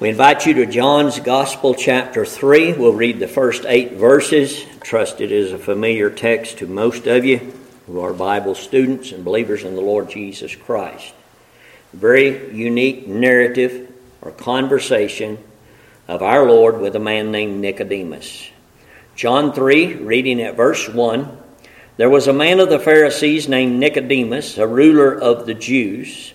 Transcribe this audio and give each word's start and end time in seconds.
We 0.00 0.10
invite 0.10 0.46
you 0.46 0.54
to 0.54 0.66
John's 0.66 1.18
Gospel, 1.18 1.74
chapter 1.74 2.24
3. 2.24 2.74
We'll 2.74 2.92
read 2.92 3.18
the 3.18 3.26
first 3.26 3.64
eight 3.66 3.94
verses. 3.94 4.64
Trust 4.80 5.20
it 5.20 5.32
is 5.32 5.50
a 5.50 5.58
familiar 5.58 6.08
text 6.08 6.58
to 6.58 6.68
most 6.68 7.08
of 7.08 7.24
you 7.24 7.52
who 7.88 7.98
are 7.98 8.12
Bible 8.12 8.54
students 8.54 9.10
and 9.10 9.24
believers 9.24 9.64
in 9.64 9.74
the 9.74 9.80
Lord 9.80 10.08
Jesus 10.08 10.54
Christ. 10.54 11.12
Very 11.92 12.54
unique 12.54 13.08
narrative 13.08 13.92
or 14.22 14.30
conversation 14.30 15.36
of 16.06 16.22
our 16.22 16.46
Lord 16.46 16.78
with 16.78 16.94
a 16.94 17.00
man 17.00 17.32
named 17.32 17.60
Nicodemus. 17.60 18.50
John 19.16 19.52
3, 19.52 19.94
reading 19.94 20.40
at 20.40 20.54
verse 20.54 20.88
1 20.88 21.38
There 21.96 22.08
was 22.08 22.28
a 22.28 22.32
man 22.32 22.60
of 22.60 22.68
the 22.68 22.78
Pharisees 22.78 23.48
named 23.48 23.80
Nicodemus, 23.80 24.58
a 24.58 24.66
ruler 24.68 25.12
of 25.12 25.46
the 25.46 25.54
Jews. 25.54 26.34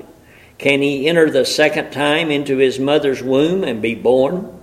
Can 0.61 0.83
he 0.83 1.07
enter 1.07 1.27
the 1.27 1.43
second 1.43 1.89
time 1.89 2.29
into 2.29 2.57
his 2.57 2.77
mother's 2.77 3.23
womb 3.23 3.63
and 3.63 3.81
be 3.81 3.95
born? 3.95 4.59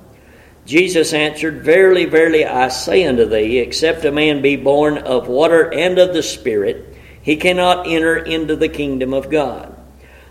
Jesus 0.65 1.13
answered, 1.13 1.65
Verily, 1.65 2.05
verily, 2.05 2.45
I 2.45 2.69
say 2.69 3.05
unto 3.05 3.25
thee, 3.25 3.59
except 3.59 4.05
a 4.05 4.13
man 4.13 4.41
be 4.41 4.55
born 4.55 4.99
of 4.99 5.27
water 5.27 5.75
and 5.75 5.99
of 5.99 6.15
the 6.15 6.23
Spirit, 6.23 6.97
he 7.21 7.35
cannot 7.35 7.89
enter 7.89 8.17
into 8.17 8.55
the 8.55 8.69
kingdom 8.69 9.13
of 9.13 9.29
God. 9.29 9.75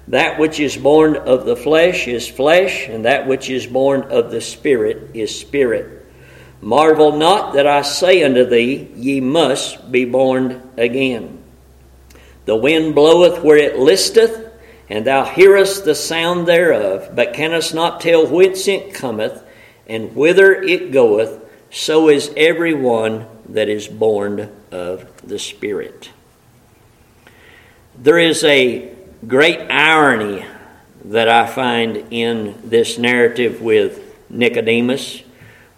That 0.08 0.40
which 0.40 0.62
is 0.62 0.78
born 0.78 1.18
of 1.18 1.46
the 1.46 1.58
flesh 1.58 2.08
is 2.08 2.30
flesh, 2.30 2.88
and 2.88 3.04
that 3.04 3.28
which 3.28 3.50
is 3.50 3.68
born 3.68 4.04
of 4.04 4.32
the 4.32 4.40
Spirit 4.40 5.12
is 5.16 5.38
spirit. 5.38 6.06
Marvel 6.62 7.18
not 7.18 7.56
that 7.56 7.68
I 7.68 7.82
say 7.82 8.24
unto 8.24 8.46
thee, 8.46 8.90
Ye 8.96 9.20
must 9.20 9.92
be 9.92 10.06
born 10.06 10.70
again. 10.78 11.44
The 12.46 12.56
wind 12.56 12.96
bloweth 12.96 13.44
where 13.44 13.58
it 13.58 13.78
listeth 13.78 14.47
and 14.90 15.06
thou 15.06 15.26
hearest 15.26 15.86
the 15.86 15.96
sound 15.96 16.48
thereof, 16.48 17.10
but 17.14 17.34
canst 17.34 17.74
not 17.74 18.00
tell 18.00 18.26
whence 18.26 18.68
it 18.68 18.94
cometh 18.94 19.44
and 19.88 20.16
whither 20.16 20.54
it 20.54 20.92
goeth, 20.92 21.44
so 21.70 22.10
is 22.10 22.32
every 22.38 22.74
one 22.74 23.26
that 23.50 23.70
is 23.70 23.88
born 23.88 24.50
of 24.72 25.28
the 25.28 25.40
Spirit. 25.40 26.10
There 27.98 28.20
is 28.20 28.44
a 28.44 28.94
great 29.26 29.60
irony 29.72 30.46
that 31.06 31.30
I 31.30 31.48
find 31.48 32.08
in 32.12 32.56
this 32.64 32.98
narrative 32.98 33.62
with 33.62 34.04
Nicodemus, 34.30 35.24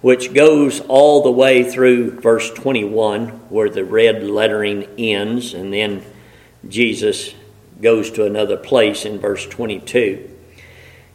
which 0.02 0.34
goes 0.34 0.80
all 0.82 1.24
the 1.24 1.32
way 1.32 1.70
through 1.70 2.20
verse 2.20 2.50
21, 2.52 3.28
where 3.50 3.70
the 3.70 3.86
red 3.86 4.24
lettering 4.24 4.88
ends, 4.98 5.54
and 5.54 5.72
then 5.72 6.04
Jesus 6.68 7.34
goes 7.82 8.12
to 8.12 8.26
another 8.26 8.58
place 8.58 9.06
in 9.06 9.20
verse 9.20 9.46
22. 9.48 10.30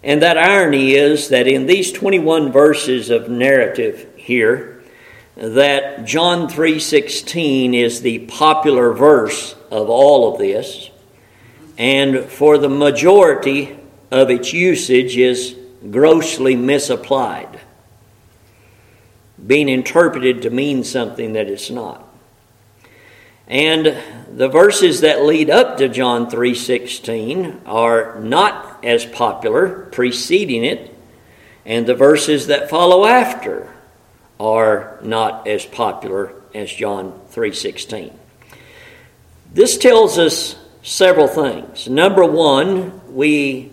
And 0.03 0.23
that 0.23 0.37
irony 0.37 0.93
is 0.93 1.31
that 1.31 1.47
in 1.47 1.67
these 1.67 1.91
21 1.91 2.53
verses 2.53 3.11
of 3.11 3.31
narrative 3.31 4.07
here, 4.17 4.83
that 5.37 6.05
John 6.05 6.49
3:16 6.49 7.75
is 7.75 8.03
the 8.03 8.21
popular 8.21 8.93
verse 8.93 9.55
of 9.71 9.89
all 9.89 10.33
of 10.33 10.39
this, 10.39 10.91
and 11.77 12.25
for 12.25 12.59
the 12.59 12.69
majority 12.69 13.77
of 14.11 14.31
its 14.31 14.53
usage 14.53 15.17
is 15.17 15.57
grossly 15.91 16.55
misapplied, 16.55 17.61
being 19.45 19.69
interpreted 19.69 20.43
to 20.43 20.51
mean 20.51 20.85
something 20.85 21.33
that 21.33 21.49
it's 21.49 21.71
not. 21.71 22.04
And 23.47 23.95
the 24.35 24.49
verses 24.49 25.03
that 25.03 25.25
lead 25.25 25.51
up 25.51 25.77
to 25.77 25.89
John 25.89 26.31
3:16 26.31 27.61
are 27.67 28.19
not 28.21 28.79
as 28.83 29.05
popular 29.05 29.87
preceding 29.91 30.65
it, 30.65 30.95
and 31.67 31.87
the 31.87 31.95
verses 31.95 32.47
that 32.47 32.71
follow 32.71 33.05
after 33.05 33.69
are 34.41 34.99
not 35.03 35.47
as 35.47 35.65
popular 35.65 36.33
as 36.55 36.73
John 36.73 37.13
3:16. 37.31 38.13
This 39.53 39.77
tells 39.77 40.19
us 40.19 40.57
several 40.83 41.29
things. 41.29 41.89
Number 41.89 42.25
1, 42.25 43.01
we 43.13 43.71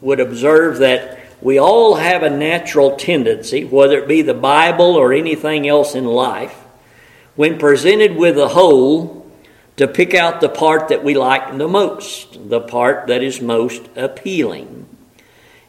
would 0.00 0.20
observe 0.20 0.78
that 0.78 1.18
we 1.40 1.58
all 1.58 1.94
have 1.94 2.22
a 2.22 2.30
natural 2.30 2.96
tendency, 2.96 3.64
whether 3.64 3.98
it 3.98 4.08
be 4.08 4.22
the 4.22 4.34
Bible 4.34 4.96
or 4.96 5.12
anything 5.12 5.68
else 5.68 5.94
in 5.94 6.06
life, 6.06 6.63
when 7.36 7.58
presented 7.58 8.16
with 8.16 8.38
a 8.38 8.48
whole, 8.48 9.24
to 9.76 9.88
pick 9.88 10.14
out 10.14 10.40
the 10.40 10.48
part 10.48 10.88
that 10.88 11.02
we 11.02 11.14
like 11.14 11.58
the 11.58 11.68
most, 11.68 12.48
the 12.48 12.60
part 12.60 13.08
that 13.08 13.22
is 13.22 13.40
most 13.40 13.82
appealing. 13.96 14.86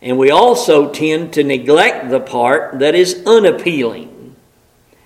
And 0.01 0.19
we 0.19 0.29
also 0.29 0.91
tend 0.91 1.33
to 1.33 1.43
neglect 1.43 2.11
the 2.11 2.19
part 2.19 2.79
that 2.79 2.93
is 2.93 3.23
unappealing. 3.25 4.35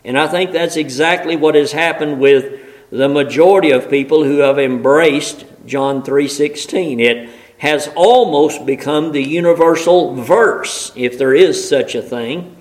And 0.04 0.18
I 0.18 0.28
think 0.28 0.52
that's 0.52 0.76
exactly 0.76 1.38
what 1.38 1.56
has 1.56 1.72
happened 1.72 2.20
with 2.20 2.60
the 2.90 3.08
majority 3.08 3.72
of 3.72 3.90
people 3.90 4.24
who 4.24 4.40
have 4.40 4.60
embraced 4.60 5.46
John 5.66 6.04
3:16. 6.04 7.00
It 7.00 7.30
has 7.60 7.90
almost 7.96 8.66
become 8.66 9.12
the 9.12 9.24
universal 9.24 10.16
verse, 10.16 10.92
if 10.96 11.18
there 11.18 11.36
is 11.36 11.68
such 11.68 11.96
a 11.96 12.02
thing, 12.02 12.56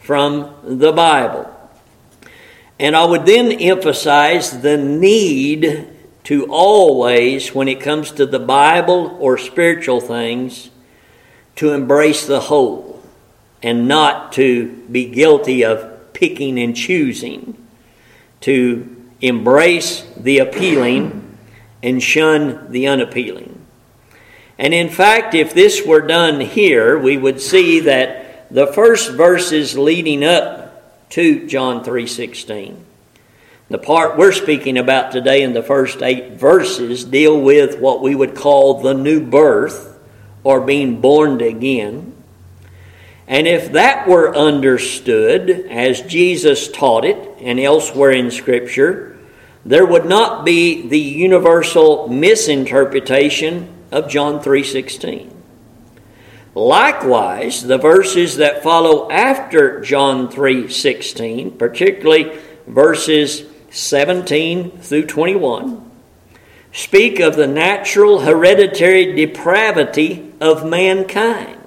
from 0.00 0.54
the 0.62 0.92
Bible. 0.92 1.53
And 2.78 2.96
I 2.96 3.04
would 3.04 3.26
then 3.26 3.52
emphasize 3.52 4.62
the 4.62 4.76
need 4.76 5.88
to 6.24 6.46
always, 6.46 7.54
when 7.54 7.68
it 7.68 7.80
comes 7.80 8.10
to 8.12 8.26
the 8.26 8.38
Bible 8.38 9.16
or 9.20 9.38
spiritual 9.38 10.00
things, 10.00 10.70
to 11.56 11.72
embrace 11.72 12.26
the 12.26 12.40
whole 12.40 13.02
and 13.62 13.86
not 13.86 14.32
to 14.32 14.72
be 14.90 15.06
guilty 15.06 15.64
of 15.64 16.12
picking 16.12 16.58
and 16.58 16.74
choosing, 16.74 17.56
to 18.40 19.04
embrace 19.20 20.02
the 20.16 20.38
appealing 20.38 21.38
and 21.82 22.02
shun 22.02 22.70
the 22.72 22.86
unappealing. 22.86 23.64
And 24.58 24.72
in 24.72 24.88
fact, 24.88 25.34
if 25.34 25.52
this 25.54 25.84
were 25.84 26.00
done 26.00 26.40
here, 26.40 26.98
we 26.98 27.16
would 27.16 27.40
see 27.40 27.80
that 27.80 28.52
the 28.52 28.66
first 28.66 29.12
verses 29.12 29.76
leading 29.76 30.24
up 30.24 30.63
to 31.14 31.46
John 31.46 31.84
3:16. 31.84 32.74
The 33.70 33.78
part 33.78 34.18
we're 34.18 34.32
speaking 34.32 34.76
about 34.76 35.12
today 35.12 35.42
in 35.42 35.54
the 35.54 35.62
first 35.62 36.02
8 36.02 36.32
verses 36.32 37.04
deal 37.04 37.40
with 37.40 37.78
what 37.78 38.02
we 38.02 38.16
would 38.16 38.34
call 38.34 38.80
the 38.80 38.94
new 38.94 39.20
birth 39.20 39.96
or 40.42 40.60
being 40.60 40.96
born 41.00 41.40
again. 41.40 42.14
And 43.28 43.46
if 43.46 43.70
that 43.70 44.08
were 44.08 44.36
understood 44.36 45.68
as 45.70 46.00
Jesus 46.00 46.66
taught 46.66 47.04
it 47.04 47.16
and 47.40 47.60
elsewhere 47.60 48.10
in 48.10 48.32
scripture, 48.32 49.16
there 49.64 49.86
would 49.86 50.06
not 50.06 50.44
be 50.44 50.84
the 50.88 50.98
universal 50.98 52.08
misinterpretation 52.08 53.68
of 53.92 54.08
John 54.08 54.40
3:16. 54.40 55.30
Likewise, 56.54 57.64
the 57.64 57.78
verses 57.78 58.36
that 58.36 58.62
follow 58.62 59.10
after 59.10 59.80
John 59.80 60.28
3:16, 60.28 61.50
particularly 61.52 62.30
verses 62.66 63.44
17 63.70 64.70
through 64.80 65.06
21, 65.06 65.82
speak 66.72 67.18
of 67.18 67.34
the 67.34 67.48
natural 67.48 68.20
hereditary 68.20 69.14
depravity 69.14 70.32
of 70.40 70.64
mankind. 70.64 71.58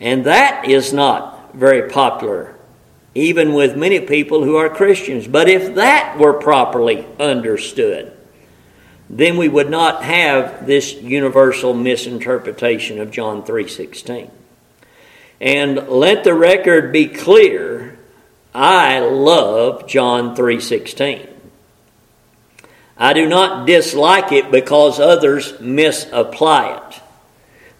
And 0.00 0.24
that 0.24 0.68
is 0.68 0.92
not 0.92 1.54
very 1.54 1.88
popular, 1.88 2.54
even 3.14 3.52
with 3.52 3.76
many 3.76 4.00
people 4.00 4.44
who 4.44 4.56
are 4.56 4.68
Christians. 4.68 5.26
But 5.26 5.48
if 5.48 5.74
that 5.74 6.18
were 6.18 6.34
properly 6.34 7.06
understood, 7.18 8.12
then 9.08 9.36
we 9.36 9.48
would 9.48 9.70
not 9.70 10.02
have 10.02 10.66
this 10.66 10.94
universal 10.94 11.74
misinterpretation 11.74 13.00
of 13.00 13.10
John 13.10 13.42
3:16. 13.42 14.30
And 15.40 15.88
let 15.88 16.24
the 16.24 16.34
record 16.34 16.92
be 16.92 17.06
clear, 17.06 17.98
I 18.54 19.00
love 19.00 19.86
John 19.86 20.34
3:16. 20.34 21.28
I 22.96 23.12
do 23.12 23.26
not 23.26 23.66
dislike 23.66 24.30
it 24.32 24.50
because 24.50 25.00
others 25.00 25.54
misapply 25.60 26.76
it. 26.76 27.00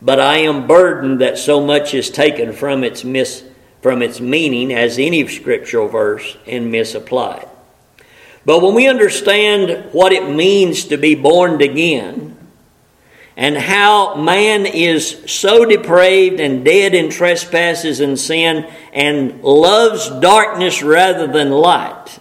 But 0.03 0.21
I 0.21 0.39
am 0.39 0.67
burdened 0.67 1.21
that 1.21 1.39
so 1.39 1.61
much 1.61 1.95
is 1.95 2.11
taken 2.11 2.53
from 2.53 2.85
its 2.85 3.05
mis 3.05 3.45
from 3.81 4.01
its 4.01 4.19
meaning 4.19 4.73
as 4.73 4.99
any 4.99 5.27
scriptural 5.29 5.89
verse 5.89 6.39
and 6.47 6.73
misapplied. 6.73 7.47
But 8.45 8.61
when 8.61 8.75
we 8.75 8.89
understand 8.89 9.93
what 9.93 10.13
it 10.13 10.29
means 10.29 10.85
to 10.85 10.97
be 10.97 11.15
born 11.15 11.63
again, 11.63 12.37
and 13.37 13.57
how 13.57 14.15
man 14.15 14.65
is 14.67 15.25
so 15.27 15.65
depraved 15.65 16.39
and 16.39 16.65
dead 16.65 16.95
in 16.95 17.11
trespasses 17.11 18.01
and 18.01 18.19
sin 18.19 18.71
and 18.93 19.43
loves 19.43 20.09
darkness 20.21 20.83
rather 20.83 21.27
than 21.27 21.51
light, 21.51 22.19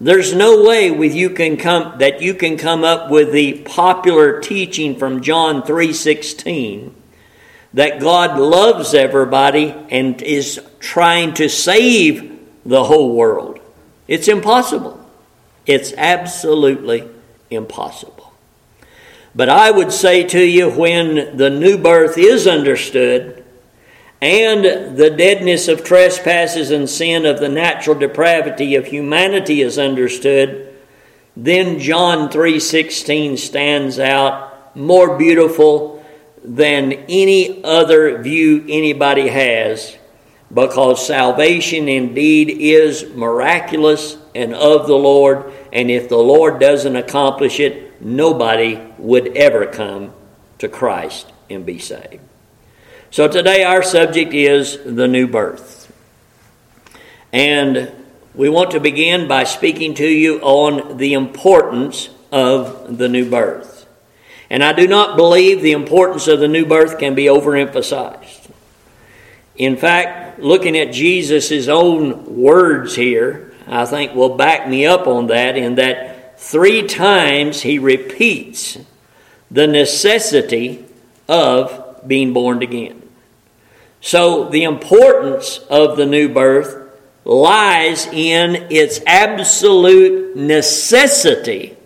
there's 0.00 0.34
no 0.34 0.64
way 0.64 0.90
with 0.90 1.14
you 1.14 1.30
can 1.30 1.58
come 1.58 1.98
that 1.98 2.22
you 2.22 2.32
can 2.32 2.56
come 2.56 2.84
up 2.84 3.10
with 3.10 3.32
the 3.32 3.58
popular 3.64 4.40
teaching 4.40 4.96
from 4.96 5.20
John 5.20 5.62
3:16 5.62 6.94
that 7.74 8.00
God 8.00 8.38
loves 8.38 8.94
everybody 8.94 9.74
and 9.90 10.20
is 10.22 10.58
trying 10.80 11.34
to 11.34 11.48
save 11.48 12.32
the 12.64 12.84
whole 12.84 13.14
world. 13.14 13.60
It's 14.08 14.26
impossible. 14.26 14.99
It's 15.66 15.92
absolutely 15.96 17.08
impossible. 17.50 18.32
But 19.34 19.48
I 19.48 19.70
would 19.70 19.92
say 19.92 20.24
to 20.24 20.42
you 20.42 20.70
when 20.70 21.36
the 21.36 21.50
new 21.50 21.78
birth 21.78 22.18
is 22.18 22.46
understood 22.46 23.44
and 24.20 24.98
the 24.98 25.10
deadness 25.10 25.68
of 25.68 25.84
trespasses 25.84 26.70
and 26.70 26.88
sin 26.88 27.24
of 27.24 27.38
the 27.38 27.48
natural 27.48 27.98
depravity 27.98 28.74
of 28.74 28.86
humanity 28.86 29.62
is 29.62 29.78
understood, 29.78 30.74
then 31.36 31.78
John 31.78 32.28
3:16 32.28 33.36
stands 33.38 33.98
out 33.98 34.76
more 34.76 35.16
beautiful 35.16 36.04
than 36.44 36.92
any 37.08 37.62
other 37.64 38.18
view 38.18 38.64
anybody 38.68 39.28
has 39.28 39.96
because 40.52 41.06
salvation 41.06 41.88
indeed 41.88 42.50
is 42.50 43.06
miraculous 43.14 44.16
and 44.34 44.54
of 44.54 44.86
the 44.86 44.96
Lord, 44.96 45.52
and 45.72 45.90
if 45.90 46.08
the 46.08 46.16
Lord 46.16 46.60
doesn't 46.60 46.96
accomplish 46.96 47.60
it, 47.60 48.00
nobody 48.02 48.80
would 48.98 49.36
ever 49.36 49.66
come 49.66 50.12
to 50.58 50.68
Christ 50.68 51.32
and 51.48 51.66
be 51.66 51.78
saved. 51.78 52.20
So 53.10 53.26
today 53.26 53.64
our 53.64 53.82
subject 53.82 54.32
is 54.32 54.78
the 54.84 55.08
new 55.08 55.26
birth. 55.26 55.92
And 57.32 57.92
we 58.34 58.48
want 58.48 58.70
to 58.72 58.80
begin 58.80 59.26
by 59.26 59.44
speaking 59.44 59.94
to 59.94 60.06
you 60.06 60.40
on 60.40 60.96
the 60.96 61.14
importance 61.14 62.10
of 62.30 62.98
the 62.98 63.08
new 63.08 63.28
birth. 63.28 63.86
And 64.48 64.64
I 64.64 64.72
do 64.72 64.86
not 64.86 65.16
believe 65.16 65.62
the 65.62 65.72
importance 65.72 66.26
of 66.28 66.40
the 66.40 66.48
new 66.48 66.64
birth 66.64 66.98
can 66.98 67.14
be 67.14 67.24
overemphasized. 67.24 68.50
In 69.56 69.76
fact, 69.76 70.40
looking 70.40 70.76
at 70.76 70.92
Jesus' 70.92 71.68
own 71.68 72.40
words 72.40 72.96
here, 72.96 73.49
I 73.70 73.86
think 73.86 74.14
will 74.14 74.36
back 74.36 74.68
me 74.68 74.84
up 74.84 75.06
on 75.06 75.28
that, 75.28 75.56
in 75.56 75.76
that 75.76 76.40
three 76.40 76.86
times 76.86 77.62
he 77.62 77.78
repeats 77.78 78.76
the 79.50 79.66
necessity 79.66 80.84
of 81.28 82.06
being 82.06 82.32
born 82.32 82.62
again. 82.62 83.00
So, 84.00 84.48
the 84.48 84.64
importance 84.64 85.58
of 85.70 85.96
the 85.96 86.06
new 86.06 86.28
birth 86.28 86.90
lies 87.24 88.06
in 88.06 88.66
its 88.70 89.00
absolute 89.06 90.36
necessity, 90.36 91.76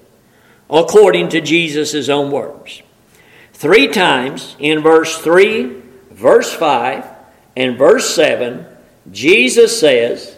according 0.71 1.31
to 1.31 1.41
Jesus' 1.41 2.09
own 2.09 2.31
words. 2.31 2.83
Three 3.53 3.89
times 3.89 4.57
in 4.59 4.81
verse 4.81 5.19
3, 5.19 5.83
verse 6.13 6.53
5, 6.55 7.05
and 7.57 7.77
verse 7.77 8.15
7, 8.15 8.67
Jesus 9.11 9.79
says, 9.79 10.34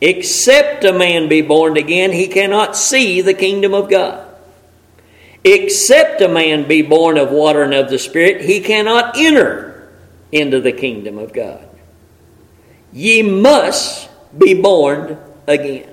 Except 0.00 0.84
a 0.84 0.92
man 0.92 1.28
be 1.28 1.40
born 1.40 1.76
again, 1.76 2.12
he 2.12 2.28
cannot 2.28 2.76
see 2.76 3.22
the 3.22 3.34
kingdom 3.34 3.72
of 3.72 3.88
God. 3.88 4.26
Except 5.42 6.20
a 6.20 6.28
man 6.28 6.66
be 6.66 6.82
born 6.82 7.16
of 7.16 7.30
water 7.30 7.62
and 7.62 7.72
of 7.72 7.88
the 7.88 7.98
Spirit, 7.98 8.42
he 8.42 8.60
cannot 8.60 9.16
enter 9.16 9.90
into 10.32 10.60
the 10.60 10.72
kingdom 10.72 11.18
of 11.18 11.32
God. 11.32 11.66
Ye 12.92 13.22
must 13.22 14.10
be 14.36 14.60
born 14.60 15.18
again. 15.46 15.88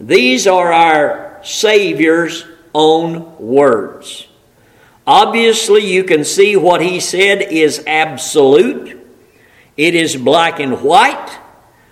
These 0.00 0.46
are 0.46 0.72
our 0.72 1.40
Savior's 1.42 2.44
own 2.74 3.36
words. 3.38 4.26
Obviously, 5.06 5.86
you 5.86 6.04
can 6.04 6.24
see 6.24 6.56
what 6.56 6.80
he 6.80 7.00
said 7.00 7.42
is 7.42 7.82
absolute. 7.86 8.98
It 9.76 9.94
is 9.94 10.16
black 10.16 10.60
and 10.60 10.82
white. 10.82 11.38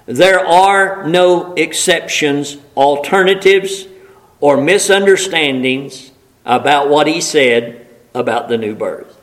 There 0.06 0.38
are 0.46 1.06
no 1.08 1.54
exceptions, 1.54 2.56
alternatives, 2.76 3.88
or 4.40 4.56
misunderstandings 4.56 6.12
about 6.44 6.88
what 6.88 7.08
he 7.08 7.20
said 7.20 7.86
about 8.14 8.48
the 8.48 8.56
new 8.56 8.74
birth. 8.74 9.20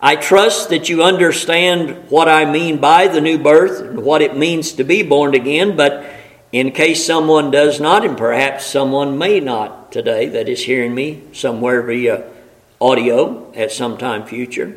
I 0.00 0.16
trust 0.16 0.68
that 0.68 0.88
you 0.88 1.02
understand 1.02 2.10
what 2.10 2.28
I 2.28 2.44
mean 2.44 2.78
by 2.78 3.06
the 3.06 3.20
new 3.20 3.38
birth 3.38 3.80
and 3.80 4.04
what 4.04 4.20
it 4.20 4.36
means 4.36 4.72
to 4.72 4.84
be 4.84 5.02
born 5.02 5.34
again, 5.34 5.76
but 5.76 6.04
in 6.52 6.72
case 6.72 7.06
someone 7.06 7.50
does 7.50 7.80
not, 7.80 8.04
and 8.04 8.18
perhaps 8.18 8.66
someone 8.66 9.16
may 9.16 9.40
not 9.40 9.92
today 9.92 10.28
that 10.28 10.48
is 10.48 10.64
hearing 10.64 10.94
me 10.94 11.22
somewhere 11.32 11.80
via 11.80 12.24
audio 12.80 13.50
at 13.54 13.72
some 13.72 13.96
time 13.96 14.26
future, 14.26 14.76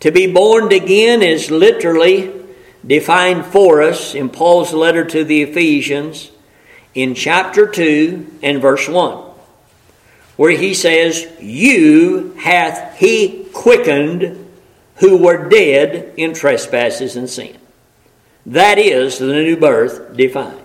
to 0.00 0.12
be 0.12 0.32
born 0.32 0.72
again 0.72 1.22
is 1.22 1.50
literally 1.50 2.37
defined 2.86 3.46
for 3.46 3.82
us 3.82 4.14
in 4.14 4.30
Paul's 4.30 4.72
letter 4.72 5.04
to 5.04 5.24
the 5.24 5.42
Ephesians 5.42 6.30
in 6.94 7.14
chapter 7.14 7.66
2 7.66 8.38
and 8.42 8.60
verse 8.60 8.88
1, 8.88 9.18
where 10.36 10.56
he 10.56 10.74
says, 10.74 11.26
You 11.40 12.34
hath 12.38 12.98
he 12.98 13.46
quickened 13.52 14.46
who 14.96 15.18
were 15.18 15.48
dead 15.48 16.14
in 16.16 16.34
trespasses 16.34 17.16
and 17.16 17.28
sin. 17.28 17.56
That 18.46 18.78
is 18.78 19.18
the 19.18 19.26
new 19.26 19.56
birth 19.56 20.16
defined. 20.16 20.62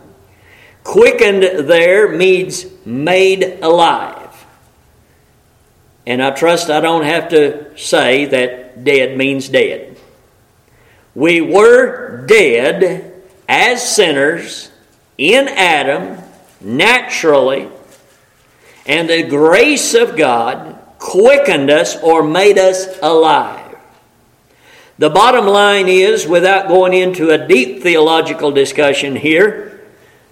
Quickened 0.83 1.67
there 1.69 2.09
means 2.09 2.65
made 2.85 3.59
alive. 3.61 4.45
And 6.05 6.21
I 6.21 6.31
trust 6.31 6.69
I 6.69 6.81
don't 6.81 7.05
have 7.05 7.29
to 7.29 7.77
say 7.77 8.25
that 8.25 8.83
dead 8.83 9.17
means 9.17 9.49
dead. 9.49 9.92
We 11.15 11.41
were 11.41 12.25
dead 12.25 13.23
as 13.47 13.95
sinners 13.95 14.71
in 15.17 15.47
Adam 15.47 16.17
naturally, 16.59 17.69
and 18.85 19.09
the 19.09 19.23
grace 19.23 19.93
of 19.93 20.17
God 20.17 20.79
quickened 20.97 21.69
us 21.69 21.95
or 21.97 22.23
made 22.23 22.57
us 22.57 22.97
alive. 23.01 23.75
The 24.97 25.09
bottom 25.09 25.47
line 25.47 25.87
is, 25.87 26.27
without 26.27 26.67
going 26.67 26.93
into 26.93 27.31
a 27.31 27.47
deep 27.47 27.81
theological 27.83 28.51
discussion 28.51 29.15
here, 29.15 29.81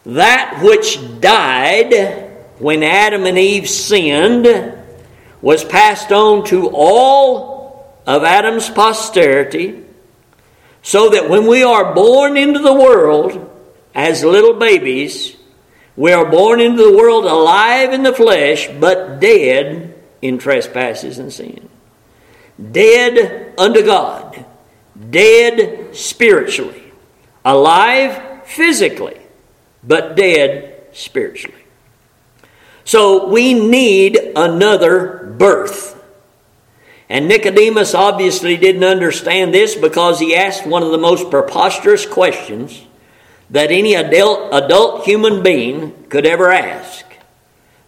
that 0.05 0.61
which 0.63 0.99
died 1.19 2.29
when 2.57 2.83
Adam 2.83 3.25
and 3.25 3.37
Eve 3.37 3.69
sinned 3.69 4.47
was 5.41 5.63
passed 5.63 6.11
on 6.11 6.45
to 6.45 6.69
all 6.73 8.01
of 8.05 8.23
Adam's 8.23 8.69
posterity, 8.69 9.80
so 10.81 11.09
that 11.09 11.29
when 11.29 11.45
we 11.47 11.63
are 11.63 11.93
born 11.93 12.37
into 12.37 12.59
the 12.59 12.73
world 12.73 13.49
as 13.93 14.23
little 14.23 14.53
babies, 14.53 15.35
we 15.95 16.11
are 16.11 16.25
born 16.25 16.59
into 16.59 16.83
the 16.83 16.97
world 16.97 17.25
alive 17.25 17.93
in 17.93 18.03
the 18.03 18.13
flesh, 18.13 18.67
but 18.79 19.19
dead 19.19 19.95
in 20.21 20.37
trespasses 20.37 21.19
and 21.19 21.31
sin. 21.31 21.69
Dead 22.71 23.53
unto 23.57 23.83
God, 23.83 24.45
dead 25.09 25.95
spiritually, 25.95 26.91
alive 27.43 28.45
physically, 28.45 29.19
but 29.83 30.15
dead 30.15 30.87
spiritually. 30.91 31.57
So 32.83 33.27
we 33.27 33.53
need 33.53 34.17
another 34.35 35.33
birth. 35.37 36.00
And 37.11 37.27
Nicodemus 37.27 37.93
obviously 37.93 38.55
didn't 38.55 38.85
understand 38.85 39.53
this 39.53 39.75
because 39.75 40.21
he 40.21 40.33
asked 40.33 40.65
one 40.65 40.81
of 40.81 40.91
the 40.91 40.97
most 40.97 41.29
preposterous 41.29 42.05
questions 42.05 42.85
that 43.49 43.69
any 43.69 43.95
adult, 43.95 44.53
adult 44.53 45.03
human 45.03 45.43
being 45.43 46.05
could 46.07 46.25
ever 46.25 46.49
ask 46.49 47.05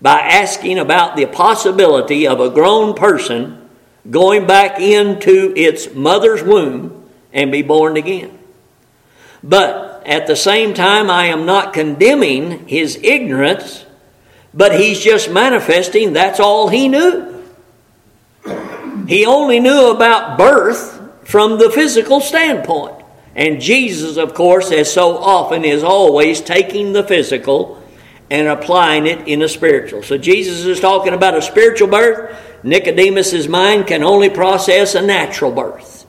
by 0.02 0.20
asking 0.20 0.78
about 0.78 1.16
the 1.16 1.26
possibility 1.26 2.28
of 2.28 2.42
a 2.42 2.50
grown 2.50 2.96
person 2.96 3.70
going 4.12 4.46
back 4.46 4.82
into 4.82 5.54
its 5.56 5.94
mother's 5.94 6.44
womb 6.44 7.10
and 7.32 7.50
be 7.50 7.62
born 7.62 7.96
again. 7.96 8.38
But 9.42 10.04
at 10.06 10.28
the 10.28 10.36
same 10.36 10.74
time, 10.74 11.10
I 11.10 11.28
am 11.28 11.46
not 11.46 11.72
condemning 11.72 12.68
his 12.68 12.98
ignorance, 12.98 13.86
but 14.54 14.78
he's 14.78 15.00
just 15.00 15.32
manifesting 15.32 16.12
that's 16.12 16.42
all 16.42 16.68
he 16.68 16.90
knew. 16.90 17.33
He 19.08 19.26
only 19.26 19.60
knew 19.60 19.92
about 19.92 20.38
birth 20.38 21.02
from 21.24 21.58
the 21.58 21.70
physical 21.70 22.22
standpoint. 22.22 23.04
And 23.36 23.60
Jesus, 23.60 24.18
of 24.18 24.34
course, 24.34 24.72
as 24.72 24.92
so 24.92 25.18
often, 25.18 25.66
is 25.66 25.84
always 25.84 26.42
taking 26.42 26.94
the 26.94 27.04
physical 27.04 27.82
and 28.30 28.48
applying 28.48 29.08
it 29.08 29.28
in 29.28 29.40
the 29.40 29.50
spiritual. 29.50 30.04
So 30.04 30.18
Jesus 30.18 30.66
is 30.66 30.80
talking 30.80 31.14
about 31.14 31.36
a 31.36 31.42
spiritual 31.42 31.88
birth. 31.88 32.40
Nicodemus's 32.64 33.48
mind 33.48 33.88
can 33.88 34.04
only 34.04 34.30
process 34.30 34.96
a 34.96 35.02
natural 35.02 35.52
birth. 35.52 36.06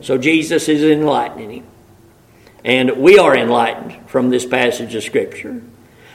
So 0.00 0.18
Jesus 0.18 0.68
is 0.68 0.82
enlightening 0.82 1.50
him. 1.50 1.66
And 2.64 2.98
we 2.98 3.18
are 3.18 3.36
enlightened 3.36 4.08
from 4.08 4.30
this 4.30 4.44
passage 4.44 4.94
of 4.94 5.02
Scripture. 5.02 5.62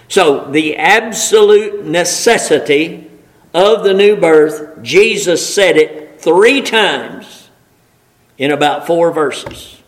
So, 0.10 0.51
the 0.51 0.75
absolute 0.77 1.86
necessity 1.86 3.10
of 3.53 3.83
the 3.83 3.93
new 3.93 4.15
birth, 4.15 4.81
Jesus 4.81 5.53
said 5.53 5.77
it 5.77 6.22
three 6.22 6.62
times 6.62 7.50
in 8.38 8.51
about 8.51 8.88
four 8.88 9.12
verses. 9.12 9.81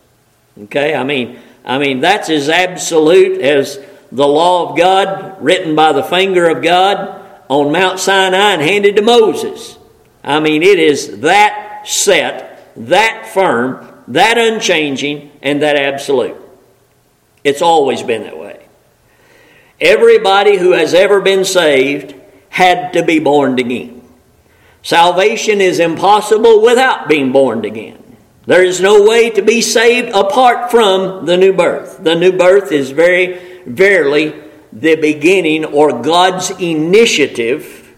Okay, 0.63 0.93
I 0.95 1.03
mean, 1.03 1.39
I 1.65 1.77
mean 1.77 1.99
that's 1.99 2.29
as 2.29 2.49
absolute 2.49 3.41
as 3.41 3.79
the 4.11 4.27
law 4.27 4.69
of 4.69 4.77
God 4.77 5.43
written 5.43 5.75
by 5.75 5.91
the 5.91 6.03
finger 6.03 6.49
of 6.49 6.63
God 6.63 7.21
on 7.49 7.71
Mount 7.71 7.99
Sinai 7.99 8.53
and 8.53 8.61
handed 8.61 8.95
to 8.95 9.01
Moses. 9.01 9.77
I 10.23 10.39
mean, 10.39 10.63
it 10.63 10.79
is 10.79 11.21
that 11.21 11.83
set, 11.85 12.71
that 12.75 13.29
firm, 13.33 13.87
that 14.07 14.37
unchanging, 14.37 15.31
and 15.41 15.61
that 15.61 15.75
absolute. 15.75 16.37
It's 17.43 17.61
always 17.61 18.01
been 18.01 18.23
that 18.23 18.37
way. 18.37 18.65
Everybody 19.79 20.57
who 20.57 20.71
has 20.71 20.93
ever 20.93 21.21
been 21.21 21.45
saved 21.45 22.15
had 22.55 22.93
to 22.93 23.03
be 23.03 23.19
born 23.19 23.59
again. 23.59 24.01
Salvation 24.81 25.59
is 25.59 25.77
impossible 25.77 26.61
without 26.61 27.09
being 27.09 27.33
born 27.33 27.65
again. 27.65 28.01
There 28.45 28.63
is 28.63 28.79
no 28.79 29.03
way 29.03 29.29
to 29.31 29.41
be 29.41 29.61
saved 29.61 30.15
apart 30.15 30.71
from 30.71 31.25
the 31.25 31.35
new 31.35 31.51
birth. 31.51 32.01
The 32.01 32.15
new 32.15 32.31
birth 32.31 32.71
is 32.71 32.91
very, 32.91 33.61
verily 33.65 34.41
the 34.71 34.95
beginning 34.95 35.65
or 35.65 36.01
God's 36.01 36.49
initiative 36.51 37.93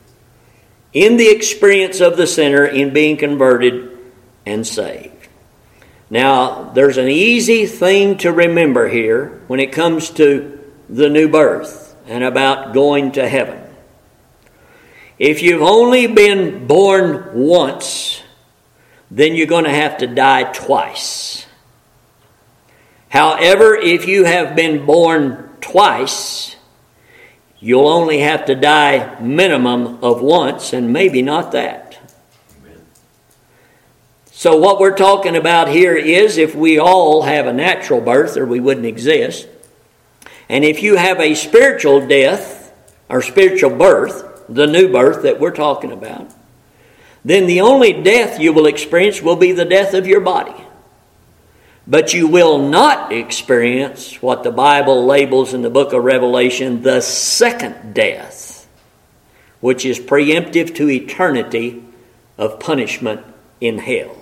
in 0.91 1.17
the 1.17 1.29
experience 1.29 2.01
of 2.01 2.17
the 2.17 2.25
sinner 2.25 2.65
in 2.65 2.91
being 2.93 3.17
converted 3.17 3.95
and 4.43 4.65
saved. 4.65 5.27
Now, 6.09 6.71
there's 6.71 6.97
an 6.97 7.09
easy 7.09 7.67
thing 7.67 8.17
to 8.19 8.31
remember 8.31 8.89
here 8.89 9.39
when 9.45 9.59
it 9.59 9.71
comes 9.71 10.09
to 10.11 10.73
the 10.89 11.09
new 11.09 11.29
birth 11.29 11.95
and 12.07 12.23
about 12.23 12.73
going 12.73 13.11
to 13.11 13.29
heaven. 13.29 13.66
If 15.19 15.41
you've 15.41 15.63
only 15.63 16.07
been 16.07 16.67
born 16.67 17.31
once, 17.33 18.21
then 19.09 19.35
you're 19.35 19.47
going 19.47 19.63
to 19.63 19.71
have 19.71 19.97
to 19.99 20.07
die 20.07 20.43
twice. 20.51 21.47
However, 23.09 23.75
if 23.75 24.07
you 24.07 24.25
have 24.25 24.55
been 24.55 24.85
born 24.85 25.49
twice, 25.61 26.55
you'll 27.59 27.87
only 27.87 28.19
have 28.19 28.45
to 28.45 28.55
die 28.55 29.19
minimum 29.19 30.03
of 30.03 30.21
once 30.21 30.73
and 30.73 30.93
maybe 30.93 31.21
not 31.21 31.51
that. 31.53 31.85
So, 34.31 34.57
what 34.57 34.79
we're 34.79 34.95
talking 34.95 35.35
about 35.35 35.67
here 35.67 35.95
is 35.95 36.37
if 36.37 36.53
we 36.53 36.77
all 36.77 37.23
have 37.23 37.47
a 37.47 37.53
natural 37.53 38.01
birth 38.01 38.37
or 38.37 38.45
we 38.45 38.59
wouldn't 38.59 38.85
exist, 38.85 39.47
and 40.47 40.63
if 40.63 40.83
you 40.83 40.95
have 40.95 41.19
a 41.19 41.33
spiritual 41.33 42.05
death 42.05 42.71
or 43.09 43.23
spiritual 43.23 43.71
birth, 43.71 44.36
the 44.49 44.67
new 44.67 44.91
birth 44.91 45.23
that 45.23 45.39
we're 45.39 45.51
talking 45.51 45.91
about, 45.91 46.31
then 47.23 47.47
the 47.47 47.61
only 47.61 47.93
death 47.93 48.39
you 48.39 48.53
will 48.53 48.67
experience 48.67 49.21
will 49.21 49.35
be 49.35 49.51
the 49.51 49.65
death 49.65 49.93
of 49.93 50.07
your 50.07 50.21
body. 50.21 50.55
But 51.85 52.13
you 52.13 52.27
will 52.27 52.57
not 52.57 53.13
experience 53.13 54.21
what 54.21 54.43
the 54.43 54.51
Bible 54.51 55.05
labels 55.05 55.53
in 55.53 55.61
the 55.61 55.69
book 55.69 55.93
of 55.93 56.03
Revelation 56.03 56.83
the 56.83 57.01
second 57.01 57.93
death, 57.93 58.67
which 59.61 59.85
is 59.85 59.99
preemptive 59.99 60.75
to 60.75 60.89
eternity 60.89 61.83
of 62.37 62.59
punishment 62.59 63.25
in 63.61 63.79
hell. 63.79 64.15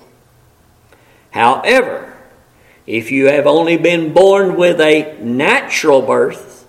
However, 1.31 2.15
if 2.87 3.11
you 3.11 3.27
have 3.27 3.47
only 3.47 3.77
been 3.77 4.13
born 4.13 4.55
with 4.55 4.79
a 4.79 5.17
natural 5.19 6.01
birth, 6.01 6.67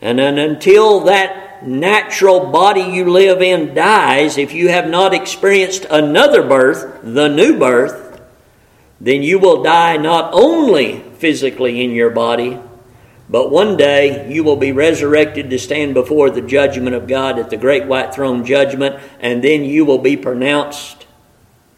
and 0.00 0.18
then 0.18 0.38
until 0.38 1.00
that 1.00 1.43
natural 1.66 2.50
body 2.50 2.82
you 2.82 3.10
live 3.10 3.42
in 3.42 3.74
dies, 3.74 4.38
if 4.38 4.52
you 4.52 4.68
have 4.68 4.88
not 4.88 5.14
experienced 5.14 5.86
another 5.90 6.42
birth, 6.42 7.00
the 7.02 7.28
new 7.28 7.58
birth, 7.58 8.22
then 9.00 9.22
you 9.22 9.38
will 9.38 9.62
die 9.62 9.96
not 9.96 10.32
only 10.32 11.00
physically 11.18 11.82
in 11.82 11.90
your 11.90 12.10
body, 12.10 12.58
but 13.28 13.50
one 13.50 13.76
day 13.76 14.32
you 14.32 14.44
will 14.44 14.56
be 14.56 14.72
resurrected 14.72 15.50
to 15.50 15.58
stand 15.58 15.94
before 15.94 16.30
the 16.30 16.42
judgment 16.42 16.94
of 16.94 17.06
God 17.06 17.38
at 17.38 17.50
the 17.50 17.56
great 17.56 17.86
white 17.86 18.14
throne 18.14 18.44
judgment, 18.44 19.00
and 19.20 19.42
then 19.42 19.64
you 19.64 19.84
will 19.84 19.98
be 19.98 20.16
pronounced 20.16 21.06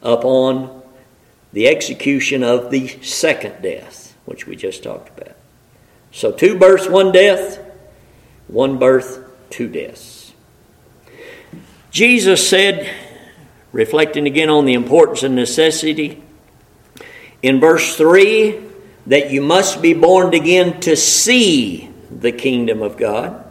upon 0.03 0.83
the 1.53 1.69
execution 1.69 2.43
of 2.43 2.71
the 2.71 2.89
second 3.03 3.63
death, 3.63 4.17
which 4.25 4.47
we 4.47 4.57
just 4.57 4.83
talked 4.83 5.17
about. 5.17 5.37
So, 6.13 6.33
two 6.33 6.59
births, 6.59 6.89
one 6.89 7.13
death, 7.13 7.59
one 8.49 8.79
birth, 8.79 9.26
two 9.51 9.69
deaths. 9.69 10.33
Jesus 11.91 12.49
said, 12.49 12.91
reflecting 13.73 14.27
again 14.27 14.51
on 14.51 14.65
the 14.65 14.75
importance 14.75 15.23
and 15.23 15.35
necessity, 15.35 16.23
in 17.43 17.61
verse 17.61 17.97
3, 17.97 18.59
that 19.07 19.31
you 19.31 19.41
must 19.41 19.81
be 19.81 19.95
born 19.95 20.35
again 20.35 20.81
to 20.81 20.97
see 20.97 21.91
the 22.11 22.33
kingdom 22.33 22.83
of 22.83 22.97
God. 22.97 23.45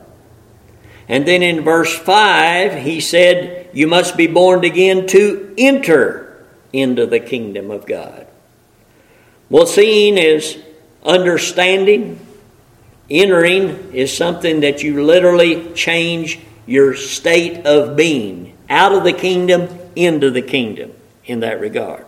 And 1.07 1.27
then 1.27 1.43
in 1.43 1.63
verse 1.63 1.95
5, 1.97 2.81
he 2.81 2.99
said, 2.99 3.69
You 3.73 3.87
must 3.87 4.17
be 4.17 4.27
born 4.27 4.65
again 4.65 5.07
to 5.07 5.53
enter 5.57 6.45
into 6.73 7.05
the 7.05 7.19
kingdom 7.19 7.69
of 7.71 7.85
God. 7.85 8.27
Well, 9.49 9.67
seeing 9.67 10.17
is 10.17 10.57
understanding, 11.03 12.24
Entering 13.09 13.93
is 13.93 14.15
something 14.15 14.61
that 14.61 14.81
you 14.81 15.03
literally 15.03 15.73
change 15.73 16.39
your 16.65 16.95
state 16.95 17.65
of 17.65 17.95
being 17.95 18.57
out 18.69 18.91
of 18.93 19.03
the 19.03 19.13
kingdom 19.13 19.69
into 19.95 20.31
the 20.31 20.41
kingdom 20.41 20.91
in 21.25 21.41
that 21.41 21.59
regard. 21.59 22.05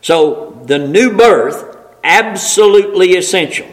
So, 0.00 0.62
the 0.66 0.78
new 0.78 1.16
birth, 1.16 1.76
absolutely 2.02 3.16
essential 3.16 3.68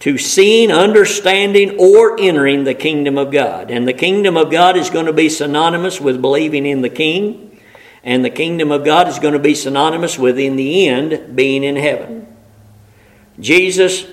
to 0.00 0.18
seeing, 0.18 0.70
understanding, 0.70 1.78
or 1.78 2.20
entering 2.20 2.64
the 2.64 2.74
kingdom 2.74 3.16
of 3.16 3.30
God. 3.30 3.70
And 3.70 3.86
the 3.86 3.92
kingdom 3.92 4.36
of 4.36 4.50
God 4.50 4.76
is 4.76 4.90
going 4.90 5.06
to 5.06 5.12
be 5.12 5.28
synonymous 5.28 6.00
with 6.00 6.20
believing 6.20 6.66
in 6.66 6.82
the 6.82 6.90
king, 6.90 7.58
and 8.02 8.24
the 8.24 8.30
kingdom 8.30 8.70
of 8.70 8.84
God 8.84 9.08
is 9.08 9.18
going 9.18 9.32
to 9.32 9.38
be 9.38 9.54
synonymous 9.54 10.18
with, 10.18 10.38
in 10.38 10.56
the 10.56 10.88
end, 10.88 11.34
being 11.34 11.64
in 11.64 11.76
heaven. 11.76 12.26
Jesus 13.40 14.06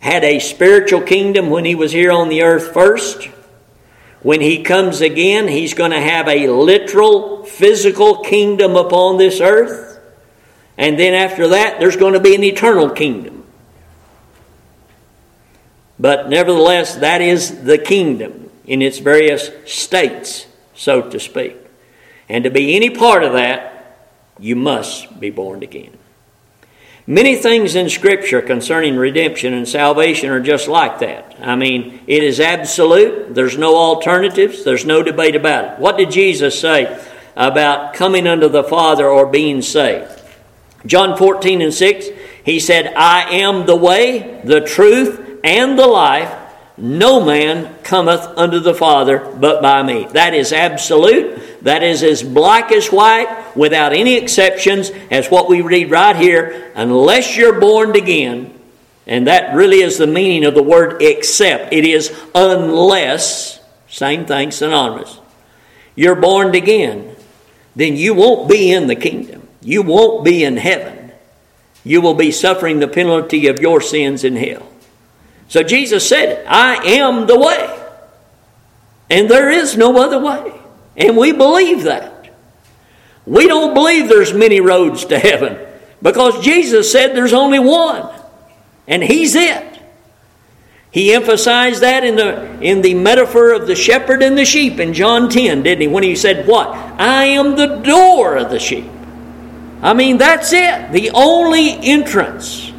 had 0.00 0.24
a 0.24 0.38
spiritual 0.40 1.02
kingdom 1.02 1.50
when 1.50 1.64
he 1.64 1.74
was 1.74 1.92
here 1.92 2.10
on 2.10 2.28
the 2.28 2.42
earth 2.42 2.72
first. 2.72 3.24
When 4.22 4.40
he 4.40 4.62
comes 4.62 5.00
again, 5.00 5.48
he's 5.48 5.74
going 5.74 5.92
to 5.92 6.00
have 6.00 6.28
a 6.28 6.48
literal, 6.48 7.44
physical 7.44 8.18
kingdom 8.22 8.76
upon 8.76 9.16
this 9.16 9.40
earth. 9.40 10.00
And 10.76 10.98
then 10.98 11.14
after 11.14 11.48
that, 11.48 11.78
there's 11.78 11.96
going 11.96 12.14
to 12.14 12.20
be 12.20 12.34
an 12.34 12.44
eternal 12.44 12.90
kingdom. 12.90 13.44
But 15.98 16.30
nevertheless, 16.30 16.96
that 16.96 17.20
is 17.20 17.64
the 17.64 17.76
kingdom 17.76 18.50
in 18.64 18.80
its 18.80 18.98
various 18.98 19.50
states, 19.66 20.46
so 20.74 21.10
to 21.10 21.20
speak. 21.20 21.56
And 22.28 22.44
to 22.44 22.50
be 22.50 22.74
any 22.74 22.88
part 22.88 23.22
of 23.22 23.34
that, 23.34 24.08
you 24.38 24.56
must 24.56 25.20
be 25.20 25.28
born 25.28 25.62
again. 25.62 25.99
Many 27.10 27.34
things 27.34 27.74
in 27.74 27.88
Scripture 27.88 28.40
concerning 28.40 28.94
redemption 28.94 29.52
and 29.52 29.68
salvation 29.68 30.30
are 30.30 30.38
just 30.38 30.68
like 30.68 31.00
that. 31.00 31.34
I 31.42 31.56
mean, 31.56 32.04
it 32.06 32.22
is 32.22 32.38
absolute. 32.38 33.34
There's 33.34 33.58
no 33.58 33.74
alternatives. 33.74 34.62
There's 34.62 34.84
no 34.84 35.02
debate 35.02 35.34
about 35.34 35.64
it. 35.64 35.78
What 35.80 35.96
did 35.96 36.12
Jesus 36.12 36.60
say 36.60 37.04
about 37.34 37.94
coming 37.94 38.28
unto 38.28 38.48
the 38.48 38.62
Father 38.62 39.08
or 39.08 39.26
being 39.26 39.60
saved? 39.60 40.22
John 40.86 41.16
14 41.16 41.62
and 41.62 41.74
6, 41.74 42.06
he 42.44 42.60
said, 42.60 42.94
I 42.94 43.22
am 43.38 43.66
the 43.66 43.74
way, 43.74 44.40
the 44.44 44.60
truth, 44.60 45.40
and 45.42 45.76
the 45.76 45.88
life. 45.88 46.32
No 46.76 47.24
man 47.24 47.74
cometh 47.82 48.24
unto 48.38 48.60
the 48.60 48.72
Father 48.72 49.18
but 49.18 49.60
by 49.60 49.82
me. 49.82 50.06
That 50.12 50.32
is 50.32 50.52
absolute. 50.52 51.49
That 51.62 51.82
is 51.82 52.02
as 52.02 52.22
black 52.22 52.72
as 52.72 52.88
white, 52.88 53.56
without 53.56 53.92
any 53.92 54.16
exceptions, 54.16 54.90
as 55.10 55.30
what 55.30 55.48
we 55.48 55.60
read 55.60 55.90
right 55.90 56.16
here. 56.16 56.72
Unless 56.74 57.36
you're 57.36 57.60
born 57.60 57.94
again, 57.96 58.58
and 59.06 59.26
that 59.26 59.54
really 59.54 59.80
is 59.80 59.98
the 59.98 60.06
meaning 60.06 60.44
of 60.44 60.54
the 60.54 60.62
word 60.62 61.02
except. 61.02 61.72
It 61.72 61.84
is 61.84 62.16
unless, 62.34 63.60
same 63.88 64.24
thing, 64.24 64.50
synonymous. 64.52 65.18
You're 65.94 66.16
born 66.16 66.54
again, 66.54 67.16
then 67.76 67.96
you 67.96 68.14
won't 68.14 68.48
be 68.48 68.72
in 68.72 68.86
the 68.86 68.96
kingdom. 68.96 69.48
you 69.62 69.82
won't 69.82 70.24
be 70.24 70.44
in 70.44 70.56
heaven. 70.56 71.12
You 71.84 72.00
will 72.00 72.14
be 72.14 72.30
suffering 72.30 72.80
the 72.80 72.88
penalty 72.88 73.46
of 73.46 73.60
your 73.60 73.80
sins 73.80 74.24
in 74.24 74.36
hell. 74.36 74.66
So 75.48 75.62
Jesus 75.62 76.08
said, 76.08 76.46
I 76.46 76.76
am 76.76 77.26
the 77.26 77.38
way. 77.38 77.76
And 79.08 79.28
there 79.28 79.50
is 79.50 79.76
no 79.76 80.00
other 80.00 80.18
way. 80.18 80.59
And 80.96 81.16
we 81.16 81.32
believe 81.32 81.84
that. 81.84 82.32
We 83.26 83.46
don't 83.46 83.74
believe 83.74 84.08
there's 84.08 84.32
many 84.32 84.60
roads 84.60 85.04
to 85.06 85.18
heaven 85.18 85.58
because 86.02 86.42
Jesus 86.42 86.90
said 86.90 87.14
there's 87.14 87.32
only 87.32 87.58
one. 87.58 88.08
And 88.88 89.02
He's 89.02 89.34
it. 89.34 89.70
He 90.90 91.14
emphasized 91.14 91.82
that 91.82 92.02
in 92.02 92.16
the, 92.16 92.60
in 92.60 92.82
the 92.82 92.94
metaphor 92.94 93.52
of 93.52 93.66
the 93.66 93.76
shepherd 93.76 94.22
and 94.22 94.36
the 94.36 94.44
sheep 94.44 94.80
in 94.80 94.92
John 94.92 95.28
10, 95.28 95.62
didn't 95.62 95.82
he? 95.82 95.86
When 95.86 96.02
he 96.02 96.16
said, 96.16 96.48
What? 96.48 96.68
I 96.68 97.26
am 97.26 97.54
the 97.54 97.76
door 97.76 98.36
of 98.36 98.50
the 98.50 98.58
sheep. 98.58 98.90
I 99.82 99.94
mean, 99.94 100.18
that's 100.18 100.52
it. 100.52 100.90
The 100.92 101.10
only 101.14 101.70
entrance 101.70 102.72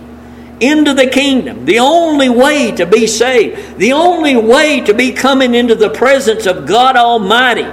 into 0.59 0.93
the 0.93 1.07
kingdom, 1.07 1.65
the 1.65 1.79
only 1.79 2.29
way 2.29 2.71
to 2.73 2.85
be 2.85 3.07
saved, 3.07 3.77
the 3.77 3.93
only 3.93 4.35
way 4.35 4.81
to 4.81 4.93
be 4.93 5.13
coming 5.13 5.55
into 5.55 5.73
the 5.73 5.89
presence 5.89 6.45
of 6.45 6.67
God 6.67 6.97
Almighty 6.97 7.65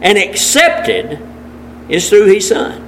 and 0.00 0.18
accepted 0.18 1.20
is 1.88 2.08
through 2.08 2.26
His 2.26 2.48
Son. 2.48 2.82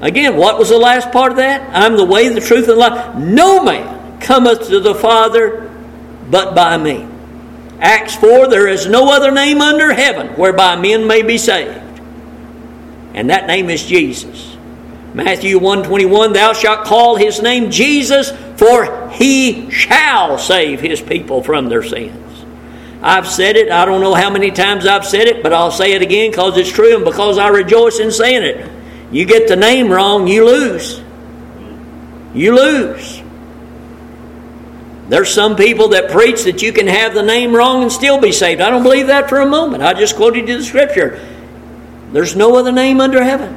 Again, 0.00 0.36
what 0.36 0.58
was 0.58 0.68
the 0.68 0.78
last 0.78 1.10
part 1.10 1.32
of 1.32 1.38
that? 1.38 1.68
I'm 1.74 1.96
the 1.96 2.04
way, 2.04 2.28
the 2.28 2.40
truth, 2.40 2.68
and 2.68 2.72
the 2.72 2.76
life. 2.76 3.16
No 3.16 3.62
man 3.62 4.20
cometh 4.20 4.68
to 4.68 4.80
the 4.80 4.94
Father 4.94 5.68
but 6.30 6.54
by 6.54 6.76
me. 6.76 7.06
Acts 7.80 8.14
4 8.16 8.48
There 8.48 8.68
is 8.68 8.86
no 8.86 9.12
other 9.12 9.30
name 9.30 9.60
under 9.60 9.92
heaven 9.92 10.28
whereby 10.28 10.76
men 10.76 11.06
may 11.06 11.22
be 11.22 11.38
saved. 11.38 12.00
And 13.14 13.30
that 13.30 13.46
name 13.46 13.70
is 13.70 13.84
Jesus. 13.84 14.56
Matthew 15.14 15.58
121 15.58 16.32
Thou 16.32 16.52
shalt 16.52 16.84
call 16.84 17.16
his 17.16 17.42
name 17.42 17.70
Jesus, 17.70 18.30
for 18.56 19.08
he 19.10 19.70
shall 19.70 20.38
save 20.38 20.80
his 20.80 21.00
people 21.00 21.42
from 21.42 21.68
their 21.68 21.82
sins. 21.82 22.27
I've 23.00 23.28
said 23.28 23.56
it. 23.56 23.70
I 23.70 23.84
don't 23.84 24.00
know 24.00 24.14
how 24.14 24.30
many 24.30 24.50
times 24.50 24.86
I've 24.86 25.06
said 25.06 25.28
it, 25.28 25.42
but 25.42 25.52
I'll 25.52 25.70
say 25.70 25.92
it 25.92 26.02
again 26.02 26.30
because 26.30 26.56
it's 26.56 26.70
true 26.70 26.96
and 26.96 27.04
because 27.04 27.38
I 27.38 27.48
rejoice 27.48 28.00
in 28.00 28.10
saying 28.10 28.42
it. 28.42 28.70
You 29.12 29.24
get 29.24 29.48
the 29.48 29.56
name 29.56 29.90
wrong, 29.90 30.26
you 30.26 30.44
lose. 30.44 31.00
You 32.34 32.56
lose. 32.56 33.22
There's 35.08 35.32
some 35.32 35.56
people 35.56 35.88
that 35.88 36.10
preach 36.10 36.44
that 36.44 36.60
you 36.60 36.72
can 36.72 36.86
have 36.86 37.14
the 37.14 37.22
name 37.22 37.54
wrong 37.54 37.82
and 37.82 37.90
still 37.90 38.20
be 38.20 38.32
saved. 38.32 38.60
I 38.60 38.68
don't 38.68 38.82
believe 38.82 39.06
that 39.06 39.30
for 39.30 39.40
a 39.40 39.46
moment. 39.46 39.82
I 39.82 39.94
just 39.94 40.16
quoted 40.16 40.48
you 40.48 40.58
the 40.58 40.64
scripture. 40.64 41.24
There's 42.12 42.36
no 42.36 42.56
other 42.56 42.72
name 42.72 43.00
under 43.00 43.22
heaven. 43.22 43.56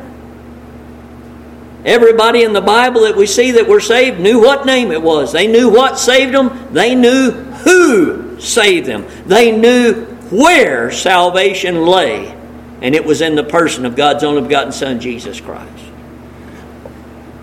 Everybody 1.83 2.43
in 2.43 2.53
the 2.53 2.61
Bible 2.61 3.01
that 3.01 3.17
we 3.17 3.25
see 3.25 3.51
that 3.51 3.67
were 3.67 3.79
saved 3.79 4.19
knew 4.19 4.39
what 4.39 4.65
name 4.65 4.91
it 4.91 5.01
was. 5.01 5.33
They 5.33 5.47
knew 5.47 5.69
what 5.69 5.99
saved 5.99 6.33
them. 6.33 6.69
They 6.71 6.95
knew 6.95 7.50
who 7.63 8.39
saved 8.39 8.87
them. 8.87 9.05
They 9.25 9.51
knew 9.55 10.05
where 10.29 10.91
salvation 10.91 11.85
lay 11.85 12.41
and 12.81 12.95
it 12.95 13.05
was 13.05 13.21
in 13.21 13.35
the 13.35 13.43
person 13.43 13.85
of 13.85 13.95
God's 13.95 14.23
only 14.23 14.41
begotten 14.41 14.71
Son, 14.71 14.99
Jesus 14.99 15.39
Christ. 15.39 15.85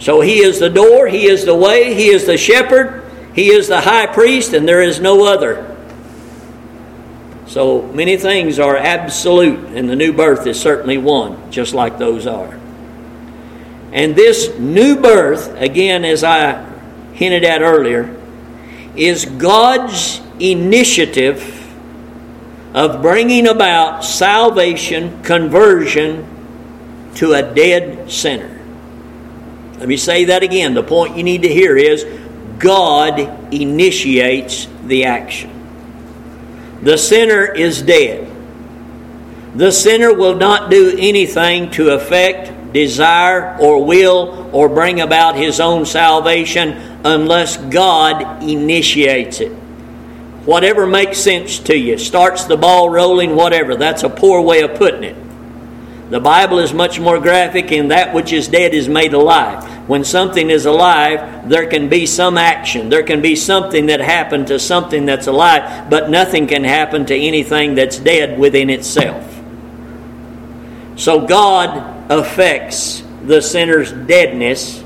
So 0.01 0.21
He 0.21 0.41
is 0.41 0.59
the 0.59 0.69
door, 0.69 1.07
He 1.07 1.27
is 1.27 1.45
the 1.45 1.55
way, 1.55 1.95
He 1.95 2.09
is 2.09 2.27
the 2.27 2.37
shepherd, 2.37 3.09
He 3.35 3.51
is 3.51 3.69
the 3.69 3.81
high 3.81 4.07
priest, 4.07 4.53
and 4.53 4.67
there 4.67 4.83
is 4.83 5.01
no 5.01 5.25
other. 5.25 5.65
So 7.47 7.83
many 7.83 8.17
things 8.17 8.59
are 8.59 8.77
absolute, 8.77 9.77
and 9.77 9.89
the 9.89 9.97
new 9.97 10.13
birth 10.13 10.47
is 10.47 10.61
certainly 10.61 10.99
one, 10.99 11.51
just 11.51 11.73
like 11.73 11.99
those 11.99 12.27
are. 12.27 12.59
And 13.93 14.15
this 14.15 14.59
new 14.59 15.01
birth, 15.01 15.55
again, 15.57 16.05
as 16.05 16.25
I 16.25 16.65
hinted 17.15 17.45
at 17.45 17.63
earlier, 17.63 18.15
is 18.99 19.25
God's 19.25 20.21
initiative 20.41 21.55
of 22.75 23.01
bringing 23.01 23.47
about 23.47 24.05
salvation, 24.05 25.23
conversion 25.23 26.27
to 27.15 27.33
a 27.33 27.43
dead 27.43 28.11
sinner. 28.11 28.55
Let 29.79 29.89
me 29.89 29.97
say 29.97 30.27
that 30.27 30.43
again. 30.43 30.75
The 30.75 30.83
point 30.83 31.17
you 31.17 31.23
need 31.23 31.43
to 31.43 31.49
hear 31.49 31.77
is 31.77 32.05
God 32.59 33.21
initiates 33.55 34.67
the 34.85 35.05
action. 35.05 35.51
The 36.83 36.99
sinner 36.99 37.45
is 37.45 37.83
dead. 37.83 38.29
The 39.55 39.73
sinner 39.73 40.13
will 40.13 40.35
not 40.35 40.71
do 40.71 40.95
anything 40.99 41.71
to 41.73 41.91
affect, 41.91 42.53
desire, 42.73 43.57
or 43.59 43.85
will 43.85 44.51
or 44.53 44.69
bring 44.69 45.01
about 45.01 45.37
his 45.37 45.61
own 45.61 45.87
salvation 45.87 46.73
unless 47.05 47.57
God 47.57 48.43
initiates 48.43 49.41
it 49.41 49.53
whatever 50.49 50.87
makes 50.87 51.19
sense 51.19 51.59
to 51.59 51.77
you, 51.77 51.99
starts 51.99 52.45
the 52.45 52.57
ball 52.57 52.89
rolling, 52.89 53.37
whatever. 53.37 53.77
That's 53.77 54.03
a 54.03 54.09
poor 54.09 54.41
way 54.41 54.63
of 54.63 54.77
putting 54.77 55.05
it. 55.05 55.15
The 56.09 56.21
Bible 56.21 56.59
is 56.59 56.73
much 56.73 56.99
more 56.99 57.21
graphic 57.21 57.71
in 57.71 57.89
that 57.89 58.15
which 58.15 58.33
is 58.33 58.49
dead 58.49 58.73
is 58.73 58.89
made 58.89 59.13
alive. 59.13 59.63
When 59.87 60.05
something 60.05 60.49
is 60.49 60.65
alive, 60.65 61.51
there 61.51 61.67
can 61.67 61.91
be 61.91 62.07
some 62.07 62.39
action. 62.39 62.89
There 62.89 63.03
can 63.03 63.21
be 63.21 63.37
something 63.37 63.87
that 63.87 64.01
happened 64.01 64.47
to 64.47 64.59
something 64.59 65.05
that's 65.05 65.27
alive, 65.27 65.91
but 65.91 66.09
nothing 66.09 66.47
can 66.47 66.65
happen 66.65 67.05
to 67.05 67.15
anything 67.15 67.75
that's 67.75 67.99
dead 67.99 68.39
within 68.39 68.71
itself. 68.71 69.23
So 70.97 71.27
God 71.27 71.98
affects 72.09 73.03
the 73.25 73.41
sinner's 73.43 73.93
deadness 73.93 74.83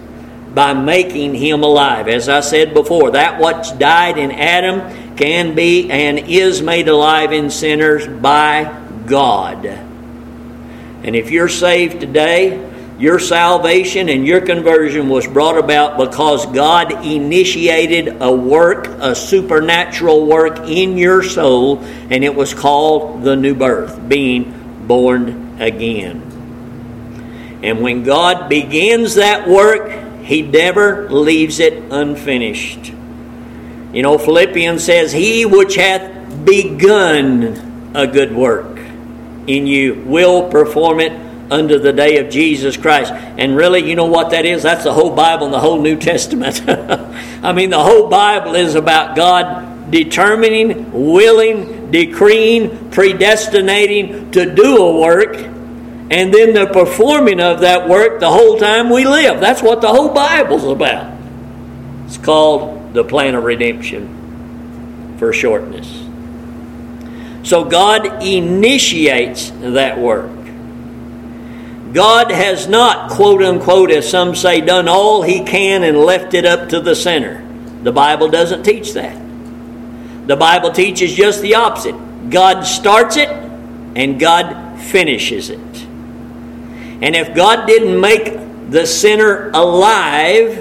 by 0.55 0.75
making 0.75 1.35
him 1.35 1.63
alive. 1.63 2.09
As 2.09 2.29
I 2.29 2.41
said 2.41 2.75
before, 2.75 3.13
that 3.13 3.41
which 3.41 3.79
died 3.79 4.19
in 4.19 4.31
Adam 4.33 5.17
can 5.17 5.55
be 5.55 5.91
and 5.91 6.19
is 6.19 6.61
made 6.61 6.89
alive 6.89 7.33
in 7.33 7.51
sinners 7.51 8.07
by 8.07 8.65
God. 9.07 9.65
And 9.65 11.17
if 11.17 11.31
you're 11.31 11.49
saved 11.49 12.01
today, 12.01 12.71
your 12.99 13.19
salvation 13.19 14.09
and 14.09 14.27
your 14.27 14.41
conversion 14.43 15.09
was 15.09 15.27
brought 15.27 15.59
about 15.59 15.99
because 15.99 16.47
God 16.47 17.05
initiated 17.05 18.21
a 18.21 18.31
work, 18.31 18.87
a 18.87 19.15
supernatural 19.15 20.27
work 20.27 20.69
in 20.69 20.97
your 20.97 21.23
soul, 21.23 21.83
and 21.83 22.23
it 22.23 22.35
was 22.35 22.55
called 22.55 23.25
the 23.25 23.35
new 23.35 23.55
birth, 23.55 24.09
being 24.09 24.87
born 24.87 25.61
again. 25.61 26.32
And 27.63 27.81
when 27.81 28.03
God 28.03 28.49
begins 28.49 29.15
that 29.17 29.49
work, 29.49 30.23
He 30.25 30.43
never 30.43 31.11
leaves 31.11 31.61
it 31.61 31.75
unfinished. 31.91 32.93
You 33.93 34.03
know, 34.03 34.19
Philippians 34.19 34.83
says, 34.83 35.13
He 35.13 35.45
which 35.45 35.77
hath 35.77 36.45
begun 36.45 37.93
a 37.95 38.07
good 38.07 38.35
work 38.35 38.79
in 39.47 39.67
you 39.67 40.03
will 40.07 40.49
perform 40.49 41.01
it 41.01 41.13
unto 41.53 41.79
the 41.79 41.93
day 41.93 42.19
of 42.19 42.31
Jesus 42.31 42.77
Christ. 42.77 43.13
And 43.13 43.57
really, 43.57 43.89
you 43.89 43.95
know 43.95 44.07
what 44.07 44.31
that 44.31 44.47
is? 44.47 44.63
That's 44.63 44.85
the 44.85 44.93
whole 44.93 45.15
Bible 45.15 45.47
and 45.47 45.55
the 45.55 45.61
whole 45.61 45.81
New 45.81 45.97
Testament. 45.97 46.63
I 46.69 47.53
mean, 47.53 47.71
the 47.71 47.83
whole 47.83 48.09
Bible 48.09 48.55
is 48.55 48.75
about 48.75 49.17
God 49.17 49.91
determining, 49.91 50.91
willing, 50.93 51.91
decreeing, 51.91 52.91
predestinating 52.91 54.31
to 54.31 54.55
do 54.55 54.79
a 54.79 54.99
work, 54.99 55.37
and 56.13 56.33
then 56.33 56.53
the 56.53 56.67
performing 56.67 57.41
of 57.41 57.61
that 57.61 57.89
work 57.89 58.21
the 58.21 58.31
whole 58.31 58.59
time 58.59 58.91
we 58.91 59.07
live. 59.07 59.41
That's 59.41 59.63
what 59.63 59.81
the 59.81 59.89
whole 59.89 60.11
Bible's 60.11 60.65
about. 60.65 61.11
It's 62.05 62.19
called 62.19 62.93
the 62.93 63.03
plan 63.03 63.35
of 63.35 63.45
redemption 63.45 65.17
for 65.19 65.33
shortness. 65.33 65.89
So 67.49 67.65
God 67.65 68.23
initiates 68.23 69.53
that 69.61 69.99
work. 69.99 70.31
God 71.95 72.31
has 72.31 72.69
not, 72.69 73.11
quote 73.11 73.43
unquote, 73.43 73.91
as 73.91 74.07
some 74.07 74.35
say, 74.35 74.61
done 74.61 74.89
all 74.89 75.23
he 75.23 75.43
can 75.43 75.83
and 75.83 75.97
left 75.97 76.35
it 76.35 76.45
up 76.45 76.69
to 76.69 76.81
the 76.81 76.95
sinner. 76.95 77.43
The 77.85 77.93
Bible 77.93 78.29
doesn't 78.29 78.65
teach 78.65 78.93
that. 78.93 79.17
The 80.27 80.37
Bible 80.37 80.73
teaches 80.73 81.15
just 81.15 81.41
the 81.41 81.55
opposite. 81.55 81.97
God 82.29 82.67
starts 82.67 83.17
it 83.17 83.31
and 83.31 84.21
God 84.21 84.79
finishes 84.79 85.49
it. 85.49 85.87
And 87.03 87.17
if 87.17 87.35
God 87.35 87.67
didn't 87.67 88.01
make 88.01 88.71
the 88.71 88.87
sinner 88.87 89.51
alive, 89.51 90.57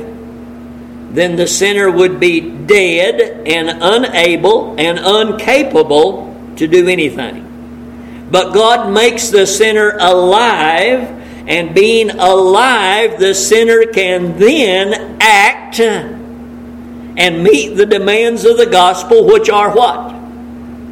then 1.13 1.35
the 1.35 1.47
sinner 1.47 1.91
would 1.91 2.19
be 2.19 2.41
dead 2.41 3.47
and 3.47 3.69
unable 3.69 4.75
and 4.79 4.97
incapable 4.97 6.35
to 6.55 6.67
do 6.67 6.87
anything. 6.87 8.27
But 8.31 8.53
God 8.53 8.91
makes 8.91 9.29
the 9.29 9.45
sinner 9.45 9.97
alive, 9.99 11.19
and 11.47 11.75
being 11.75 12.09
alive, 12.11 13.19
the 13.19 13.35
sinner 13.35 13.85
can 13.85 14.39
then 14.39 15.17
act 15.21 15.79
and 15.79 17.43
meet 17.43 17.75
the 17.75 17.85
demands 17.85 18.45
of 18.45 18.57
the 18.57 18.65
gospel, 18.65 19.27
which 19.27 19.49
are 19.49 19.75
what? 19.75 20.15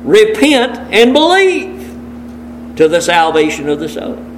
Repent 0.03 0.77
and 0.93 1.13
believe 1.13 2.75
to 2.75 2.87
the 2.87 3.01
salvation 3.01 3.67
of 3.69 3.79
the 3.79 3.89
soul. 3.89 4.28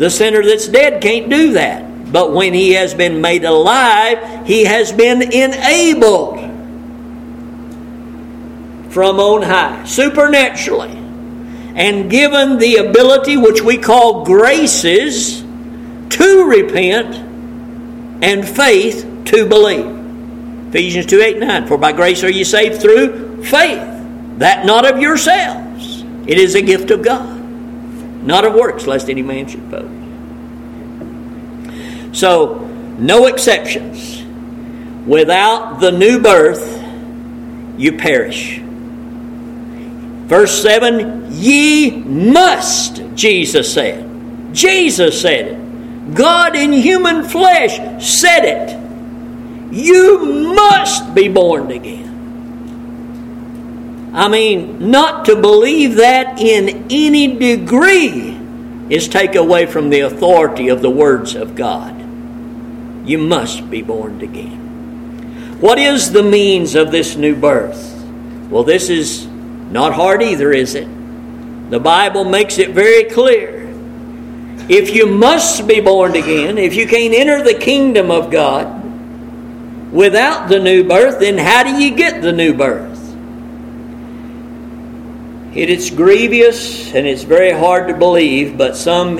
The 0.00 0.08
sinner 0.08 0.42
that's 0.42 0.66
dead 0.66 1.02
can't 1.02 1.28
do 1.28 1.52
that. 1.52 2.10
But 2.10 2.32
when 2.32 2.54
he 2.54 2.72
has 2.72 2.94
been 2.94 3.20
made 3.20 3.44
alive, 3.44 4.46
he 4.46 4.64
has 4.64 4.92
been 4.92 5.20
enabled 5.20 6.38
from 8.90 9.20
on 9.20 9.42
high, 9.42 9.84
supernaturally, 9.84 10.96
and 11.76 12.10
given 12.10 12.56
the 12.56 12.76
ability, 12.76 13.36
which 13.36 13.60
we 13.60 13.76
call 13.76 14.24
graces, 14.24 15.42
to 15.42 16.44
repent 16.48 17.14
and 18.24 18.48
faith 18.48 19.06
to 19.26 19.46
believe. 19.46 19.98
Ephesians 20.70 21.04
2 21.04 21.20
8 21.20 21.38
9. 21.40 21.66
For 21.66 21.76
by 21.76 21.92
grace 21.92 22.24
are 22.24 22.30
you 22.30 22.46
saved 22.46 22.80
through 22.80 23.44
faith, 23.44 23.86
that 24.38 24.64
not 24.64 24.90
of 24.90 24.98
yourselves. 24.98 26.02
It 26.26 26.38
is 26.38 26.54
a 26.54 26.62
gift 26.62 26.90
of 26.90 27.02
God, 27.02 27.39
not 28.22 28.44
of 28.44 28.54
works, 28.54 28.86
lest 28.86 29.08
any 29.08 29.22
man 29.22 29.48
should 29.48 29.70
boast. 29.70 29.88
So, 32.16 32.58
no 32.98 33.26
exceptions. 33.26 34.24
Without 35.06 35.80
the 35.80 35.90
new 35.90 36.20
birth, 36.20 36.82
you 37.78 37.96
perish. 37.96 38.58
Verse 40.30 40.62
7 40.62 41.28
Ye 41.30 41.90
must, 41.90 43.02
Jesus 43.14 43.72
said. 43.72 44.06
Jesus 44.52 45.20
said 45.20 45.46
it. 45.46 46.14
God 46.14 46.56
in 46.56 46.72
human 46.72 47.24
flesh 47.24 48.04
said 48.04 48.44
it. 48.44 49.72
You 49.72 50.52
must 50.54 51.14
be 51.14 51.28
born 51.28 51.70
again. 51.70 52.09
I 54.12 54.28
mean, 54.28 54.90
not 54.90 55.26
to 55.26 55.36
believe 55.36 55.96
that 55.96 56.40
in 56.40 56.86
any 56.90 57.38
degree 57.38 58.36
is 58.88 59.06
take 59.06 59.36
away 59.36 59.66
from 59.66 59.90
the 59.90 60.00
authority 60.00 60.68
of 60.68 60.82
the 60.82 60.90
words 60.90 61.36
of 61.36 61.54
God. 61.54 61.96
You 63.06 63.18
must 63.18 63.70
be 63.70 63.82
born 63.82 64.20
again. 64.20 65.58
What 65.60 65.78
is 65.78 66.10
the 66.10 66.22
means 66.22 66.74
of 66.74 66.90
this 66.90 67.14
new 67.16 67.36
birth? 67.36 68.04
Well, 68.50 68.64
this 68.64 68.90
is 68.90 69.26
not 69.26 69.92
hard 69.92 70.22
either, 70.22 70.52
is 70.52 70.74
it? 70.74 70.88
The 71.70 71.78
Bible 71.78 72.24
makes 72.24 72.58
it 72.58 72.70
very 72.70 73.04
clear. 73.04 73.68
If 74.68 74.94
you 74.94 75.06
must 75.06 75.68
be 75.68 75.80
born 75.80 76.16
again, 76.16 76.58
if 76.58 76.74
you 76.74 76.86
can't 76.86 77.14
enter 77.14 77.44
the 77.44 77.54
kingdom 77.54 78.10
of 78.10 78.30
God 78.30 78.82
without 79.92 80.48
the 80.48 80.58
new 80.58 80.82
birth, 80.82 81.20
then 81.20 81.38
how 81.38 81.62
do 81.62 81.70
you 81.70 81.94
get 81.94 82.22
the 82.22 82.32
new 82.32 82.54
birth? 82.54 82.89
It 85.54 85.68
is 85.68 85.90
grievous 85.90 86.94
and 86.94 87.06
it's 87.08 87.24
very 87.24 87.50
hard 87.50 87.88
to 87.88 87.94
believe, 87.94 88.56
but 88.56 88.76
some 88.76 89.16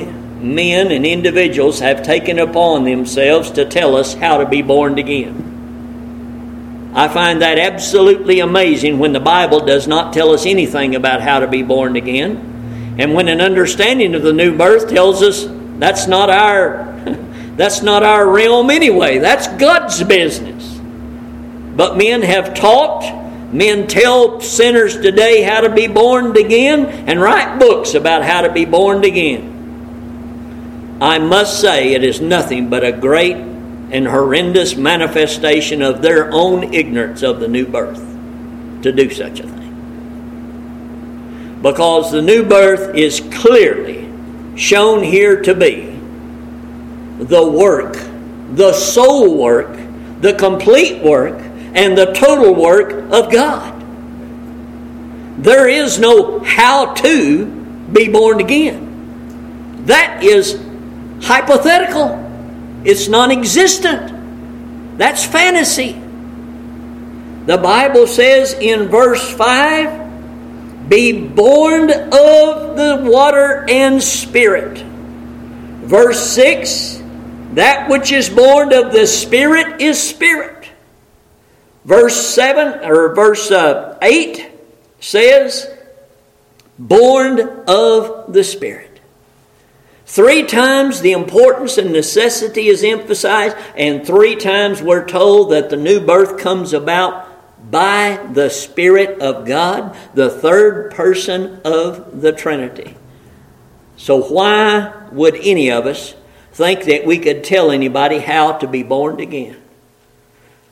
men 0.55 0.93
and 0.93 1.05
individuals 1.05 1.81
have 1.81 2.05
taken 2.05 2.39
upon 2.39 2.85
themselves 2.85 3.51
to 3.53 3.65
tell 3.65 3.97
us 3.97 4.15
how 4.15 4.39
to 4.39 4.47
be 4.47 4.63
born 4.63 4.97
again. 4.99 6.93
I 6.95 7.09
find 7.09 7.43
that 7.43 7.59
absolutely 7.59 8.41
amazing 8.41 8.99
when 8.99 9.13
the 9.13 9.21
Bible 9.21 9.61
does 9.61 9.89
not 9.89 10.13
tell 10.13 10.31
us 10.31 10.47
anything 10.47 10.95
about 10.95 11.21
how 11.21 11.41
to 11.41 11.49
be 11.49 11.63
born 11.63 11.97
again. 11.97 12.95
And 12.99 13.13
when 13.15 13.29
an 13.29 13.41
understanding 13.41 14.15
of 14.15 14.23
the 14.23 14.33
new 14.33 14.57
birth 14.57 14.89
tells 14.89 15.23
us 15.23 15.47
that's 15.79 16.07
not 16.07 16.31
our 16.31 16.91
that's 17.57 17.83
not 17.83 18.03
our 18.03 18.29
realm 18.29 18.71
anyway. 18.71 19.19
That's 19.19 19.49
God's 19.49 20.03
business. 20.05 20.79
But 21.77 21.97
men 21.97 22.23
have 22.23 22.55
taught 22.55 23.03
Men 23.53 23.87
tell 23.89 24.41
sinners 24.41 24.95
today 24.95 25.43
how 25.43 25.61
to 25.63 25.71
be 25.71 25.89
born 25.89 26.37
again 26.37 26.87
and 26.87 27.21
write 27.21 27.59
books 27.59 27.95
about 27.95 28.23
how 28.23 28.43
to 28.43 28.53
be 28.53 28.65
born 28.65 29.05
again. 29.05 30.99
I 31.01 31.19
must 31.19 31.61
say 31.61 31.95
it 31.95 32.05
is 32.05 32.21
nothing 32.21 32.71
but 32.71 32.85
a 32.85 32.93
great 32.93 33.37
and 33.37 34.07
horrendous 34.07 34.77
manifestation 34.77 35.83
of 35.83 36.01
their 36.01 36.31
own 36.33 36.73
ignorance 36.73 37.23
of 37.23 37.41
the 37.41 37.49
new 37.49 37.67
birth 37.67 37.99
to 38.83 38.93
do 38.93 39.11
such 39.11 39.41
a 39.41 39.49
thing. 39.49 39.59
Because 41.63 42.13
the 42.13 42.23
new 42.23 42.45
birth 42.45 42.95
is 42.95 43.21
clearly 43.33 44.09
shown 44.57 45.03
here 45.03 45.43
to 45.43 45.55
be 45.55 45.87
the 47.19 47.47
work, 47.47 47.97
the 48.53 48.73
sole 48.73 49.37
work, 49.37 49.77
the 50.21 50.35
complete 50.35 51.03
work 51.03 51.50
and 51.75 51.97
the 51.97 52.13
total 52.13 52.55
work 52.55 52.93
of 53.13 53.31
God. 53.31 53.77
There 55.43 55.69
is 55.69 55.99
no 55.99 56.41
how 56.41 56.95
to 56.95 57.47
be 57.93 58.09
born 58.09 58.41
again. 58.41 59.85
That 59.87 60.23
is 60.23 60.61
hypothetical, 61.23 62.19
it's 62.85 63.09
non 63.09 63.31
existent. 63.31 64.19
That's 64.99 65.25
fantasy. 65.25 65.93
The 67.47 67.57
Bible 67.57 68.07
says 68.07 68.53
in 68.53 68.89
verse 68.89 69.33
5 69.33 70.89
Be 70.91 71.27
born 71.27 71.91
of 71.91 72.77
the 72.77 73.01
water 73.03 73.65
and 73.69 74.03
spirit. 74.03 74.79
Verse 75.83 76.21
6 76.33 77.03
That 77.55 77.89
which 77.89 78.13
is 78.13 78.29
born 78.29 78.75
of 78.75 78.93
the 78.93 79.07
spirit 79.07 79.81
is 79.81 80.01
spirit. 80.01 80.60
Verse 81.91 82.25
7 82.35 82.89
or 82.89 83.17
verse 83.17 83.51
uh, 83.51 83.99
8 84.01 84.49
says, 85.01 85.69
born 86.79 87.41
of 87.67 88.33
the 88.33 88.45
Spirit. 88.45 89.01
Three 90.07 90.45
times 90.45 91.01
the 91.01 91.11
importance 91.11 91.79
and 91.79 91.93
necessity 91.93 92.69
is 92.69 92.85
emphasized, 92.85 93.57
and 93.77 94.07
three 94.07 94.37
times 94.37 94.81
we're 94.81 95.05
told 95.05 95.51
that 95.51 95.69
the 95.69 95.77
new 95.77 95.99
birth 95.99 96.39
comes 96.39 96.73
about 96.73 97.27
by 97.73 98.25
the 98.35 98.51
Spirit 98.51 99.21
of 99.21 99.45
God, 99.45 99.97
the 100.15 100.31
third 100.31 100.93
person 100.93 101.61
of 101.65 102.21
the 102.21 102.31
Trinity. 102.31 102.97
So, 103.97 104.23
why 104.23 105.09
would 105.11 105.35
any 105.35 105.73
of 105.73 105.87
us 105.87 106.15
think 106.53 106.85
that 106.85 107.05
we 107.05 107.19
could 107.19 107.43
tell 107.43 107.73
anybody 107.73 108.21
how 108.21 108.59
to 108.59 108.69
be 108.69 108.85
born 108.85 109.19
again? 109.19 109.60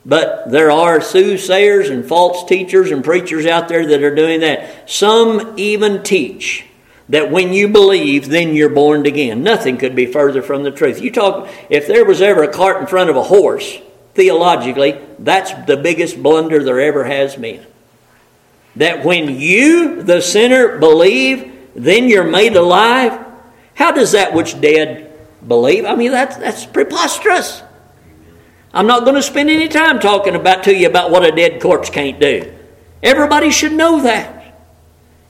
But 0.09 0.49
there 0.49 0.71
are 0.71 1.01
soothsayers 1.01 1.91
and 1.91 2.03
false 2.03 2.43
teachers 2.49 2.89
and 2.89 3.03
preachers 3.03 3.45
out 3.45 3.67
there 3.67 3.85
that 3.85 4.01
are 4.01 4.15
doing 4.15 4.39
that. 4.39 4.89
Some 4.89 5.53
even 5.55 6.01
teach 6.01 6.65
that 7.09 7.29
when 7.29 7.53
you 7.53 7.67
believe, 7.67 8.27
then 8.27 8.55
you're 8.55 8.69
born 8.69 9.05
again. 9.05 9.43
Nothing 9.43 9.77
could 9.77 9.95
be 9.95 10.07
further 10.07 10.41
from 10.41 10.63
the 10.63 10.71
truth. 10.71 10.99
You 10.99 11.11
talk, 11.11 11.47
if 11.69 11.85
there 11.85 12.05
was 12.05 12.23
ever 12.23 12.41
a 12.41 12.51
cart 12.51 12.81
in 12.81 12.87
front 12.87 13.11
of 13.11 13.17
a 13.17 13.23
horse, 13.23 13.77
theologically, 14.15 14.99
that's 15.19 15.53
the 15.67 15.77
biggest 15.77 16.21
blunder 16.21 16.63
there 16.63 16.79
ever 16.79 17.03
has 17.03 17.35
been. 17.35 17.63
That 18.77 19.05
when 19.05 19.39
you, 19.39 20.01
the 20.01 20.21
sinner, 20.21 20.79
believe, 20.79 21.53
then 21.75 22.09
you're 22.09 22.23
made 22.23 22.55
alive. 22.55 23.27
How 23.75 23.91
does 23.91 24.13
that 24.13 24.33
which 24.33 24.59
dead 24.59 25.13
believe? 25.47 25.85
I 25.85 25.93
mean, 25.93 26.11
that's, 26.11 26.35
that's 26.37 26.65
preposterous. 26.65 27.61
I'm 28.73 28.87
not 28.87 29.03
going 29.03 29.15
to 29.15 29.23
spend 29.23 29.49
any 29.49 29.67
time 29.67 29.99
talking 29.99 30.35
about 30.35 30.63
to 30.65 30.75
you 30.75 30.87
about 30.87 31.11
what 31.11 31.25
a 31.25 31.31
dead 31.31 31.61
corpse 31.61 31.89
can't 31.89 32.19
do. 32.19 32.53
Everybody 33.01 33.49
should 33.51 33.73
know 33.73 34.01
that. 34.01 34.59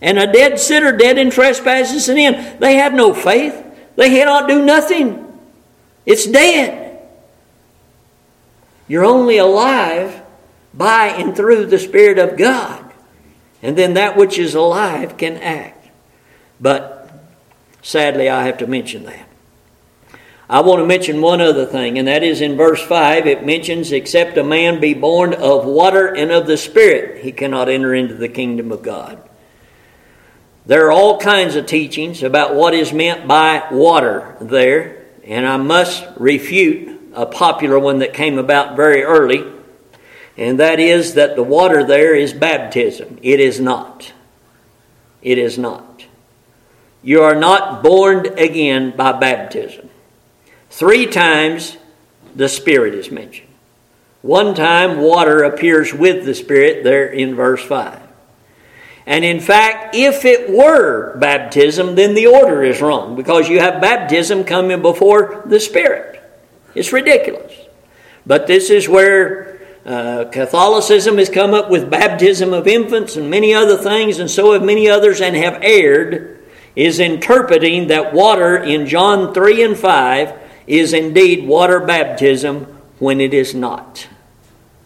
And 0.02 0.18
a 0.18 0.32
dead 0.32 0.60
sinner, 0.60 0.96
dead 0.96 1.18
in 1.18 1.30
trespasses 1.30 2.08
and 2.10 2.18
sin, 2.18 2.58
they 2.60 2.76
have 2.76 2.94
no 2.94 3.14
faith. 3.14 3.66
They 3.96 4.10
cannot 4.10 4.48
do 4.48 4.64
nothing. 4.64 5.26
It's 6.06 6.26
dead. 6.26 7.02
You're 8.88 9.06
only 9.06 9.38
alive 9.38 10.22
by 10.74 11.08
and 11.08 11.36
through 11.36 11.68
the 11.68 11.80
Spirit 11.80 12.18
of 12.18 12.38
God. 12.38 12.86
And 13.62 13.78
then 13.78 13.94
that 13.94 14.18
which 14.18 14.40
is 14.40 14.56
alive 14.56 15.18
can 15.18 15.38
act. 15.38 15.90
But 16.60 17.12
sadly, 17.82 18.30
I 18.30 18.46
have 18.46 18.58
to 18.60 18.68
mention 18.68 19.04
that. 19.06 19.29
I 20.50 20.62
want 20.62 20.80
to 20.80 20.86
mention 20.86 21.22
one 21.22 21.42
other 21.42 21.68
thing, 21.68 22.00
and 22.00 22.08
that 22.08 22.24
is 22.24 22.42
in 22.42 22.58
verse 22.58 22.82
5. 22.82 23.28
It 23.28 23.46
mentions, 23.46 23.92
Except 23.92 24.36
a 24.36 24.44
man 24.44 24.80
be 24.80 24.96
born 24.96 25.36
of 25.36 25.66
water 25.66 26.08
and 26.08 26.32
of 26.32 26.48
the 26.48 26.58
Spirit, 26.58 27.24
he 27.24 27.32
cannot 27.32 27.70
enter 27.70 27.94
into 27.94 28.16
the 28.16 28.30
kingdom 28.30 28.72
of 28.72 28.82
God. 28.82 29.22
There 30.66 30.88
are 30.88 30.92
all 30.92 31.20
kinds 31.20 31.56
of 31.56 31.68
teachings 31.68 32.24
about 32.24 32.56
what 32.56 32.74
is 32.74 32.92
meant 32.92 33.28
by 33.28 33.68
water 33.72 34.38
there, 34.42 35.06
and 35.24 35.46
I 35.46 35.58
must 35.58 36.04
refute 36.18 37.00
a 37.14 37.28
popular 37.28 37.78
one 37.78 38.00
that 38.00 38.14
came 38.14 38.40
about 38.40 38.76
very 38.76 39.04
early, 39.04 39.46
and 40.36 40.60
that 40.60 40.80
is 40.80 41.14
that 41.14 41.36
the 41.36 41.44
water 41.44 41.84
there 41.84 42.16
is 42.16 42.34
baptism. 42.34 43.20
It 43.22 43.40
is 43.40 43.60
not. 43.60 44.14
It 45.22 45.38
is 45.38 45.60
not. 45.60 46.06
You 47.04 47.22
are 47.22 47.36
not 47.36 47.84
born 47.84 48.38
again 48.40 48.96
by 48.96 49.12
baptism. 49.12 49.89
Three 50.70 51.08
times 51.08 51.78
the 52.36 52.50
Spirit 52.50 52.94
is 52.94 53.12
mentioned. 53.12 53.48
One 54.22 54.54
time 54.54 55.00
water 55.00 55.44
appears 55.44 55.94
with 55.94 56.26
the 56.26 56.36
Spirit 56.36 56.84
there 56.84 57.08
in 57.08 57.36
verse 57.36 57.64
5. 57.64 58.02
And 59.06 59.26
in 59.26 59.40
fact, 59.40 59.96
if 59.96 60.24
it 60.26 60.50
were 60.50 61.18
baptism, 61.18 61.96
then 61.96 62.14
the 62.14 62.28
order 62.28 62.64
is 62.64 62.82
wrong 62.82 63.16
because 63.16 63.50
you 63.50 63.60
have 63.60 63.82
baptism 63.82 64.44
coming 64.44 64.82
before 64.82 65.42
the 65.46 65.60
Spirit. 65.60 66.22
It's 66.76 66.94
ridiculous. 66.94 67.54
But 68.26 68.46
this 68.46 68.70
is 68.70 68.88
where 68.88 69.62
uh, 69.86 70.26
Catholicism 70.26 71.18
has 71.18 71.30
come 71.30 71.54
up 71.54 71.72
with 71.72 71.90
baptism 71.90 72.54
of 72.54 72.68
infants 72.68 73.16
and 73.16 73.32
many 73.32 73.54
other 73.54 73.78
things, 73.78 74.20
and 74.20 74.30
so 74.30 74.54
have 74.54 74.64
many 74.64 74.88
others, 74.88 75.22
and 75.22 75.36
have 75.36 75.60
erred, 75.64 76.46
is 76.76 77.00
interpreting 77.00 77.88
that 77.88 78.14
water 78.14 78.58
in 78.58 78.86
John 78.86 79.34
3 79.34 79.64
and 79.64 79.78
5 79.78 80.40
is 80.70 80.94
indeed 80.94 81.48
water 81.48 81.80
baptism 81.80 82.64
when 83.00 83.20
it 83.20 83.34
is 83.34 83.56
not. 83.56 84.08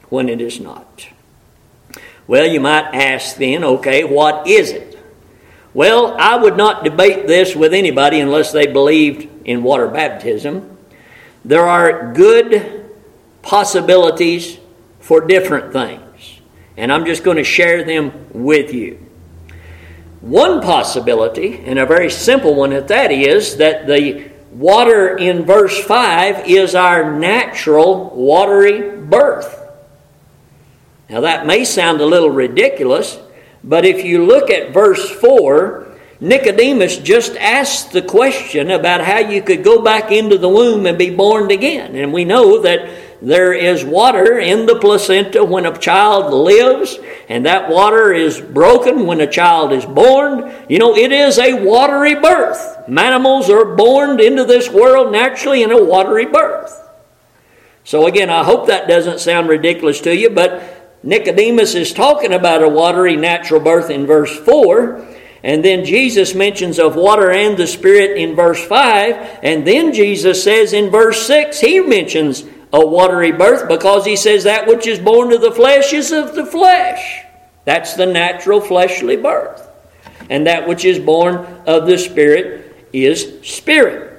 When 0.10 0.30
it 0.30 0.40
is 0.40 0.60
not. 0.60 1.10
Well, 2.26 2.48
you 2.48 2.62
might 2.62 2.96
ask 2.96 3.36
then, 3.36 3.66
okay, 3.66 4.06
what 4.06 4.48
is 4.48 4.72
it? 4.72 4.98
Well, 5.74 6.16
I 6.18 6.38
would 6.38 6.56
not 6.56 6.86
debate 6.86 7.28
this 7.28 7.54
with 7.54 7.74
anybody 7.74 8.22
unless 8.22 8.54
they 8.54 8.66
believed 8.66 9.28
in 9.46 9.62
water 9.62 9.90
baptism. 9.90 10.78
There 11.44 11.66
are 11.66 12.14
good 12.14 12.90
possibilities 13.42 14.60
for 15.02 15.20
different 15.20 15.74
things, 15.74 16.40
and 16.78 16.94
I'm 16.94 17.06
just 17.06 17.26
going 17.26 17.38
to 17.38 17.44
share 17.44 17.84
them 17.84 18.28
with 18.32 18.74
you. 18.74 19.06
One 20.22 20.62
possibility, 20.62 21.62
and 21.66 21.78
a 21.78 21.86
very 21.86 22.10
simple 22.10 22.56
one 22.56 22.72
at 22.72 22.88
that, 22.88 23.12
is 23.12 23.58
that 23.58 23.86
the 23.86 24.32
water 24.54 25.18
in 25.18 25.46
verse 25.46 25.84
5 25.84 26.48
is 26.48 26.76
our 26.76 27.18
natural 27.18 28.10
watery 28.10 28.98
birth. 28.98 29.60
Now, 31.10 31.22
that 31.22 31.46
may 31.46 31.66
sound 31.66 32.02
a 32.02 32.06
little 32.06 32.30
ridiculous, 32.30 33.20
but 33.64 33.86
if 33.86 34.04
you 34.04 34.26
look 34.26 34.50
at 34.50 34.74
verse 34.74 35.10
4, 35.10 35.88
Nicodemus 36.20 36.98
just 36.98 37.36
asked 37.36 37.92
the 37.92 38.02
question 38.02 38.72
about 38.72 39.02
how 39.02 39.20
you 39.20 39.42
could 39.42 39.64
go 39.64 39.82
back 39.82 40.12
into 40.12 40.38
the 40.38 40.50
womb 40.50 40.86
and 40.86 40.98
be 40.98 41.10
born 41.10 41.52
again. 41.52 41.96
And 41.96 42.14
we 42.14 42.24
know 42.24 42.62
that 42.62 43.03
there 43.24 43.54
is 43.54 43.86
water 43.86 44.38
in 44.38 44.66
the 44.66 44.78
placenta 44.78 45.46
when 45.46 45.66
a 45.66 45.78
child 45.78 46.34
lives, 46.34 47.00
and 47.30 47.46
that 47.46 47.70
water 47.70 48.12
is 48.12 48.42
broken 48.42 49.06
when 49.06 49.22
a 49.22 49.32
child 49.32 49.72
is 49.72 49.86
born. 49.86 50.54
You 50.68 50.78
know, 50.78 50.94
it 50.94 51.14
is 51.14 51.40
a 51.40 51.54
watery 51.64 52.16
birth. 52.16 52.90
Mammals 52.90 53.50
are 53.50 53.76
born 53.76 54.20
into 54.20 54.44
this 54.44 54.70
world 54.70 55.14
naturally 55.14 55.64
in 55.64 55.72
a 55.72 55.82
watery 55.82 56.26
birth. 56.26 56.78
So, 57.86 58.08
again, 58.08 58.30
I 58.30 58.44
hope 58.44 58.68
that 58.68 58.90
doesn't 58.90 59.22
sound 59.22 59.48
ridiculous 59.48 60.02
to 60.02 60.14
you, 60.14 60.30
but 60.30 61.00
Nicodemus 61.02 61.76
is 61.76 61.94
talking 61.94 62.34
about 62.34 62.62
a 62.62 62.68
watery 62.68 63.16
natural 63.16 63.62
birth 63.62 63.90
in 63.90 64.06
verse 64.06 64.38
4. 64.38 65.02
And 65.44 65.64
then 65.64 65.86
Jesus 65.86 66.36
mentions 66.36 66.78
of 66.78 66.98
water 66.98 67.32
and 67.32 67.56
the 67.58 67.68
Spirit 67.68 68.18
in 68.18 68.36
verse 68.36 68.66
5. 68.66 69.40
And 69.44 69.66
then 69.66 69.94
Jesus 69.94 70.44
says 70.44 70.74
in 70.74 70.90
verse 70.90 71.26
6, 71.26 71.60
he 71.62 71.80
mentions 71.80 72.44
a 72.74 72.86
watery 72.86 73.32
birth 73.32 73.70
because 73.70 74.04
he 74.04 74.16
says 74.16 74.44
that 74.44 74.68
which 74.68 74.88
is 74.88 75.00
born 75.00 75.32
of 75.32 75.42
the 75.42 75.52
flesh 75.52 75.94
is 75.94 76.12
of 76.12 76.34
the 76.34 76.46
flesh. 76.46 77.24
That's 77.66 77.94
the 77.96 78.08
natural 78.08 78.60
fleshly 78.60 79.16
birth. 79.16 79.70
And 80.30 80.48
that 80.48 80.68
which 80.68 80.84
is 80.84 81.00
born 81.00 81.36
of 81.68 81.86
the 81.86 81.98
Spirit 81.98 82.90
is 82.92 83.40
spirit. 83.44 84.10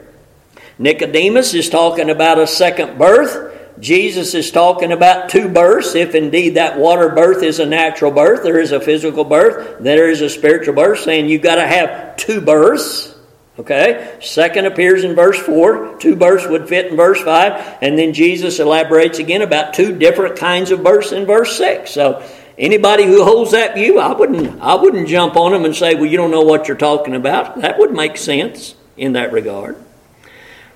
Nicodemus 0.78 1.54
is 1.54 1.68
talking 1.68 2.10
about 2.10 2.38
a 2.38 2.46
second 2.46 2.98
birth. 2.98 3.52
Jesus 3.80 4.34
is 4.34 4.50
talking 4.50 4.92
about 4.92 5.28
two 5.28 5.48
births. 5.48 5.94
If 5.94 6.14
indeed 6.14 6.54
that 6.54 6.78
water 6.78 7.08
birth 7.08 7.42
is 7.42 7.58
a 7.58 7.66
natural 7.66 8.10
birth, 8.10 8.42
there 8.42 8.60
is 8.60 8.72
a 8.72 8.80
physical 8.80 9.24
birth, 9.24 9.78
there 9.80 10.10
is 10.10 10.20
a 10.20 10.30
spiritual 10.30 10.74
birth, 10.74 11.00
saying 11.00 11.28
you've 11.28 11.42
got 11.42 11.56
to 11.56 11.66
have 11.66 12.16
two 12.16 12.40
births. 12.40 13.13
Okay? 13.58 14.18
Second 14.20 14.66
appears 14.66 15.04
in 15.04 15.14
verse 15.14 15.38
4. 15.38 15.98
Two 15.98 16.16
births 16.16 16.46
would 16.46 16.68
fit 16.68 16.86
in 16.86 16.96
verse 16.96 17.20
5. 17.20 17.78
And 17.82 17.98
then 17.98 18.12
Jesus 18.12 18.58
elaborates 18.58 19.18
again 19.18 19.42
about 19.42 19.74
two 19.74 19.96
different 19.96 20.36
kinds 20.36 20.70
of 20.70 20.82
births 20.82 21.12
in 21.12 21.24
verse 21.24 21.56
6. 21.56 21.90
So 21.90 22.26
anybody 22.58 23.04
who 23.04 23.24
holds 23.24 23.52
that 23.52 23.74
view, 23.74 23.98
I 23.98 24.12
wouldn't, 24.12 24.60
I 24.60 24.74
wouldn't 24.74 25.08
jump 25.08 25.36
on 25.36 25.52
them 25.52 25.64
and 25.64 25.74
say, 25.74 25.94
well, 25.94 26.06
you 26.06 26.16
don't 26.16 26.32
know 26.32 26.42
what 26.42 26.68
you're 26.68 26.76
talking 26.76 27.14
about. 27.14 27.60
That 27.60 27.78
would 27.78 27.92
make 27.92 28.16
sense 28.16 28.74
in 28.96 29.12
that 29.12 29.32
regard. 29.32 29.76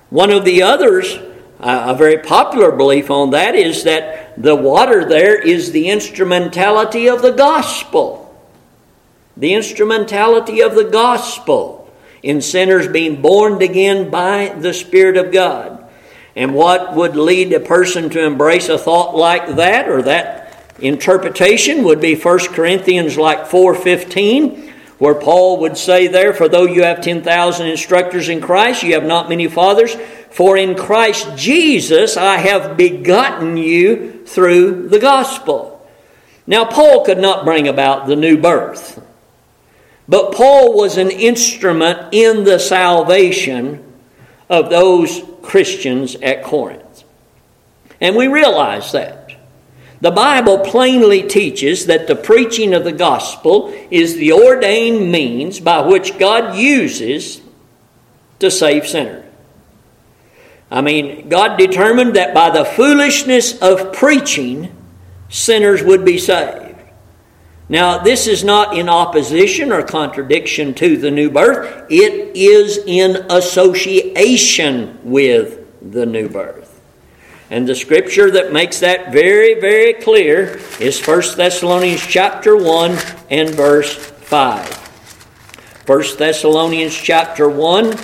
One 0.09 0.31
of 0.31 0.45
the 0.45 0.63
others 0.63 1.19
a 1.59 1.93
very 1.93 2.19
popular 2.19 2.71
belief 2.71 3.11
on 3.11 3.31
that 3.31 3.53
is 3.53 3.83
that 3.83 4.41
the 4.41 4.55
water 4.55 5.03
there 5.03 5.37
is 5.37 5.71
the 5.71 5.89
instrumentality 5.89 7.09
of 7.09 7.21
the 7.21 7.31
gospel. 7.31 8.25
The 9.35 9.53
instrumentality 9.53 10.61
of 10.61 10.75
the 10.75 10.85
gospel 10.85 11.78
in 12.23 12.41
sinners 12.41 12.87
being 12.87 13.21
born 13.21 13.61
again 13.61 14.09
by 14.09 14.49
the 14.49 14.73
Spirit 14.73 15.17
of 15.17 15.31
God. 15.31 15.85
And 16.35 16.53
what 16.53 16.95
would 16.95 17.15
lead 17.15 17.51
a 17.53 17.59
person 17.59 18.09
to 18.11 18.23
embrace 18.23 18.69
a 18.69 18.77
thought 18.77 19.15
like 19.15 19.55
that 19.55 19.89
or 19.89 20.01
that 20.03 20.73
interpretation 20.79 21.83
would 21.83 21.99
be 21.99 22.15
1 22.15 22.39
Corinthians 22.53 23.17
like 23.17 23.47
415 23.47 24.69
where 24.99 25.15
Paul 25.15 25.61
would 25.61 25.77
say 25.77 26.07
there, 26.07 26.33
For 26.33 26.49
though 26.49 26.65
you 26.65 26.83
have 26.83 27.01
10,000 27.01 27.67
instructors 27.67 28.27
in 28.27 28.41
Christ, 28.41 28.83
you 28.83 28.93
have 28.93 29.05
not 29.05 29.29
many 29.29 29.47
fathers. 29.47 29.95
For 30.29 30.57
in 30.57 30.75
Christ 30.75 31.35
Jesus 31.37 32.17
I 32.17 32.37
have 32.37 32.77
begotten 32.77 33.57
you 33.57 34.25
through 34.25 34.89
the 34.89 34.99
gospel. 34.99 35.87
Now, 36.45 36.65
Paul 36.65 37.05
could 37.05 37.17
not 37.17 37.45
bring 37.45 37.67
about 37.67 38.07
the 38.07 38.15
new 38.15 38.37
birth, 38.37 39.01
but 40.09 40.33
Paul 40.33 40.75
was 40.75 40.97
an 40.97 41.11
instrument 41.11 42.09
in 42.11 42.43
the 42.43 42.57
salvation 42.57 43.93
of 44.49 44.71
those 44.71 45.21
Christians 45.43 46.15
at 46.15 46.43
Corinth. 46.43 47.03
And 48.01 48.15
we 48.15 48.27
realize 48.27 48.91
that. 48.93 49.31
The 50.01 50.09
Bible 50.09 50.59
plainly 50.59 51.23
teaches 51.23 51.85
that 51.85 52.07
the 52.07 52.15
preaching 52.15 52.73
of 52.73 52.85
the 52.85 52.91
gospel 52.91 53.71
is 53.91 54.15
the 54.15 54.31
ordained 54.33 55.11
means 55.11 55.59
by 55.59 55.81
which 55.81 56.17
God 56.17 56.55
uses 56.57 57.41
to 58.39 58.49
save 58.49 58.87
sinners. 58.87 59.25
I 60.71 60.81
mean, 60.81 61.29
God 61.29 61.57
determined 61.57 62.15
that 62.15 62.33
by 62.33 62.49
the 62.49 62.65
foolishness 62.65 63.59
of 63.61 63.93
preaching, 63.93 64.75
sinners 65.27 65.83
would 65.83 66.03
be 66.03 66.17
saved. 66.17 66.68
Now, 67.69 67.99
this 67.99 68.25
is 68.25 68.43
not 68.43 68.75
in 68.75 68.89
opposition 68.89 69.71
or 69.71 69.83
contradiction 69.83 70.73
to 70.75 70.97
the 70.97 71.11
new 71.11 71.29
birth, 71.29 71.85
it 71.89 72.35
is 72.35 72.79
in 72.85 73.27
association 73.29 74.99
with 75.03 75.91
the 75.91 76.07
new 76.07 76.27
birth. 76.27 76.81
And 77.51 77.67
the 77.67 77.75
scripture 77.75 78.31
that 78.31 78.51
makes 78.51 78.79
that 78.79 79.11
very, 79.11 79.59
very 79.59 79.93
clear 79.93 80.59
is 80.79 81.05
1 81.05 81.37
Thessalonians 81.37 82.05
chapter 82.05 82.57
1 82.57 82.97
and 83.29 83.49
verse 83.49 83.95
5. 83.95 84.87
1 85.85 86.03
Thessalonians 86.17 86.95
chapter 86.95 87.49
1 87.49 87.95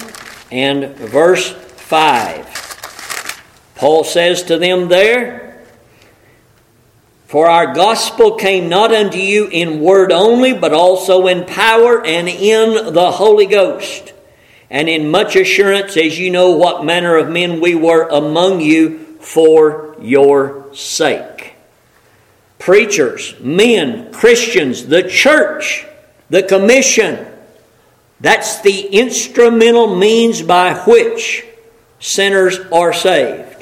and 0.52 0.96
verse 0.96 1.52
5. 1.52 3.74
Paul 3.76 4.04
says 4.04 4.44
to 4.44 4.58
them 4.58 4.88
there, 4.88 5.55
For 7.26 7.48
our 7.48 7.74
gospel 7.74 8.36
came 8.36 8.70
not 8.70 8.94
unto 8.94 9.18
you 9.18 9.48
in 9.48 9.82
word 9.82 10.12
only, 10.12 10.54
but 10.54 10.74
also 10.74 11.28
in 11.28 11.46
power 11.46 12.06
and 12.06 12.28
in 12.30 12.94
the 12.94 13.12
Holy 13.12 13.48
Ghost, 13.48 14.14
and 14.70 14.88
in 14.88 15.10
much 15.10 15.36
assurance, 15.36 15.98
as 15.98 16.20
you 16.20 16.30
know 16.30 16.52
what 16.52 16.86
manner 16.86 17.18
of 17.18 17.30
men 17.30 17.60
we 17.62 17.74
were 17.74 18.08
among 18.10 18.62
you 18.62 19.18
for 19.20 19.96
your 20.00 20.74
sake. 20.76 21.56
Preachers, 22.60 23.36
men, 23.40 24.12
Christians, 24.12 24.86
the 24.86 25.04
church, 25.04 25.86
the 26.30 26.44
commission, 26.44 27.26
that's 28.20 28.62
the 28.62 28.88
instrumental 28.88 29.96
means 29.96 30.42
by 30.42 30.74
which 30.74 31.44
sinners 32.00 32.60
are 32.72 32.94
saved. 32.94 33.55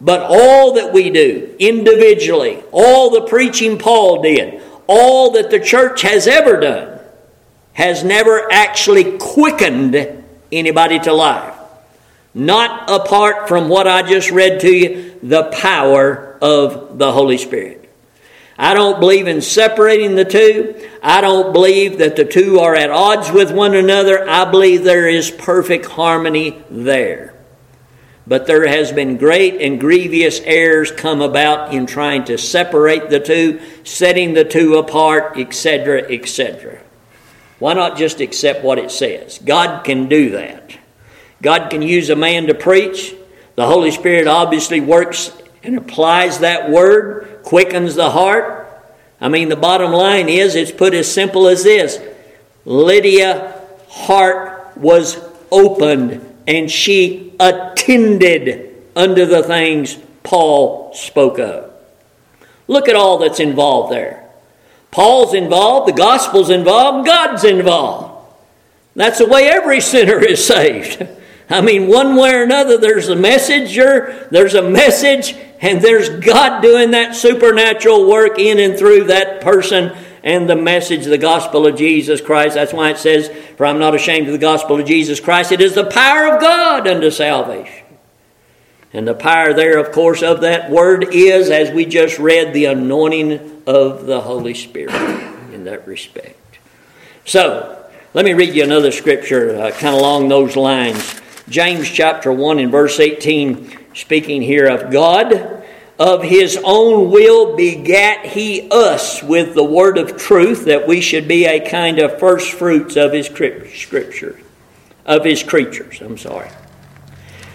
But 0.00 0.22
all 0.28 0.74
that 0.74 0.92
we 0.92 1.10
do 1.10 1.54
individually, 1.58 2.62
all 2.70 3.10
the 3.10 3.22
preaching 3.22 3.78
Paul 3.78 4.22
did, 4.22 4.62
all 4.86 5.32
that 5.32 5.50
the 5.50 5.60
church 5.60 6.02
has 6.02 6.26
ever 6.26 6.60
done, 6.60 7.00
has 7.72 8.04
never 8.04 8.50
actually 8.52 9.18
quickened 9.18 10.24
anybody 10.52 10.98
to 11.00 11.12
life. 11.12 11.54
Not 12.34 12.90
apart 12.90 13.48
from 13.48 13.68
what 13.68 13.86
I 13.86 14.02
just 14.02 14.30
read 14.30 14.60
to 14.60 14.70
you, 14.70 15.18
the 15.22 15.44
power 15.44 16.38
of 16.42 16.98
the 16.98 17.10
Holy 17.10 17.38
Spirit. 17.38 17.82
I 18.58 18.74
don't 18.74 19.00
believe 19.00 19.26
in 19.26 19.42
separating 19.42 20.14
the 20.14 20.24
two. 20.24 20.88
I 21.02 21.20
don't 21.20 21.52
believe 21.52 21.98
that 21.98 22.16
the 22.16 22.24
two 22.24 22.60
are 22.60 22.74
at 22.74 22.90
odds 22.90 23.30
with 23.30 23.52
one 23.52 23.74
another. 23.74 24.28
I 24.28 24.50
believe 24.50 24.82
there 24.82 25.08
is 25.08 25.30
perfect 25.30 25.86
harmony 25.86 26.62
there. 26.70 27.35
But 28.26 28.46
there 28.46 28.66
has 28.66 28.90
been 28.90 29.16
great 29.16 29.60
and 29.60 29.78
grievous 29.78 30.40
errors 30.40 30.90
come 30.90 31.20
about 31.22 31.72
in 31.72 31.86
trying 31.86 32.24
to 32.24 32.36
separate 32.36 33.08
the 33.08 33.20
two, 33.20 33.60
setting 33.84 34.34
the 34.34 34.44
two 34.44 34.76
apart, 34.76 35.38
etc., 35.38 36.02
etc. 36.10 36.80
Why 37.58 37.74
not 37.74 37.96
just 37.96 38.20
accept 38.20 38.64
what 38.64 38.78
it 38.78 38.90
says? 38.90 39.38
God 39.38 39.84
can 39.84 40.08
do 40.08 40.30
that. 40.30 40.76
God 41.40 41.70
can 41.70 41.82
use 41.82 42.10
a 42.10 42.16
man 42.16 42.48
to 42.48 42.54
preach. 42.54 43.14
The 43.54 43.66
Holy 43.66 43.90
Spirit 43.92 44.26
obviously 44.26 44.80
works 44.80 45.30
and 45.62 45.76
applies 45.76 46.40
that 46.40 46.70
word, 46.70 47.40
quickens 47.44 47.94
the 47.94 48.10
heart. 48.10 48.64
I 49.20 49.28
mean, 49.28 49.48
the 49.48 49.56
bottom 49.56 49.92
line 49.92 50.28
is 50.28 50.54
it's 50.54 50.72
put 50.72 50.94
as 50.94 51.10
simple 51.10 51.46
as 51.46 51.62
this 51.62 52.00
Lydia 52.64 53.62
heart 53.88 54.76
was 54.76 55.18
opened 55.50 56.25
and 56.46 56.70
she 56.70 57.34
attended 57.40 58.74
unto 58.94 59.26
the 59.26 59.42
things 59.42 59.96
Paul 60.22 60.92
spoke 60.94 61.38
of. 61.38 61.72
Look 62.68 62.88
at 62.88 62.96
all 62.96 63.18
that's 63.18 63.40
involved 63.40 63.92
there. 63.92 64.28
Paul's 64.90 65.34
involved, 65.34 65.88
the 65.88 65.96
gospel's 65.96 66.50
involved, 66.50 67.06
God's 67.06 67.44
involved. 67.44 68.14
That's 68.94 69.18
the 69.18 69.26
way 69.26 69.48
every 69.48 69.80
sinner 69.80 70.18
is 70.18 70.44
saved. 70.44 71.06
I 71.50 71.60
mean, 71.60 71.86
one 71.86 72.16
way 72.16 72.34
or 72.34 72.42
another, 72.42 72.76
there's 72.76 73.08
a 73.08 73.14
messenger, 73.14 74.26
there's 74.32 74.54
a 74.54 74.68
message, 74.68 75.36
and 75.60 75.80
there's 75.80 76.08
God 76.08 76.60
doing 76.60 76.90
that 76.90 77.14
supernatural 77.14 78.08
work 78.08 78.38
in 78.38 78.58
and 78.58 78.76
through 78.76 79.04
that 79.04 79.42
person 79.42 79.96
and 80.26 80.50
the 80.50 80.56
message, 80.56 81.04
the 81.04 81.16
gospel 81.16 81.68
of 81.68 81.76
Jesus 81.76 82.20
Christ. 82.20 82.56
That's 82.56 82.72
why 82.72 82.90
it 82.90 82.98
says, 82.98 83.28
For 83.56 83.64
I'm 83.64 83.78
not 83.78 83.94
ashamed 83.94 84.26
of 84.26 84.32
the 84.32 84.38
gospel 84.38 84.80
of 84.80 84.84
Jesus 84.84 85.20
Christ. 85.20 85.52
It 85.52 85.60
is 85.60 85.76
the 85.76 85.86
power 85.86 86.34
of 86.34 86.40
God 86.40 86.88
unto 86.88 87.12
salvation. 87.12 87.86
And 88.92 89.06
the 89.06 89.14
power 89.14 89.54
there, 89.54 89.78
of 89.78 89.92
course, 89.92 90.24
of 90.24 90.40
that 90.40 90.68
word 90.68 91.14
is, 91.14 91.48
as 91.48 91.70
we 91.70 91.86
just 91.86 92.18
read, 92.18 92.52
the 92.52 92.64
anointing 92.64 93.62
of 93.68 94.06
the 94.06 94.20
Holy 94.20 94.54
Spirit 94.54 94.94
in 95.52 95.62
that 95.64 95.86
respect. 95.86 96.58
So, 97.24 97.88
let 98.12 98.24
me 98.24 98.32
read 98.32 98.52
you 98.52 98.64
another 98.64 98.90
scripture 98.90 99.56
uh, 99.56 99.70
kind 99.70 99.94
of 99.94 100.00
along 100.00 100.28
those 100.28 100.56
lines. 100.56 101.20
James 101.48 101.88
chapter 101.88 102.32
1 102.32 102.58
and 102.58 102.72
verse 102.72 102.98
18, 102.98 103.94
speaking 103.94 104.42
here 104.42 104.66
of 104.66 104.90
God, 104.90 105.55
of 105.98 106.22
his 106.22 106.58
own 106.62 107.10
will 107.10 107.56
begat 107.56 108.26
he 108.26 108.68
us 108.70 109.22
with 109.22 109.54
the 109.54 109.64
word 109.64 109.98
of 109.98 110.16
truth, 110.16 110.66
that 110.66 110.86
we 110.86 111.00
should 111.00 111.26
be 111.26 111.46
a 111.46 111.68
kind 111.68 111.98
of 111.98 112.18
first 112.18 112.52
fruits 112.52 112.96
of 112.96 113.12
his 113.12 113.26
scripture, 113.26 114.40
of 115.04 115.24
his 115.24 115.42
creatures. 115.42 116.00
I'm 116.00 116.18
sorry. 116.18 116.50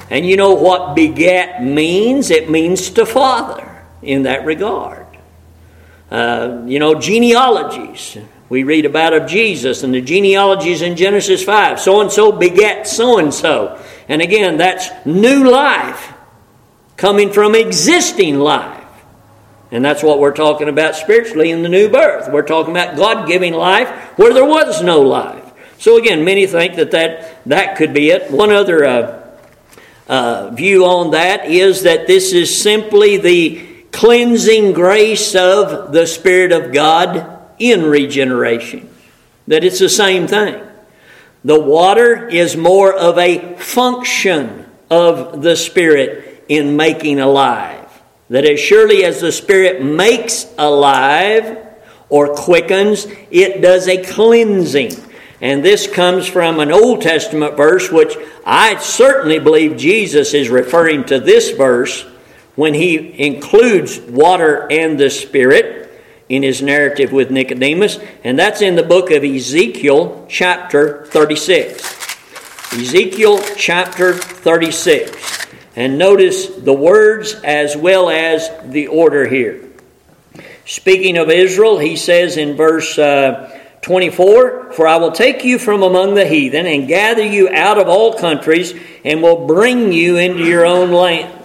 And 0.10 0.26
you 0.26 0.38
know 0.38 0.56
what 0.56 0.96
begat 0.96 1.64
means? 1.64 2.32
It 2.32 2.50
means 2.50 2.90
to 2.92 3.06
father 3.06 3.84
in 4.02 4.24
that 4.24 4.46
regard. 4.46 5.06
Uh, 6.10 6.64
you 6.66 6.80
know, 6.80 6.96
genealogies 6.96 8.18
we 8.52 8.64
read 8.64 8.86
about 8.86 9.14
of 9.14 9.30
Jesus 9.30 9.82
and 9.82 9.94
the 9.94 10.02
genealogies 10.02 10.82
in 10.82 10.98
Genesis 10.98 11.42
5. 11.42 11.80
So 11.80 12.02
and 12.02 12.12
so 12.12 12.34
begat 12.34 12.86
so 12.86 13.18
and 13.18 13.34
so. 13.34 13.82
And 14.10 14.22
again, 14.22 14.58
that's 14.58 14.90
new 15.06 15.50
life 15.50 16.11
coming 17.02 17.34
from 17.34 17.56
existing 17.56 18.38
life. 18.38 18.86
And 19.72 19.84
that's 19.84 20.04
what 20.04 20.20
we're 20.20 20.36
talking 20.36 20.70
about 20.70 20.96
spiritually 20.96 21.50
in 21.50 21.64
the 21.64 21.70
new 21.70 21.90
birth. 21.90 22.32
We're 22.32 22.44
talking 22.44 22.72
about 22.72 22.96
God 22.96 23.28
giving 23.28 23.54
life 23.54 23.90
where 24.20 24.36
there 24.36 24.46
was 24.46 24.84
no 24.84 25.02
life. 25.02 25.52
So 25.80 25.98
again, 25.98 26.24
many 26.24 26.46
think 26.46 26.76
that 26.76 26.92
that, 26.92 27.44
that 27.48 27.76
could 27.76 27.92
be 27.92 28.12
it. 28.12 28.30
One 28.30 28.52
other 28.52 28.86
uh, 28.86 29.28
uh, 30.08 30.52
view 30.52 30.86
on 30.86 31.12
that 31.12 31.46
is 31.46 31.82
that 31.84 32.06
this 32.06 32.34
is 32.34 32.62
simply 32.62 33.18
the 33.18 33.68
cleansing 33.92 34.74
grace 34.74 35.34
of 35.34 35.92
the 35.92 36.06
Spirit 36.06 36.52
of 36.52 36.72
God 36.72 37.42
in 37.58 37.84
regeneration. 37.84 38.88
That 39.48 39.64
it's 39.64 39.80
the 39.80 39.90
same 39.90 40.28
thing. 40.28 40.62
The 41.44 41.60
water 41.60 42.28
is 42.28 42.56
more 42.56 42.94
of 42.94 43.18
a 43.18 43.56
function 43.56 44.68
of 44.92 45.42
the 45.42 45.56
Spirit 45.56 46.31
in 46.48 46.76
making 46.76 47.20
alive. 47.20 47.88
That 48.30 48.46
as 48.46 48.60
surely 48.60 49.04
as 49.04 49.22
the 49.22 49.32
Spirit 49.32 49.84
makes 49.84 50.46
alive 50.58 51.58
or 52.10 52.36
quickens, 52.36 53.08
it 53.30 53.62
does 53.62 53.88
a 53.88 54.04
cleansing. 54.04 54.94
And 55.42 55.66
this 55.66 55.88
comes 55.88 56.28
from 56.28 56.60
an 56.60 56.72
Old 56.72 57.02
Testament 57.02 57.58
verse, 57.58 57.92
which 57.92 58.16
I 58.46 58.78
certainly 58.78 59.40
believe 59.40 59.76
Jesus 59.76 60.34
is 60.34 60.50
referring 60.50 61.06
to 61.06 61.20
this 61.20 61.52
verse 61.52 62.04
when 62.56 62.74
he 62.74 63.20
includes 63.20 64.00
water 64.00 64.68
and 64.72 65.00
the 65.00 65.10
Spirit 65.10 65.82
in 66.32 66.44
his 66.44 66.62
narrative 66.62 67.12
with 67.12 67.30
Nicodemus, 67.30 68.00
and 68.24 68.40
that's 68.40 68.62
in 68.62 68.76
the 68.76 68.84
book 68.84 69.12
of 69.12 69.24
Ezekiel, 69.24 70.26
chapter 70.30 71.06
36. 71.08 71.82
Ezekiel 72.72 73.40
chapter 73.58 74.14
36. 74.14 75.41
And 75.76 75.98
notice 75.98 76.48
the 76.48 76.74
words 76.74 77.34
as 77.44 77.78
well 77.78 78.10
as 78.10 78.50
the 78.66 78.88
order 78.88 79.28
here. 79.28 79.70
Speaking 80.66 81.18
of 81.18 81.30
Israel, 81.30 81.78
he 81.78 81.96
says 81.96 82.38
in 82.38 82.56
verse 82.56 82.98
uh, 82.98 83.58
24 83.82 84.74
For 84.74 84.88
I 84.88 84.98
will 84.98 85.12
take 85.12 85.44
you 85.44 85.58
from 85.58 85.82
among 85.84 86.16
the 86.16 86.26
heathen 86.26 86.66
and 86.66 86.88
gather 86.88 87.26
you 87.26 87.50
out 87.50 87.78
of 87.78 87.88
all 87.88 88.18
countries 88.18 88.74
and 89.04 89.22
will 89.22 89.48
bring 89.48 89.92
you 89.92 90.18
into 90.18 90.44
your 90.44 90.66
own 90.66 90.92
land. 90.92 91.38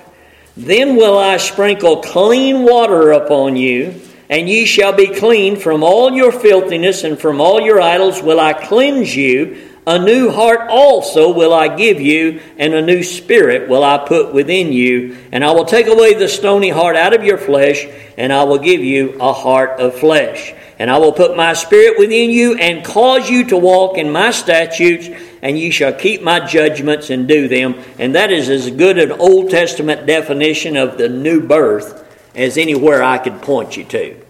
Then 0.56 0.96
will 0.96 1.18
I 1.18 1.36
sprinkle 1.36 2.02
clean 2.02 2.62
water 2.62 3.12
upon 3.12 3.56
you 3.56 4.00
and 4.28 4.48
ye 4.48 4.64
shall 4.64 4.92
be 4.92 5.06
clean 5.06 5.56
from 5.56 5.82
all 5.82 6.12
your 6.12 6.32
filthiness 6.32 7.04
and 7.04 7.18
from 7.18 7.40
all 7.40 7.60
your 7.60 7.80
idols 7.80 8.22
will 8.22 8.40
I 8.40 8.52
cleanse 8.54 9.14
you. 9.14 9.75
A 9.88 10.00
new 10.00 10.32
heart 10.32 10.68
also 10.68 11.32
will 11.32 11.54
I 11.54 11.76
give 11.76 12.00
you, 12.00 12.40
and 12.58 12.74
a 12.74 12.82
new 12.82 13.04
spirit 13.04 13.68
will 13.68 13.84
I 13.84 13.98
put 13.98 14.34
within 14.34 14.72
you. 14.72 15.16
And 15.30 15.44
I 15.44 15.52
will 15.52 15.64
take 15.64 15.86
away 15.86 16.14
the 16.14 16.26
stony 16.26 16.70
heart 16.70 16.96
out 16.96 17.14
of 17.14 17.22
your 17.22 17.38
flesh, 17.38 17.86
and 18.18 18.32
I 18.32 18.42
will 18.42 18.58
give 18.58 18.80
you 18.80 19.16
a 19.20 19.32
heart 19.32 19.78
of 19.78 19.94
flesh. 19.94 20.52
And 20.80 20.90
I 20.90 20.98
will 20.98 21.12
put 21.12 21.36
my 21.36 21.52
spirit 21.52 22.00
within 22.00 22.30
you, 22.30 22.56
and 22.56 22.84
cause 22.84 23.30
you 23.30 23.44
to 23.44 23.56
walk 23.56 23.96
in 23.96 24.10
my 24.10 24.32
statutes, 24.32 25.08
and 25.40 25.56
ye 25.56 25.70
shall 25.70 25.92
keep 25.92 26.20
my 26.20 26.40
judgments 26.40 27.10
and 27.10 27.28
do 27.28 27.46
them. 27.46 27.76
And 28.00 28.16
that 28.16 28.32
is 28.32 28.48
as 28.48 28.68
good 28.68 28.98
an 28.98 29.12
Old 29.12 29.50
Testament 29.50 30.04
definition 30.04 30.76
of 30.76 30.98
the 30.98 31.08
new 31.08 31.46
birth 31.46 32.04
as 32.34 32.58
anywhere 32.58 33.04
I 33.04 33.18
could 33.18 33.40
point 33.40 33.76
you 33.76 33.84
to. 33.84 34.25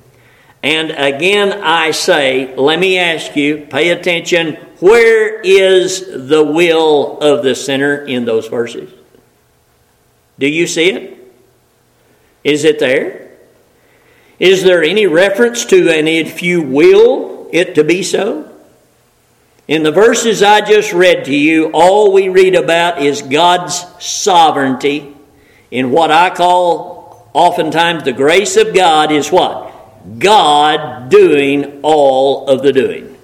And 0.67 0.91
again, 0.91 1.63
I 1.63 1.93
say, 1.93 2.53
let 2.57 2.81
me 2.81 2.99
ask 2.99 3.37
you, 3.37 3.69
pay 3.71 3.91
attention, 3.91 4.55
where 4.81 5.41
is 5.41 6.01
the 6.29 6.43
will 6.43 7.21
of 7.21 7.45
the 7.45 7.55
sinner 7.55 7.99
in 7.99 8.25
those 8.25 8.49
verses? 8.49 8.91
Do 10.41 10.49
you 10.49 10.67
see 10.67 10.91
it? 10.91 11.33
Is 12.43 12.65
it 12.65 12.81
there? 12.81 13.31
Is 14.41 14.65
there 14.65 14.83
any 14.83 15.07
reference 15.07 15.67
to, 15.67 15.89
and 15.89 16.09
if 16.09 16.43
you 16.43 16.63
will 16.63 17.49
it 17.53 17.77
to 17.77 17.85
be 17.85 18.03
so? 18.03 18.51
In 19.69 19.85
the 19.85 19.93
verses 19.93 20.43
I 20.43 20.63
just 20.63 20.93
read 20.93 21.27
to 21.27 21.35
you, 21.35 21.71
all 21.73 22.13
we 22.13 22.29
read 22.29 22.57
about 22.57 23.01
is 23.01 23.23
God's 23.23 23.85
sovereignty 24.05 25.15
in 25.71 25.93
what 25.93 26.11
I 26.11 26.35
call 26.35 26.97
Oftentimes, 27.37 28.03
the 28.03 28.15
grace 28.15 28.57
of 28.57 28.75
God 28.75 29.13
is 29.13 29.31
what? 29.31 29.76
God 30.19 31.09
doing 31.09 31.81
all 31.83 32.49
of 32.49 32.63
the 32.63 32.73
doing. 32.73 33.17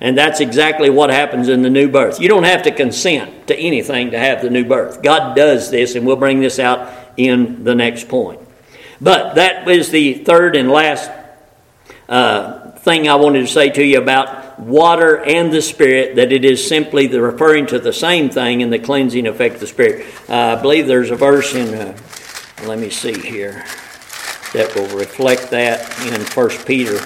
And 0.00 0.18
that's 0.18 0.40
exactly 0.40 0.90
what 0.90 1.10
happens 1.10 1.48
in 1.48 1.62
the 1.62 1.70
new 1.70 1.88
birth. 1.88 2.20
You 2.20 2.28
don't 2.28 2.42
have 2.42 2.64
to 2.64 2.72
consent 2.72 3.46
to 3.46 3.56
anything 3.56 4.10
to 4.10 4.18
have 4.18 4.42
the 4.42 4.50
new 4.50 4.64
birth. 4.64 5.00
God 5.00 5.36
does 5.36 5.70
this, 5.70 5.94
and 5.94 6.04
we'll 6.04 6.16
bring 6.16 6.40
this 6.40 6.58
out 6.58 6.92
in 7.16 7.62
the 7.62 7.74
next 7.74 8.08
point. 8.08 8.40
But 9.00 9.34
that 9.34 9.64
was 9.64 9.90
the 9.90 10.14
third 10.14 10.56
and 10.56 10.70
last 10.70 11.08
uh, 12.08 12.72
thing 12.72 13.08
I 13.08 13.14
wanted 13.14 13.42
to 13.42 13.46
say 13.46 13.70
to 13.70 13.84
you 13.84 14.00
about 14.00 14.58
water 14.58 15.18
and 15.18 15.52
the 15.52 15.62
Spirit, 15.62 16.16
that 16.16 16.32
it 16.32 16.44
is 16.44 16.66
simply 16.66 17.06
the 17.06 17.22
referring 17.22 17.66
to 17.66 17.78
the 17.78 17.92
same 17.92 18.28
thing 18.28 18.60
in 18.60 18.70
the 18.70 18.78
cleansing 18.78 19.26
effect 19.26 19.54
of 19.54 19.60
the 19.60 19.66
Spirit. 19.66 20.06
Uh, 20.28 20.56
I 20.58 20.62
believe 20.62 20.86
there's 20.86 21.10
a 21.10 21.16
verse 21.16 21.54
in. 21.54 21.74
Uh, 21.74 21.96
let 22.64 22.78
me 22.78 22.90
see 22.90 23.18
here, 23.18 23.64
that 24.52 24.74
will 24.74 24.88
reflect 24.96 25.50
that 25.50 25.80
in 26.06 26.20
1 26.20 26.48
Peter. 26.64 26.98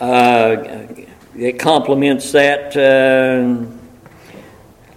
Uh, 0.00 0.86
it 1.36 1.58
complements 1.58 2.32
that. 2.32 2.76
Uh, 2.76 3.66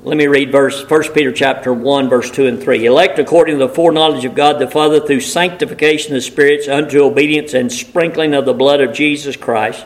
let 0.03 0.17
me 0.17 0.25
read 0.25 0.51
verse 0.51 0.89
1 0.89 1.13
Peter 1.13 1.31
chapter 1.31 1.71
1, 1.71 2.09
verse 2.09 2.31
2 2.31 2.47
and 2.47 2.61
3. 2.61 2.85
Elect 2.87 3.19
according 3.19 3.59
to 3.59 3.67
the 3.67 3.73
foreknowledge 3.73 4.25
of 4.25 4.33
God 4.33 4.57
the 4.57 4.67
Father 4.67 4.99
through 4.99 5.19
sanctification 5.19 6.13
of 6.13 6.17
the 6.17 6.21
spirits 6.21 6.67
unto 6.67 7.03
obedience 7.03 7.53
and 7.53 7.71
sprinkling 7.71 8.33
of 8.33 8.45
the 8.45 8.53
blood 8.53 8.81
of 8.81 8.93
Jesus 8.93 9.35
Christ 9.35 9.85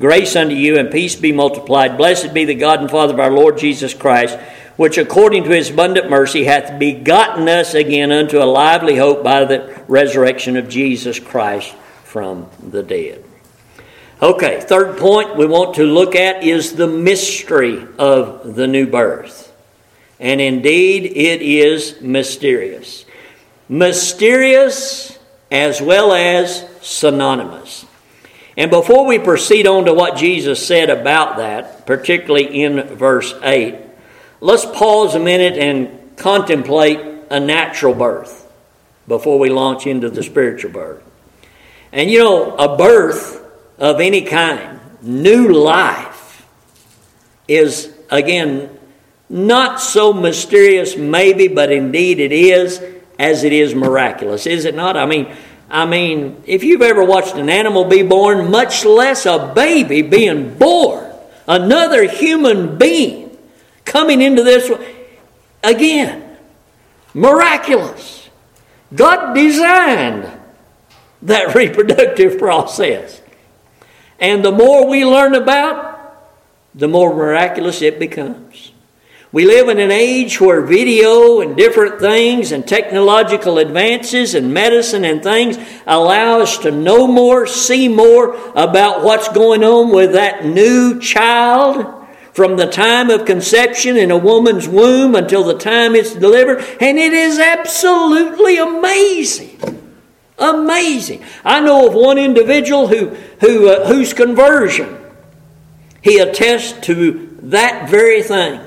Grace 0.00 0.34
unto 0.34 0.54
you 0.54 0.78
and 0.78 0.90
peace 0.90 1.14
be 1.14 1.30
multiplied. 1.30 1.98
Blessed 1.98 2.32
be 2.32 2.46
the 2.46 2.54
God 2.54 2.80
and 2.80 2.90
Father 2.90 3.12
of 3.12 3.20
our 3.20 3.30
Lord 3.30 3.58
Jesus 3.58 3.92
Christ, 3.92 4.38
which 4.80 4.96
according 4.96 5.44
to 5.44 5.50
his 5.50 5.68
abundant 5.68 6.08
mercy 6.08 6.44
hath 6.44 6.78
begotten 6.78 7.46
us 7.50 7.74
again 7.74 8.10
unto 8.10 8.42
a 8.42 8.48
lively 8.48 8.96
hope 8.96 9.22
by 9.22 9.44
the 9.44 9.78
resurrection 9.88 10.56
of 10.56 10.70
Jesus 10.70 11.20
Christ 11.20 11.74
from 12.02 12.48
the 12.66 12.82
dead. 12.82 13.22
Okay, 14.22 14.58
third 14.58 14.96
point 14.96 15.36
we 15.36 15.44
want 15.44 15.74
to 15.74 15.84
look 15.84 16.16
at 16.16 16.42
is 16.42 16.76
the 16.76 16.86
mystery 16.86 17.86
of 17.98 18.54
the 18.54 18.66
new 18.66 18.86
birth. 18.86 19.54
And 20.18 20.40
indeed, 20.40 21.04
it 21.04 21.42
is 21.42 22.00
mysterious. 22.00 23.04
Mysterious 23.68 25.18
as 25.50 25.82
well 25.82 26.14
as 26.14 26.66
synonymous. 26.80 27.84
And 28.56 28.70
before 28.70 29.04
we 29.04 29.18
proceed 29.18 29.66
on 29.66 29.84
to 29.84 29.92
what 29.92 30.16
Jesus 30.16 30.66
said 30.66 30.88
about 30.88 31.36
that, 31.36 31.84
particularly 31.84 32.62
in 32.62 32.80
verse 32.96 33.34
8, 33.42 33.89
let's 34.40 34.64
pause 34.66 35.14
a 35.14 35.20
minute 35.20 35.58
and 35.58 36.16
contemplate 36.16 37.00
a 37.30 37.38
natural 37.38 37.94
birth 37.94 38.50
before 39.06 39.38
we 39.38 39.50
launch 39.50 39.86
into 39.86 40.10
the 40.10 40.22
spiritual 40.22 40.70
birth. 40.70 41.02
And 41.92 42.10
you 42.10 42.20
know, 42.20 42.54
a 42.56 42.76
birth 42.76 43.44
of 43.78 44.00
any 44.00 44.22
kind, 44.22 44.80
new 45.02 45.52
life, 45.52 46.46
is 47.48 47.92
again 48.10 48.78
not 49.28 49.80
so 49.80 50.12
mysterious, 50.12 50.96
maybe, 50.96 51.48
but 51.48 51.70
indeed 51.70 52.18
it 52.20 52.32
is, 52.32 52.82
as 53.18 53.44
it 53.44 53.52
is 53.52 53.74
miraculous, 53.74 54.46
is 54.46 54.64
it 54.64 54.74
not? 54.74 54.96
I 54.96 55.06
mean, 55.06 55.34
I 55.68 55.86
mean, 55.86 56.42
if 56.46 56.64
you've 56.64 56.82
ever 56.82 57.04
watched 57.04 57.36
an 57.36 57.48
animal 57.48 57.84
be 57.84 58.02
born, 58.02 58.50
much 58.50 58.84
less 58.84 59.26
a 59.26 59.52
baby 59.54 60.02
being 60.02 60.58
born, 60.58 61.12
another 61.46 62.08
human 62.08 62.76
being 62.76 63.29
coming 63.90 64.20
into 64.20 64.44
this, 64.44 64.70
again, 65.64 66.36
miraculous. 67.12 68.28
God 68.94 69.34
designed 69.34 70.30
that 71.22 71.54
reproductive 71.54 72.38
process. 72.38 73.20
And 74.20 74.44
the 74.44 74.52
more 74.52 74.88
we 74.88 75.04
learn 75.04 75.34
about, 75.34 75.98
the 76.74 76.86
more 76.86 77.12
miraculous 77.12 77.82
it 77.82 77.98
becomes. 77.98 78.70
We 79.32 79.44
live 79.44 79.68
in 79.68 79.78
an 79.80 79.90
age 79.90 80.40
where 80.40 80.60
video 80.60 81.40
and 81.40 81.56
different 81.56 82.00
things 82.00 82.52
and 82.52 82.66
technological 82.66 83.58
advances 83.58 84.34
and 84.34 84.54
medicine 84.54 85.04
and 85.04 85.22
things 85.22 85.56
allow 85.86 86.40
us 86.40 86.58
to 86.58 86.70
know 86.70 87.06
more, 87.06 87.46
see 87.46 87.88
more 87.88 88.34
about 88.56 89.02
what's 89.02 89.28
going 89.28 89.64
on 89.64 89.92
with 89.92 90.12
that 90.12 90.44
new 90.44 91.00
child 91.00 91.99
from 92.32 92.56
the 92.56 92.70
time 92.70 93.10
of 93.10 93.24
conception 93.24 93.96
in 93.96 94.10
a 94.10 94.16
woman's 94.16 94.68
womb 94.68 95.14
until 95.14 95.44
the 95.44 95.58
time 95.58 95.94
it's 95.94 96.14
delivered. 96.14 96.58
And 96.80 96.98
it 96.98 97.12
is 97.12 97.38
absolutely 97.38 98.56
amazing. 98.58 99.58
Amazing. 100.38 101.22
I 101.44 101.60
know 101.60 101.86
of 101.86 101.94
one 101.94 102.18
individual 102.18 102.88
who, 102.88 103.08
who, 103.40 103.68
uh, 103.68 103.86
whose 103.86 104.14
conversion, 104.14 104.96
he 106.02 106.18
attests 106.18 106.86
to 106.86 107.36
that 107.42 107.90
very 107.90 108.22
thing 108.22 108.60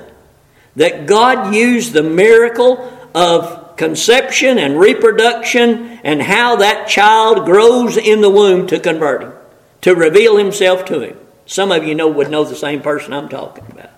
that 0.75 1.07
God 1.07 1.53
used 1.53 1.93
the 1.93 2.03
miracle 2.03 2.91
of 3.15 3.75
conception 3.75 4.59
and 4.59 4.79
reproduction 4.79 5.99
and 6.03 6.21
how 6.21 6.57
that 6.57 6.87
child 6.87 7.45
grows 7.45 7.97
in 7.97 8.21
the 8.21 8.29
womb 8.29 8.67
to 8.67 8.79
convert 8.79 9.23
him, 9.23 9.33
to 9.81 9.95
reveal 9.95 10.37
himself 10.37 10.85
to 10.85 10.99
him. 10.99 11.17
Some 11.53 11.71
of 11.71 11.83
you 11.83 11.93
know 11.93 12.07
would 12.07 12.31
know 12.31 12.43
the 12.43 12.55
same 12.55 12.81
person 12.81 13.13
I'm 13.13 13.29
talking 13.29 13.63
about. 13.69 13.91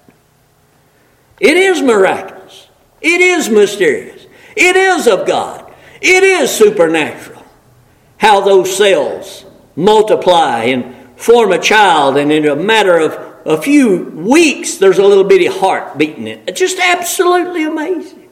It 1.39 1.56
is 1.56 1.82
miraculous. 1.82 2.68
It 2.99 3.22
is 3.22 3.47
mysterious. 3.47 4.26
It 4.58 4.76
is 4.76 5.08
of 5.08 5.26
God. 5.26 5.74
It 6.01 6.22
is 6.22 6.51
supernatural. 6.51 7.41
How 8.18 8.41
those 8.41 8.76
cells 8.76 9.45
multiply 9.74 10.64
and 10.64 11.18
form 11.18 11.53
a 11.53 11.58
child, 11.58 12.18
and 12.18 12.30
in 12.30 12.45
a 12.45 12.58
matter 12.58 12.97
of 12.97 13.14
a 13.45 13.62
few 13.62 14.03
weeks, 14.03 14.76
there's 14.76 14.97
a 14.97 15.06
little 15.06 15.24
bitty 15.24 15.45
heart 15.45 15.97
beating 15.97 16.28
it. 16.28 16.43
It's 16.47 16.60
just 16.60 16.78
absolutely 16.78 17.64
amazing. 17.64 18.28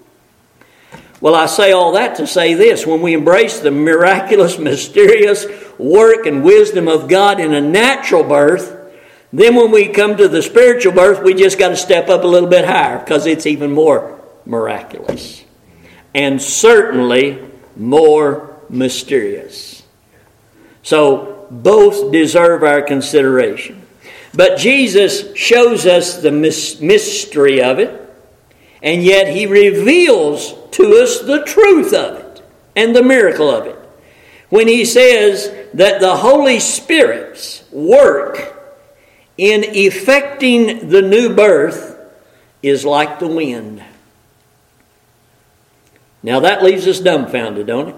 Well, 1.22 1.34
I 1.34 1.46
say 1.46 1.72
all 1.72 1.94
that 1.94 2.18
to 2.18 2.28
say 2.28 2.56
this 2.56 2.86
when 2.86 3.02
we 3.02 3.14
embrace 3.14 3.62
the 3.62 3.72
miraculous, 3.72 4.58
mysterious 4.60 5.46
work 5.78 6.26
and 6.26 6.44
wisdom 6.44 6.90
of 6.90 7.08
God 7.08 7.40
in 7.40 7.54
a 7.54 7.62
natural 7.62 8.26
birth, 8.26 8.82
then 9.34 9.56
when 9.56 9.72
we 9.72 9.88
come 9.88 10.16
to 10.18 10.28
the 10.28 10.44
spiritual 10.44 10.94
birth, 10.94 11.24
we 11.24 11.34
just 11.34 11.58
got 11.58 11.70
to 11.70 11.76
step 11.76 12.08
up 12.08 12.24
a 12.24 12.28
little 12.28 12.50
bit 12.50 12.66
higher 12.66 13.00
because 13.00 13.26
it's 13.26 13.48
even 13.48 13.72
more 13.72 14.22
miraculous 14.46 15.44
and 16.14 16.40
certainly 16.40 17.40
more 17.76 18.56
mysterious. 18.70 19.82
So, 20.84 21.48
both 21.50 22.12
deserve 22.12 22.64
our 22.64 22.84
consideration. 22.84 23.82
But 24.36 24.58
Jesus 24.58 25.36
shows 25.36 25.88
us 25.88 26.22
the 26.22 26.32
mystery 26.32 27.62
of 27.62 27.80
it, 27.80 28.00
and 28.84 29.04
yet 29.04 29.28
he 29.28 29.48
reveals 29.48 30.54
to 30.72 31.02
us 31.02 31.22
the 31.22 31.44
truth 31.44 31.94
of 31.94 32.18
it 32.18 32.44
and 32.76 32.96
the 32.96 33.04
miracle 33.04 33.50
of 33.50 33.66
it. 33.66 33.78
When 34.50 34.68
he 34.68 34.86
says 34.86 35.52
that 35.74 36.02
the 36.02 36.18
Holy 36.18 36.60
Spirit's 36.60 37.64
work 37.72 38.53
in 39.38 39.64
effecting 39.64 40.90
the 40.90 41.02
new 41.02 41.36
birth 41.36 41.98
is 42.62 42.86
like 42.86 43.20
the 43.20 43.28
wind. 43.28 43.84
Now 46.22 46.40
that 46.42 46.64
leaves 46.64 46.88
us 46.88 47.00
dumbfounded, 47.00 47.68
don't 47.68 47.90
it? 47.90 47.96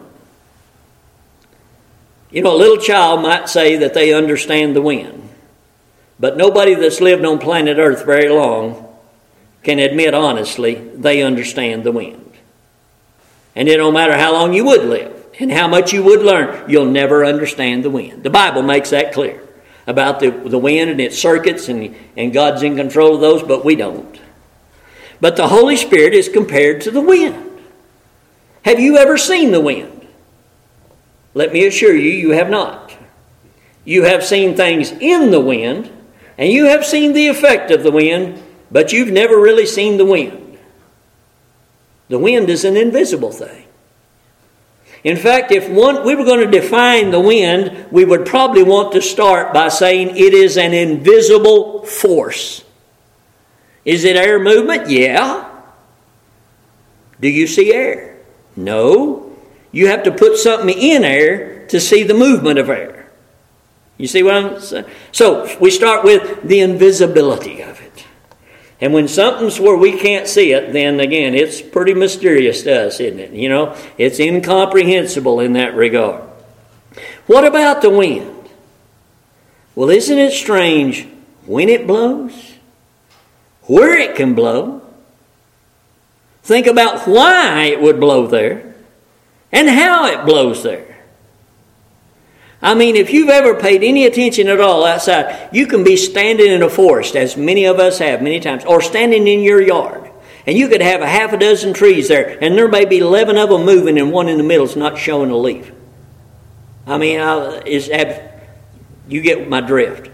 You 2.31 2.41
know, 2.41 2.55
a 2.55 2.57
little 2.57 2.77
child 2.77 3.21
might 3.21 3.47
say 3.49 3.77
that 3.77 3.93
they 3.93 4.13
understand 4.13 4.75
the 4.75 4.81
wind. 4.81 5.29
But 6.19 6.37
nobody 6.37 6.73
that's 6.73 7.01
lived 7.01 7.23
on 7.25 7.39
planet 7.39 7.77
Earth 7.77 8.05
very 8.05 8.29
long 8.29 8.87
can 9.63 9.79
admit 9.79 10.13
honestly 10.13 10.75
they 10.75 11.21
understand 11.21 11.83
the 11.83 11.91
wind. 11.91 12.33
And 13.55 13.67
it 13.67 13.77
don't 13.77 13.93
matter 13.93 14.17
how 14.17 14.33
long 14.33 14.53
you 14.53 14.65
would 14.65 14.83
live 14.83 15.25
and 15.39 15.51
how 15.51 15.67
much 15.67 15.93
you 15.93 16.03
would 16.03 16.21
learn, 16.21 16.69
you'll 16.69 16.85
never 16.85 17.25
understand 17.25 17.83
the 17.83 17.89
wind. 17.89 18.23
The 18.23 18.29
Bible 18.29 18.63
makes 18.63 18.89
that 18.89 19.13
clear 19.13 19.44
about 19.87 20.19
the, 20.19 20.31
the 20.31 20.57
wind 20.57 20.89
and 20.89 20.99
its 20.99 21.17
circuits, 21.17 21.69
and, 21.69 21.95
and 22.17 22.33
God's 22.33 22.63
in 22.63 22.75
control 22.75 23.15
of 23.15 23.21
those, 23.21 23.43
but 23.43 23.63
we 23.63 23.75
don't. 23.75 24.19
But 25.21 25.35
the 25.35 25.47
Holy 25.47 25.77
Spirit 25.77 26.13
is 26.13 26.27
compared 26.29 26.81
to 26.81 26.91
the 26.91 27.01
wind. 27.01 27.59
Have 28.63 28.79
you 28.79 28.97
ever 28.97 29.17
seen 29.17 29.51
the 29.51 29.61
wind? 29.61 30.07
Let 31.33 31.53
me 31.53 31.65
assure 31.67 31.95
you, 31.95 32.11
you 32.11 32.31
have 32.31 32.49
not. 32.49 32.95
You 33.83 34.03
have 34.03 34.25
seen 34.25 34.55
things 34.55 34.91
in 34.91 35.31
the 35.31 35.39
wind, 35.39 35.91
and 36.37 36.51
you 36.51 36.65
have 36.65 36.85
seen 36.85 37.13
the 37.13 37.27
effect 37.27 37.69
of 37.69 37.83
the 37.83 37.91
wind, 37.91 38.41
but 38.71 38.91
you've 38.91 39.11
never 39.11 39.39
really 39.39 39.65
seen 39.65 39.97
the 39.97 40.05
wind. 40.05 40.57
The 42.07 42.19
wind 42.19 42.49
is 42.49 42.65
an 42.65 42.77
invisible 42.77 43.31
thing. 43.31 43.64
In 45.05 45.17
fact, 45.17 45.51
if 45.51 45.69
one, 45.69 46.03
we 46.03 46.15
were 46.15 46.25
going 46.25 46.43
to 46.43 46.59
define 46.59 47.11
the 47.11 47.19
wind, 47.19 47.85
we 47.91 48.03
would 48.03 48.25
probably 48.25 48.63
want 48.63 48.91
to 48.93 49.01
start 49.03 49.53
by 49.53 49.69
saying 49.69 50.17
it 50.17 50.33
is 50.33 50.57
an 50.57 50.73
invisible 50.73 51.85
force. 51.85 52.65
Is 53.85 54.03
it 54.03 54.15
air 54.15 54.39
movement? 54.39 54.89
Yeah. 54.89 55.47
Do 57.21 57.29
you 57.29 57.45
see 57.45 57.71
air? 57.71 58.17
No. 58.55 59.31
You 59.71 59.87
have 59.87 60.01
to 60.03 60.11
put 60.11 60.37
something 60.37 60.75
in 60.75 61.03
air 61.03 61.67
to 61.67 61.79
see 61.79 62.01
the 62.01 62.15
movement 62.15 62.57
of 62.57 62.71
air. 62.71 63.11
You 63.99 64.07
see 64.07 64.23
what 64.23 64.33
I'm 64.33 64.59
saying? 64.59 64.85
So 65.11 65.55
we 65.59 65.69
start 65.69 66.03
with 66.03 66.41
the 66.41 66.61
invisibility 66.61 67.61
of 67.61 67.79
it. 67.79 67.84
And 68.85 68.93
when 68.93 69.07
something's 69.07 69.59
where 69.59 69.75
we 69.75 69.97
can't 69.97 70.27
see 70.27 70.51
it, 70.53 70.71
then 70.71 70.99
again, 70.99 71.33
it's 71.33 71.59
pretty 71.59 71.95
mysterious 71.95 72.61
to 72.61 72.85
us, 72.85 72.99
isn't 72.99 73.19
it? 73.19 73.31
You 73.31 73.49
know, 73.49 73.75
it's 73.97 74.19
incomprehensible 74.19 75.39
in 75.39 75.53
that 75.53 75.73
regard. 75.73 76.21
What 77.25 77.45
about 77.45 77.81
the 77.81 77.89
wind? 77.89 78.47
Well, 79.73 79.89
isn't 79.89 80.15
it 80.15 80.33
strange 80.33 81.07
when 81.47 81.67
it 81.67 81.87
blows, 81.87 82.53
where 83.63 83.97
it 83.97 84.15
can 84.15 84.35
blow? 84.35 84.83
Think 86.43 86.67
about 86.67 87.07
why 87.07 87.63
it 87.63 87.81
would 87.81 87.99
blow 87.99 88.27
there 88.27 88.75
and 89.51 89.67
how 89.67 90.05
it 90.05 90.27
blows 90.27 90.61
there. 90.61 90.94
I 92.65 92.73
mean, 92.73 92.95
if 92.95 93.13
you've 93.13 93.29
ever 93.29 93.53
paid 93.53 93.83
any 93.83 94.07
attention 94.07 94.47
at 94.47 94.59
all 94.59 94.85
outside, 94.85 95.49
you 95.53 95.67
can 95.67 95.83
be 95.83 95.95
standing 95.95 96.51
in 96.51 96.63
a 96.63 96.69
forest, 96.69 97.15
as 97.15 97.37
many 97.37 97.65
of 97.65 97.77
us 97.77 97.99
have 97.99 98.23
many 98.23 98.39
times, 98.39 98.65
or 98.65 98.81
standing 98.81 99.27
in 99.27 99.41
your 99.41 99.61
yard. 99.61 100.09
And 100.47 100.57
you 100.57 100.67
could 100.67 100.81
have 100.81 101.01
a 101.01 101.07
half 101.07 101.31
a 101.31 101.37
dozen 101.37 101.75
trees 101.75 102.07
there, 102.07 102.39
and 102.41 102.57
there 102.57 102.67
may 102.67 102.85
be 102.85 102.97
11 102.97 103.37
of 103.37 103.49
them 103.49 103.65
moving, 103.65 103.99
and 103.99 104.11
one 104.11 104.27
in 104.29 104.37
the 104.37 104.43
middle 104.43 104.65
is 104.65 104.75
not 104.75 104.97
showing 104.97 105.29
a 105.29 105.37
leaf. 105.37 105.71
I 106.87 106.97
mean, 106.97 107.19
I, 107.19 107.59
is, 107.67 107.87
you 109.07 109.21
get 109.21 109.47
my 109.47 109.61
drift. 109.61 110.09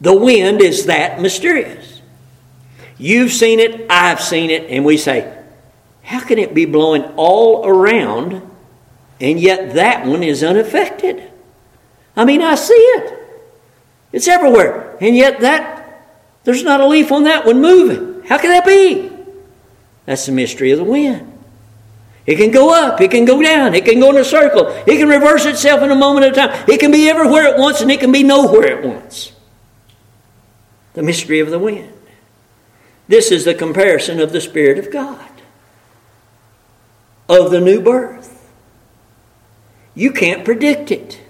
The 0.00 0.16
wind 0.16 0.62
is 0.62 0.86
that 0.86 1.20
mysterious. 1.20 2.02
You've 2.98 3.30
seen 3.30 3.60
it, 3.60 3.86
I've 3.88 4.20
seen 4.20 4.50
it, 4.50 4.68
and 4.70 4.84
we 4.84 4.96
say, 4.96 5.40
how 6.02 6.18
can 6.18 6.40
it 6.40 6.52
be 6.52 6.64
blowing 6.64 7.04
all 7.14 7.64
around 7.64 8.42
and 9.20 9.38
yet 9.38 9.74
that 9.74 10.04
one 10.04 10.24
is 10.24 10.42
unaffected? 10.42 11.30
I 12.16 12.24
mean, 12.24 12.42
I 12.42 12.54
see 12.54 12.74
it. 12.74 13.12
It's 14.12 14.28
everywhere. 14.28 14.96
And 15.00 15.14
yet 15.14 15.40
that 15.40 15.76
there's 16.44 16.62
not 16.62 16.80
a 16.80 16.86
leaf 16.86 17.12
on 17.12 17.24
that 17.24 17.44
one 17.44 17.60
moving. 17.60 18.24
How 18.24 18.38
can 18.38 18.50
that 18.50 18.64
be? 18.64 19.10
That's 20.06 20.26
the 20.26 20.32
mystery 20.32 20.70
of 20.70 20.78
the 20.78 20.84
wind. 20.84 21.32
It 22.24 22.36
can 22.36 22.50
go 22.50 22.74
up, 22.74 23.00
it 23.00 23.10
can 23.12 23.24
go 23.24 23.40
down, 23.40 23.74
it 23.74 23.84
can 23.84 24.00
go 24.00 24.10
in 24.10 24.16
a 24.16 24.24
circle, 24.24 24.66
it 24.68 24.96
can 24.96 25.08
reverse 25.08 25.46
itself 25.46 25.82
in 25.82 25.92
a 25.92 25.94
moment 25.94 26.26
of 26.26 26.34
time. 26.34 26.64
It 26.68 26.80
can 26.80 26.90
be 26.90 27.08
everywhere 27.08 27.46
at 27.46 27.58
once 27.58 27.80
and 27.80 27.90
it 27.90 28.00
can 28.00 28.10
be 28.10 28.24
nowhere 28.24 28.78
at 28.78 28.84
once. 28.84 29.32
The 30.94 31.02
mystery 31.02 31.40
of 31.40 31.50
the 31.50 31.58
wind. 31.58 31.92
This 33.06 33.30
is 33.30 33.44
the 33.44 33.54
comparison 33.54 34.18
of 34.18 34.32
the 34.32 34.40
Spirit 34.40 34.78
of 34.78 34.90
God, 34.90 35.30
of 37.28 37.50
the 37.52 37.60
new 37.60 37.80
birth. 37.80 38.50
You 39.94 40.10
can't 40.10 40.44
predict 40.44 40.90
it. 40.90 41.20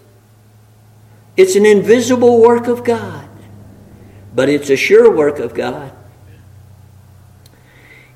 It's 1.36 1.54
an 1.54 1.66
invisible 1.66 2.40
work 2.40 2.66
of 2.66 2.82
God, 2.82 3.28
but 4.34 4.48
it's 4.48 4.70
a 4.70 4.76
sure 4.76 5.14
work 5.14 5.38
of 5.38 5.54
God. 5.54 5.92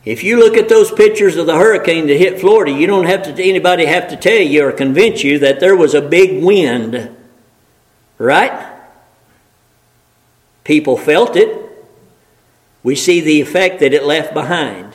If 0.05 0.25
you 0.25 0.39
look 0.39 0.57
at 0.57 0.71
those 0.71 0.91
pictures 0.91 1.37
of 1.37 1.47
the 1.47 1.57
hurricane 1.57 2.07
that 2.07 2.16
hit 2.16 2.41
Florida, 2.41 2.73
you 2.73 2.87
don't 2.87 3.05
have 3.05 3.23
to 3.25 3.43
anybody 3.43 3.85
have 3.85 4.09
to 4.09 4.16
tell 4.16 4.41
you 4.41 4.66
or 4.66 4.73
convince 4.73 5.23
you 5.23 5.39
that 5.41 5.61
there 5.61 5.77
was 5.77 5.95
a 5.95 6.01
big 6.01 6.43
wind. 6.43 7.14
Right? 8.16 8.66
People 10.64 10.97
felt 10.97 11.37
it. 11.37 11.66
We 12.83 12.97
see 12.97 13.21
the 13.21 13.43
effect 13.43 13.81
that 13.81 13.93
it 13.93 14.05
left 14.05 14.33
behind. 14.33 14.95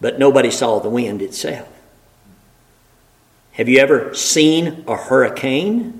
But 0.00 0.18
nobody 0.18 0.50
saw 0.50 0.78
the 0.78 0.88
wind 0.88 1.20
itself. 1.20 1.68
Have 3.52 3.68
you 3.68 3.78
ever 3.78 4.14
seen 4.14 4.84
a 4.86 4.96
hurricane? 4.96 5.99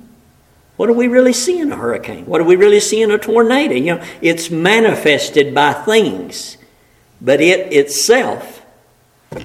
What 0.80 0.86
do 0.86 0.94
we 0.94 1.08
really 1.08 1.34
see 1.34 1.60
in 1.60 1.70
a 1.72 1.76
hurricane? 1.76 2.24
What 2.24 2.38
do 2.38 2.44
we 2.44 2.56
really 2.56 2.80
see 2.80 3.02
in 3.02 3.10
a 3.10 3.18
tornado? 3.18 3.74
You 3.74 3.96
know, 3.96 4.04
it's 4.22 4.50
manifested 4.50 5.54
by 5.54 5.74
things. 5.74 6.56
But 7.20 7.42
it 7.42 7.70
itself 7.70 8.64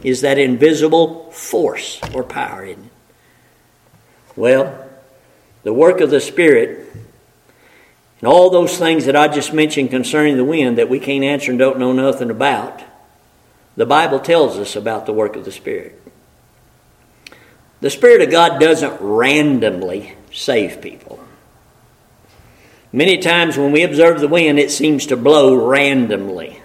is 0.01 0.21
that 0.21 0.37
invisible 0.37 1.29
force 1.31 1.99
or 2.13 2.23
power 2.23 2.63
in 2.63 2.85
it. 2.85 2.91
Well, 4.37 4.87
the 5.63 5.73
work 5.73 5.99
of 5.99 6.09
the 6.09 6.21
Spirit 6.21 6.87
and 8.21 8.29
all 8.29 8.49
those 8.49 8.77
things 8.77 9.03
that 9.03 9.17
I 9.17 9.27
just 9.27 9.51
mentioned 9.51 9.89
concerning 9.89 10.37
the 10.37 10.45
wind 10.45 10.77
that 10.77 10.87
we 10.87 11.01
can't 11.01 11.25
answer 11.25 11.51
and 11.51 11.59
don't 11.59 11.79
know 11.79 11.91
nothing 11.91 12.29
about, 12.31 12.81
the 13.75 13.85
Bible 13.85 14.21
tells 14.21 14.57
us 14.57 14.77
about 14.77 15.05
the 15.05 15.11
work 15.11 15.35
of 15.35 15.43
the 15.43 15.51
Spirit. 15.51 16.01
The 17.81 17.89
Spirit 17.89 18.21
of 18.21 18.31
God 18.31 18.57
doesn't 18.61 19.01
randomly 19.01 20.15
save 20.31 20.79
people. 20.79 21.19
Many 22.95 23.17
times 23.17 23.57
when 23.57 23.73
we 23.73 23.83
observe 23.83 24.21
the 24.21 24.27
wind, 24.29 24.57
it 24.57 24.71
seems 24.71 25.07
to 25.07 25.17
blow 25.17 25.53
randomly. 25.53 26.61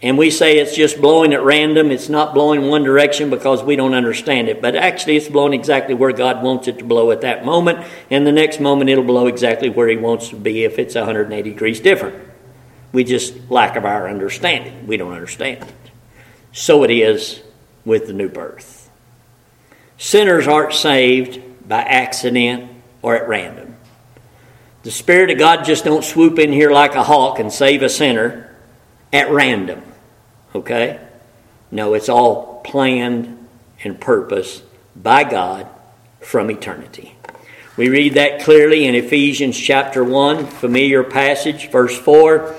And 0.00 0.16
we 0.16 0.30
say 0.30 0.58
it's 0.58 0.76
just 0.76 1.00
blowing 1.00 1.34
at 1.34 1.42
random. 1.42 1.90
It's 1.90 2.08
not 2.08 2.32
blowing 2.32 2.68
one 2.68 2.84
direction 2.84 3.28
because 3.28 3.60
we 3.60 3.74
don't 3.74 3.92
understand 3.92 4.48
it. 4.48 4.62
But 4.62 4.76
actually, 4.76 5.16
it's 5.16 5.26
blowing 5.26 5.52
exactly 5.52 5.94
where 5.96 6.12
God 6.12 6.44
wants 6.44 6.68
it 6.68 6.78
to 6.78 6.84
blow 6.84 7.10
at 7.10 7.22
that 7.22 7.44
moment. 7.44 7.84
And 8.08 8.24
the 8.24 8.30
next 8.30 8.60
moment, 8.60 8.88
it'll 8.88 9.02
blow 9.02 9.26
exactly 9.26 9.68
where 9.68 9.88
He 9.88 9.96
wants 9.96 10.28
to 10.28 10.36
be 10.36 10.62
if 10.62 10.78
it's 10.78 10.94
180 10.94 11.50
degrees 11.50 11.80
different. 11.80 12.14
We 12.92 13.02
just 13.02 13.50
lack 13.50 13.74
of 13.74 13.84
our 13.84 14.08
understanding. 14.08 14.86
We 14.86 14.96
don't 14.96 15.12
understand 15.12 15.64
it. 15.64 15.90
So 16.52 16.84
it 16.84 16.90
is 16.92 17.42
with 17.84 18.06
the 18.06 18.12
new 18.12 18.28
birth. 18.28 18.88
Sinners 19.98 20.46
aren't 20.46 20.72
saved 20.72 21.42
by 21.68 21.82
accident 21.82 22.70
or 23.02 23.16
at 23.16 23.28
random. 23.28 23.75
The 24.86 24.92
Spirit 24.92 25.32
of 25.32 25.38
God 25.38 25.64
just 25.64 25.84
don't 25.84 26.04
swoop 26.04 26.38
in 26.38 26.52
here 26.52 26.70
like 26.70 26.94
a 26.94 27.02
hawk 27.02 27.40
and 27.40 27.52
save 27.52 27.82
a 27.82 27.88
sinner 27.88 28.54
at 29.12 29.32
random. 29.32 29.82
Okay? 30.54 31.00
No, 31.72 31.94
it's 31.94 32.08
all 32.08 32.60
planned 32.60 33.48
and 33.82 34.00
purposed 34.00 34.62
by 34.94 35.24
God 35.24 35.66
from 36.20 36.52
eternity. 36.52 37.16
We 37.76 37.88
read 37.88 38.14
that 38.14 38.42
clearly 38.42 38.86
in 38.86 38.94
Ephesians 38.94 39.58
chapter 39.58 40.04
1, 40.04 40.46
familiar 40.46 41.02
passage, 41.02 41.68
verse 41.72 41.98
4. 41.98 42.54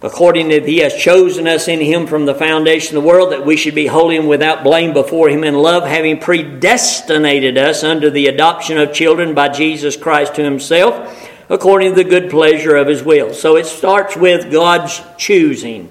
According 0.00 0.48
that 0.50 0.66
he 0.66 0.78
has 0.78 0.94
chosen 0.94 1.48
us 1.48 1.66
in 1.66 1.80
him 1.80 2.06
from 2.06 2.24
the 2.24 2.34
foundation 2.34 2.96
of 2.96 3.02
the 3.02 3.08
world, 3.08 3.32
that 3.32 3.44
we 3.44 3.56
should 3.56 3.74
be 3.74 3.88
holy 3.88 4.16
and 4.16 4.28
without 4.28 4.62
blame 4.62 4.92
before 4.92 5.28
him 5.28 5.42
in 5.42 5.54
love, 5.54 5.84
having 5.88 6.20
predestinated 6.20 7.58
us 7.58 7.82
unto 7.82 8.08
the 8.08 8.28
adoption 8.28 8.78
of 8.78 8.92
children 8.92 9.34
by 9.34 9.48
Jesus 9.48 9.96
Christ 9.96 10.36
to 10.36 10.44
himself 10.44 11.28
according 11.48 11.94
to 11.94 12.02
the 12.02 12.08
good 12.08 12.30
pleasure 12.30 12.76
of 12.76 12.86
his 12.86 13.02
will. 13.02 13.32
So 13.32 13.56
it 13.56 13.66
starts 13.66 14.16
with 14.16 14.52
God's 14.52 15.02
choosing, 15.16 15.88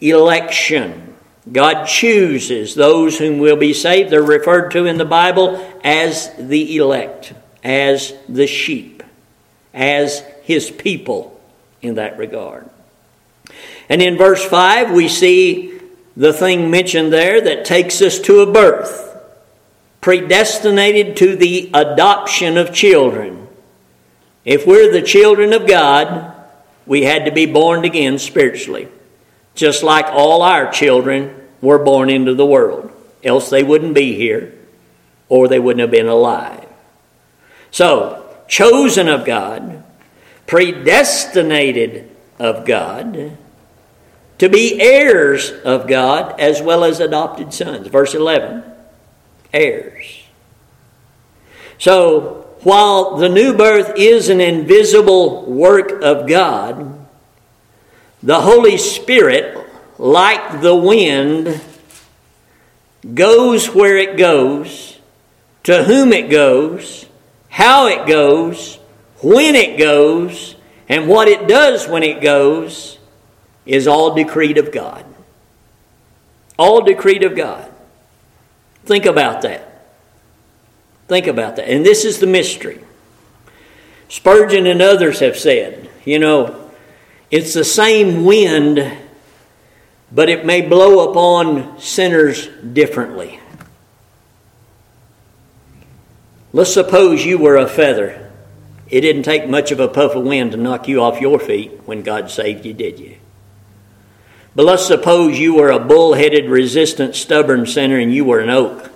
election. 0.00 1.14
God 1.50 1.86
chooses 1.86 2.74
those 2.74 3.18
whom 3.18 3.38
will 3.38 3.56
be 3.56 3.72
saved. 3.72 4.10
They're 4.10 4.22
referred 4.22 4.70
to 4.72 4.84
in 4.84 4.98
the 4.98 5.04
Bible 5.04 5.64
as 5.82 6.32
the 6.38 6.76
elect, 6.76 7.32
as 7.62 8.12
the 8.28 8.46
sheep, 8.46 9.02
as 9.72 10.20
his 10.42 10.70
people 10.70 11.40
in 11.80 11.94
that 11.94 12.18
regard. 12.18 12.68
And 13.88 14.02
in 14.02 14.16
verse 14.16 14.44
5, 14.44 14.92
we 14.92 15.08
see 15.08 15.80
the 16.16 16.32
thing 16.32 16.70
mentioned 16.70 17.12
there 17.12 17.40
that 17.40 17.64
takes 17.64 18.00
us 18.00 18.18
to 18.20 18.40
a 18.40 18.52
birth 18.52 19.06
predestinated 20.06 21.16
to 21.16 21.34
the 21.34 21.68
adoption 21.74 22.56
of 22.56 22.72
children. 22.72 23.48
If 24.44 24.64
we're 24.64 24.92
the 24.92 25.02
children 25.02 25.52
of 25.52 25.66
God, 25.66 26.32
we 26.86 27.02
had 27.02 27.24
to 27.24 27.32
be 27.32 27.46
born 27.46 27.84
again 27.84 28.20
spiritually, 28.20 28.86
just 29.56 29.82
like 29.82 30.06
all 30.06 30.42
our 30.42 30.70
children 30.70 31.34
were 31.60 31.80
born 31.80 32.08
into 32.08 32.34
the 32.34 32.46
world. 32.46 32.92
Else 33.24 33.50
they 33.50 33.64
wouldn't 33.64 33.94
be 33.94 34.14
here 34.14 34.54
or 35.28 35.48
they 35.48 35.58
wouldn't 35.58 35.80
have 35.80 35.90
been 35.90 36.06
alive. 36.06 36.68
So, 37.72 38.32
chosen 38.46 39.08
of 39.08 39.24
God, 39.24 39.82
predestinated 40.46 42.08
of 42.38 42.64
God, 42.64 43.36
to 44.38 44.48
be 44.48 44.80
heirs 44.80 45.50
of 45.50 45.88
God 45.88 46.38
as 46.38 46.60
well 46.60 46.84
as 46.84 47.00
adopted 47.00 47.52
sons. 47.52 47.88
Verse 47.88 48.14
11 48.14 48.64
heirs. 49.52 50.24
So, 51.78 52.46
while 52.60 53.16
the 53.16 53.28
new 53.28 53.54
birth 53.54 53.92
is 53.96 54.28
an 54.28 54.40
invisible 54.40 55.44
work 55.44 56.02
of 56.02 56.26
God, 56.26 57.06
the 58.22 58.40
Holy 58.40 58.76
Spirit, 58.76 59.58
like 59.98 60.60
the 60.60 60.74
wind, 60.74 61.60
goes 63.14 63.68
where 63.68 63.96
it 63.96 64.16
goes, 64.16 64.98
to 65.64 65.84
whom 65.84 66.12
it 66.12 66.30
goes, 66.30 67.06
how 67.48 67.86
it 67.86 68.06
goes, 68.06 68.76
when 69.22 69.54
it 69.54 69.78
goes, 69.78 70.56
and 70.88 71.08
what 71.08 71.28
it 71.28 71.46
does 71.46 71.88
when 71.88 72.02
it 72.02 72.20
goes 72.20 72.95
is 73.66 73.86
all 73.86 74.14
decreed 74.14 74.58
of 74.58 74.72
God. 74.72 75.04
All 76.58 76.82
decreed 76.82 77.24
of 77.24 77.36
God. 77.36 77.70
Think 78.84 79.04
about 79.04 79.42
that. 79.42 79.86
Think 81.08 81.26
about 81.26 81.56
that. 81.56 81.68
And 81.68 81.84
this 81.84 82.04
is 82.04 82.18
the 82.18 82.26
mystery. 82.26 82.80
Spurgeon 84.08 84.66
and 84.66 84.80
others 84.80 85.18
have 85.18 85.36
said, 85.36 85.90
you 86.04 86.18
know, 86.18 86.70
it's 87.30 87.54
the 87.54 87.64
same 87.64 88.24
wind, 88.24 88.96
but 90.12 90.28
it 90.28 90.46
may 90.46 90.62
blow 90.62 91.10
upon 91.10 91.80
sinners 91.80 92.46
differently. 92.72 93.40
Let's 96.52 96.72
suppose 96.72 97.24
you 97.24 97.38
were 97.38 97.56
a 97.56 97.66
feather. 97.66 98.30
It 98.88 99.00
didn't 99.00 99.24
take 99.24 99.48
much 99.48 99.72
of 99.72 99.80
a 99.80 99.88
puff 99.88 100.14
of 100.14 100.22
wind 100.22 100.52
to 100.52 100.56
knock 100.56 100.86
you 100.86 101.02
off 101.02 101.20
your 101.20 101.40
feet 101.40 101.72
when 101.84 102.02
God 102.02 102.30
saved 102.30 102.64
you, 102.64 102.72
did 102.72 103.00
you? 103.00 103.16
But 104.56 104.64
let's 104.64 104.86
suppose 104.86 105.38
you 105.38 105.54
were 105.54 105.70
a 105.70 105.78
bull-headed, 105.78 106.46
resistant, 106.46 107.14
stubborn 107.14 107.66
sinner 107.66 107.98
and 107.98 108.12
you 108.12 108.24
were 108.24 108.40
an 108.40 108.48
oak. 108.48 108.90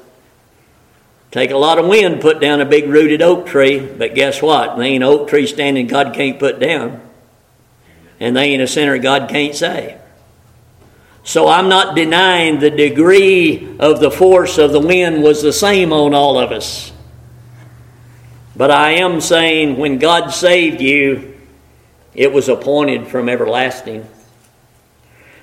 Take 1.31 1.51
a 1.51 1.59
lot 1.59 1.79
of 1.79 1.87
wind, 1.87 2.23
put 2.23 2.41
down 2.41 2.63
a 2.63 2.65
big 2.65 2.89
rooted 2.89 3.21
oak 3.21 3.47
tree, 3.47 3.79
but 3.79 4.15
guess 4.15 4.41
what? 4.41 4.79
They 4.79 4.87
ain't 4.87 5.05
an 5.05 5.11
oak 5.11 5.29
tree 5.29 5.47
standing 5.47 5.87
God 5.87 6.15
can't 6.15 6.39
put 6.39 6.59
down. 6.61 7.03
And 8.19 8.35
they 8.35 8.45
ain't 8.45 8.63
a 8.63 8.67
sinner 8.67 8.97
God 8.97 9.29
can't 9.29 9.55
save. 9.55 9.99
So 11.25 11.47
I'm 11.47 11.69
not 11.69 11.95
denying 11.95 12.59
the 12.59 12.71
degree 12.71 13.77
of 13.79 14.01
the 14.01 14.11
force 14.11 14.57
of 14.57 14.73
the 14.73 14.81
wind 14.81 15.23
was 15.23 15.43
the 15.43 15.53
same 15.53 15.93
on 15.93 16.15
all 16.15 16.39
of 16.39 16.53
us. 16.53 16.91
But 18.57 18.71
I 18.71 18.93
am 18.93 19.21
saying 19.21 19.77
when 19.77 19.99
God 19.99 20.31
saved 20.31 20.81
you, 20.81 21.39
it 22.15 22.33
was 22.33 22.49
appointed 22.49 23.09
from 23.09 23.29
everlasting. 23.29 24.09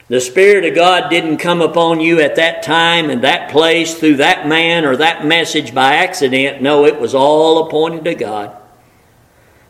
The 0.09 0.21
Spirit 0.21 0.63
of 0.63 0.75
God 0.75 1.09
didn't 1.09 1.37
come 1.37 1.61
upon 1.61 1.99
you 1.99 2.21
at 2.21 2.37
that 2.37 2.63
time 2.63 3.09
and 3.09 3.23
that 3.23 3.51
place 3.51 3.99
through 3.99 4.17
that 4.17 4.47
man 4.47 4.85
or 4.85 4.95
that 4.97 5.25
message 5.25 5.73
by 5.73 5.95
accident. 5.95 6.61
No, 6.61 6.85
it 6.85 6.99
was 6.99 7.13
all 7.13 7.67
appointed 7.67 8.05
to 8.05 8.15
God. 8.15 8.55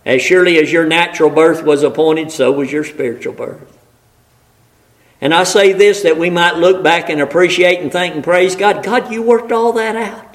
As 0.05 0.21
surely 0.21 0.59
as 0.59 0.71
your 0.71 0.85
natural 0.85 1.31
birth 1.31 1.63
was 1.63 1.81
appointed, 1.81 2.31
so 2.31 2.51
was 2.51 2.71
your 2.71 2.83
spiritual 2.83 3.33
birth. 3.33 3.77
And 5.19 5.33
I 5.33 5.43
say 5.43 5.73
this 5.73 6.03
that 6.03 6.17
we 6.17 6.29
might 6.29 6.57
look 6.57 6.83
back 6.83 7.09
and 7.09 7.19
appreciate 7.19 7.79
and 7.79 7.91
thank 7.91 8.13
and 8.13 8.23
praise 8.23 8.55
God. 8.55 8.83
God, 8.83 9.11
you 9.11 9.23
worked 9.23 9.51
all 9.51 9.73
that 9.73 9.95
out. 9.95 10.26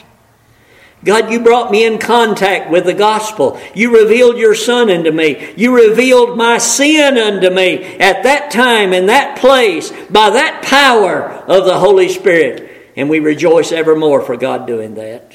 God, 1.05 1.33
you 1.33 1.41
brought 1.41 1.73
me 1.73 1.85
in 1.85 1.99
contact 1.99 2.71
with 2.71 2.85
the 2.85 2.95
gospel. 2.95 3.61
You 3.75 3.99
revealed 3.99 4.37
your 4.37 4.55
Son 4.55 4.89
unto 4.89 5.11
me. 5.11 5.53
You 5.57 5.75
revealed 5.75 6.39
my 6.39 6.59
sin 6.59 7.19
unto 7.19 7.51
me 7.51 7.97
at 7.99 8.23
that 8.23 8.53
time, 8.53 8.93
in 8.93 9.07
that 9.07 9.39
place, 9.39 9.91
by 10.11 10.31
that 10.31 10.63
power 10.63 11.29
of 11.49 11.65
the 11.65 11.79
Holy 11.79 12.09
Spirit. 12.09 12.93
And 12.97 13.11
we 13.11 13.19
rejoice 13.19 13.73
evermore 13.73 14.21
for 14.21 14.37
God 14.37 14.67
doing 14.67 14.95
that. 14.95 15.35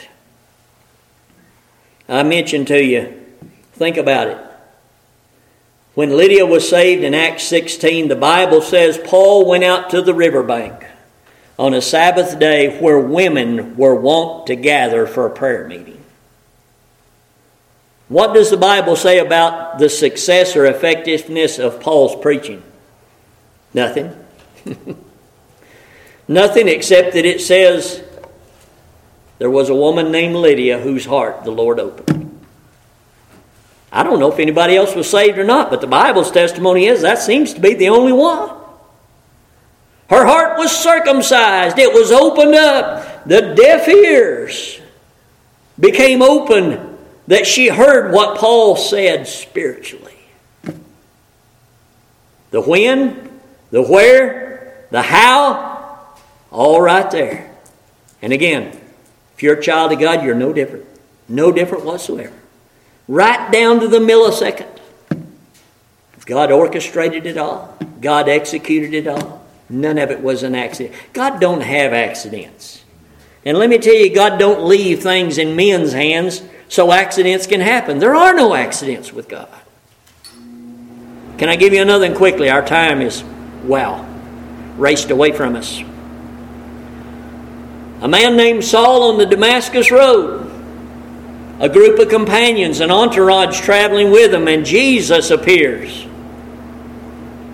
I 2.07 2.23
mentioned 2.23 2.67
to 2.67 2.81
you, 2.81 3.25
think 3.73 3.97
about 3.97 4.27
it. 4.27 4.37
When 5.95 6.15
Lydia 6.15 6.45
was 6.45 6.69
saved 6.69 7.03
in 7.03 7.13
Acts 7.13 7.43
16, 7.43 8.07
the 8.07 8.15
Bible 8.15 8.61
says 8.61 8.97
Paul 9.03 9.45
went 9.45 9.65
out 9.65 9.89
to 9.89 10.01
the 10.01 10.13
riverbank 10.13 10.86
on 11.57 11.73
a 11.73 11.81
Sabbath 11.81 12.39
day 12.39 12.79
where 12.79 12.99
women 12.99 13.75
were 13.75 13.95
wont 13.95 14.47
to 14.47 14.55
gather 14.55 15.07
for 15.07 15.25
a 15.25 15.29
prayer 15.29 15.67
meeting. 15.67 16.03
What 18.09 18.33
does 18.33 18.49
the 18.49 18.57
Bible 18.57 18.95
say 18.95 19.19
about 19.19 19.79
the 19.79 19.89
success 19.89 20.55
or 20.55 20.65
effectiveness 20.65 21.59
of 21.59 21.81
Paul's 21.81 22.15
preaching? 22.21 22.63
Nothing. 23.73 24.15
Nothing 26.27 26.67
except 26.67 27.13
that 27.13 27.25
it 27.25 27.41
says 27.41 28.03
there 29.39 29.49
was 29.49 29.69
a 29.69 29.75
woman 29.75 30.11
named 30.11 30.35
Lydia 30.35 30.79
whose 30.79 31.05
heart 31.05 31.43
the 31.43 31.51
Lord 31.51 31.79
opened. 31.79 32.27
I 33.91 34.03
don't 34.03 34.19
know 34.19 34.31
if 34.31 34.39
anybody 34.39 34.75
else 34.75 34.95
was 34.95 35.09
saved 35.09 35.37
or 35.37 35.43
not, 35.43 35.69
but 35.69 35.81
the 35.81 35.87
Bible's 35.87 36.31
testimony 36.31 36.85
is 36.85 37.01
that 37.01 37.19
seems 37.19 37.53
to 37.53 37.59
be 37.59 37.73
the 37.73 37.89
only 37.89 38.13
one. 38.13 38.49
Her 40.09 40.25
heart 40.25 40.46
was 40.57 40.71
circumcised, 40.71 41.77
it 41.77 41.93
was 41.93 42.11
opened 42.11 42.55
up. 42.55 43.25
The 43.25 43.53
deaf 43.55 43.87
ears 43.87 44.79
became 45.79 46.21
open 46.21 46.97
that 47.27 47.45
she 47.45 47.67
heard 47.67 48.13
what 48.13 48.37
Paul 48.37 48.75
said 48.75 49.27
spiritually. 49.27 50.13
The 52.51 52.61
when, 52.61 53.39
the 53.71 53.83
where, 53.83 54.85
the 54.91 55.01
how, 55.01 55.99
all 56.51 56.81
right 56.81 57.09
there. 57.11 57.53
And 58.21 58.31
again, 58.31 58.79
if 59.35 59.43
you're 59.43 59.57
a 59.57 59.61
child 59.61 59.91
of 59.91 59.99
God, 59.99 60.23
you're 60.23 60.35
no 60.35 60.53
different. 60.53 60.85
No 61.27 61.51
different 61.51 61.83
whatsoever 61.83 62.33
right 63.07 63.51
down 63.51 63.79
to 63.79 63.87
the 63.87 63.99
millisecond. 63.99 64.67
God 66.25 66.51
orchestrated 66.51 67.25
it 67.25 67.37
all. 67.37 67.77
God 68.01 68.27
executed 68.27 68.93
it 68.93 69.07
all. 69.07 69.46
None 69.69 69.97
of 69.97 70.11
it 70.11 70.21
was 70.21 70.43
an 70.43 70.55
accident. 70.55 70.95
God 71.13 71.39
don't 71.39 71.61
have 71.61 71.93
accidents. 71.93 72.83
And 73.45 73.57
let 73.57 73.69
me 73.69 73.77
tell 73.77 73.95
you, 73.95 74.13
God 74.13 74.39
don't 74.39 74.65
leave 74.65 75.01
things 75.01 75.37
in 75.37 75.55
men's 75.55 75.93
hands 75.93 76.41
so 76.69 76.91
accidents 76.91 77.47
can 77.47 77.61
happen. 77.61 77.99
There 77.99 78.15
are 78.15 78.33
no 78.33 78.53
accidents 78.53 79.13
with 79.13 79.29
God. 79.29 79.49
Can 81.37 81.49
I 81.49 81.55
give 81.55 81.73
you 81.73 81.81
another 81.81 82.07
one 82.07 82.17
quickly? 82.17 82.49
Our 82.49 82.65
time 82.65 83.01
is, 83.01 83.23
wow, 83.63 84.05
raced 84.77 85.11
away 85.11 85.31
from 85.31 85.55
us. 85.55 85.79
A 88.01 88.07
man 88.07 88.35
named 88.35 88.63
Saul 88.63 89.11
on 89.11 89.17
the 89.17 89.25
Damascus 89.25 89.91
Road 89.91 90.47
a 91.59 91.69
group 91.69 91.99
of 91.99 92.09
companions, 92.09 92.81
an 92.81 92.91
entourage 92.91 93.59
traveling 93.61 94.11
with 94.11 94.33
him, 94.33 94.47
and 94.47 94.65
Jesus 94.65 95.31
appears. 95.31 96.05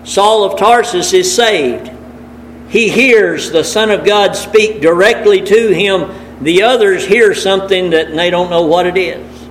Saul 0.04 0.44
of 0.44 0.58
Tarsus 0.58 1.14
is 1.14 1.34
saved. 1.34 1.90
He 2.74 2.88
hears 2.88 3.52
the 3.52 3.62
Son 3.62 3.92
of 3.92 4.04
God 4.04 4.34
speak 4.34 4.80
directly 4.80 5.40
to 5.42 5.68
him. 5.68 6.12
The 6.42 6.64
others 6.64 7.06
hear 7.06 7.32
something 7.32 7.90
that 7.90 8.12
they 8.12 8.30
don't 8.30 8.50
know 8.50 8.66
what 8.66 8.84
it 8.84 8.96
is. 8.96 9.48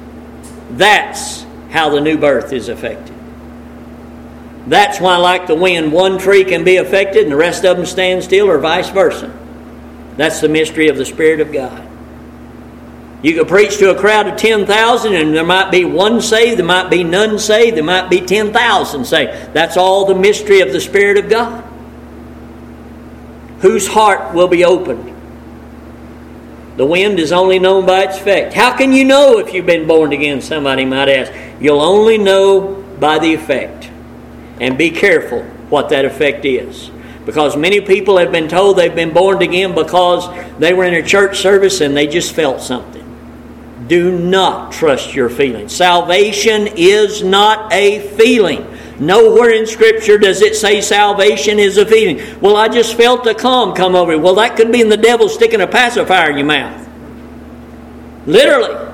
That's 0.71 1.45
how 1.69 1.89
the 1.89 2.01
new 2.01 2.17
birth 2.17 2.51
is 2.51 2.67
affected. 2.67 3.15
That's 4.67 4.99
why, 4.99 5.15
like 5.15 5.47
the 5.47 5.55
wind, 5.55 5.93
one 5.93 6.17
tree 6.17 6.43
can 6.43 6.65
be 6.65 6.75
affected 6.75 7.23
and 7.23 7.31
the 7.31 7.37
rest 7.37 7.63
of 7.63 7.77
them 7.77 7.85
stand 7.85 8.25
still, 8.25 8.49
or 8.49 8.57
vice 8.57 8.89
versa. 8.89 9.33
That's 10.17 10.41
the 10.41 10.49
mystery 10.49 10.89
of 10.89 10.97
the 10.97 11.05
Spirit 11.05 11.39
of 11.39 11.53
God. 11.53 11.81
You 13.21 13.35
could 13.35 13.47
preach 13.47 13.77
to 13.77 13.95
a 13.95 13.97
crowd 13.97 14.27
of 14.27 14.35
10,000 14.35 15.13
and 15.13 15.33
there 15.33 15.45
might 15.45 15.71
be 15.71 15.85
one 15.85 16.19
saved, 16.19 16.59
there 16.59 16.65
might 16.65 16.89
be 16.89 17.05
none 17.05 17.39
saved, 17.39 17.77
there 17.77 17.85
might 17.85 18.09
be 18.09 18.19
10,000 18.19 19.05
saved. 19.05 19.53
That's 19.53 19.77
all 19.77 20.03
the 20.03 20.13
mystery 20.13 20.59
of 20.59 20.73
the 20.73 20.81
Spirit 20.81 21.17
of 21.17 21.29
God. 21.29 21.62
Whose 23.63 23.87
heart 23.87 24.33
will 24.33 24.49
be 24.49 24.65
opened? 24.65 25.09
The 26.75 26.85
wind 26.85 27.17
is 27.17 27.31
only 27.31 27.59
known 27.59 27.85
by 27.85 28.03
its 28.03 28.17
effect. 28.17 28.53
How 28.53 28.75
can 28.75 28.91
you 28.91 29.05
know 29.05 29.39
if 29.39 29.53
you've 29.53 29.65
been 29.65 29.87
born 29.87 30.11
again? 30.11 30.41
Somebody 30.41 30.83
might 30.83 31.07
ask. 31.07 31.31
You'll 31.61 31.79
only 31.79 32.17
know 32.17 32.83
by 32.99 33.19
the 33.19 33.33
effect. 33.33 33.89
And 34.59 34.77
be 34.77 34.91
careful 34.91 35.43
what 35.69 35.87
that 35.89 36.03
effect 36.03 36.43
is. 36.43 36.91
Because 37.25 37.55
many 37.55 37.79
people 37.79 38.17
have 38.17 38.33
been 38.33 38.49
told 38.49 38.75
they've 38.75 38.93
been 38.93 39.13
born 39.13 39.41
again 39.41 39.73
because 39.73 40.27
they 40.59 40.73
were 40.73 40.83
in 40.83 40.95
a 40.95 41.07
church 41.07 41.39
service 41.39 41.79
and 41.79 41.95
they 41.95 42.07
just 42.07 42.35
felt 42.35 42.59
something. 42.59 42.99
Do 43.87 44.11
not 44.11 44.73
trust 44.73 45.15
your 45.15 45.29
feelings. 45.29 45.73
Salvation 45.73 46.67
is 46.75 47.23
not 47.23 47.71
a 47.71 48.01
feeling. 48.17 48.72
Nowhere 48.99 49.51
in 49.51 49.65
Scripture 49.65 50.17
does 50.17 50.41
it 50.41 50.55
say 50.55 50.81
salvation 50.81 51.59
is 51.59 51.77
a 51.77 51.85
feeling. 51.85 52.39
Well, 52.39 52.55
I 52.55 52.67
just 52.67 52.95
felt 52.95 53.25
a 53.27 53.33
calm 53.33 53.73
come 53.73 53.95
over 53.95 54.11
me. 54.11 54.17
Well, 54.17 54.35
that 54.35 54.55
could 54.55 54.71
be 54.71 54.81
in 54.81 54.89
the 54.89 54.97
devil 54.97 55.29
sticking 55.29 55.61
a 55.61 55.67
pacifier 55.67 56.31
in 56.31 56.37
your 56.37 56.47
mouth. 56.47 56.87
Literally. 58.25 58.91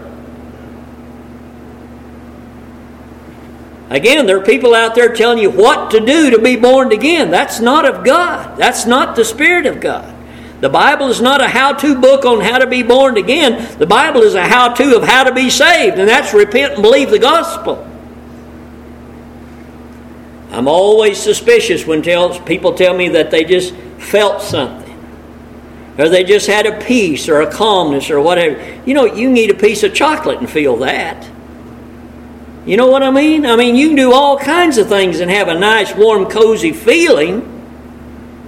Again, 3.90 4.28
there 4.28 4.38
are 4.38 4.46
people 4.46 4.76
out 4.76 4.94
there 4.94 5.14
telling 5.14 5.40
you 5.40 5.50
what 5.50 5.92
to 5.92 6.00
do 6.00 6.30
to 6.30 6.40
be 6.40 6.56
born 6.56 6.92
again. 6.92 7.32
That's 7.32 7.60
not 7.60 7.86
of 7.86 8.06
God. 8.06 8.58
That's 8.58 8.86
not 8.86 9.16
the 9.16 9.26
Spirit 9.26 9.66
of 9.66 9.82
God. 9.82 10.16
The 10.62 10.70
Bible 10.70 11.08
is 11.08 11.22
not 11.22 11.42
a 11.42 11.48
how 11.48 11.74
to 11.74 12.00
book 12.00 12.26
on 12.26 12.42
how 12.42 12.60
to 12.60 12.68
be 12.68 12.84
born 12.84 13.18
again. 13.18 13.78
The 13.80 13.88
Bible 13.88 14.22
is 14.22 14.36
a 14.36 14.46
how 14.46 14.74
to 14.74 14.98
of 14.98 15.04
how 15.04 15.24
to 15.24 15.34
be 15.34 15.50
saved, 15.50 15.98
and 15.98 16.08
that's 16.08 16.34
repent 16.34 16.74
and 16.74 16.84
believe 16.84 17.10
the 17.10 17.20
gospel. 17.20 17.89
I'm 20.52 20.68
always 20.68 21.22
suspicious 21.22 21.86
when 21.86 22.02
people 22.02 22.74
tell 22.74 22.96
me 22.96 23.10
that 23.10 23.30
they 23.32 23.44
just 23.44 23.74
felt 23.98 24.42
something, 24.42 24.98
or 25.98 26.10
they 26.10 26.24
just 26.24 26.48
had 26.48 26.66
a 26.66 26.80
peace 26.82 27.30
or 27.30 27.42
a 27.42 27.52
calmness 27.52 28.10
or 28.10 28.20
whatever. 28.20 28.82
You 28.86 28.94
know, 28.94 29.06
you 29.06 29.34
eat 29.36 29.52
a 29.52 29.56
piece 29.56 29.84
of 29.84 29.94
chocolate 29.94 30.40
and 30.40 30.50
feel 30.50 30.78
that. 30.78 31.30
You 32.66 32.78
know 32.78 32.88
what 32.88 33.04
I 33.04 33.12
mean? 33.12 33.46
I 33.46 33.56
mean, 33.56 33.76
you 33.76 33.88
can 33.88 33.96
do 33.96 34.14
all 34.14 34.38
kinds 34.38 34.78
of 34.78 34.88
things 34.90 35.20
and 35.20 35.32
have 35.32 35.48
a 35.48 35.58
nice, 35.58 35.96
warm, 35.96 36.26
cozy 36.26 36.74
feeling. 36.74 37.56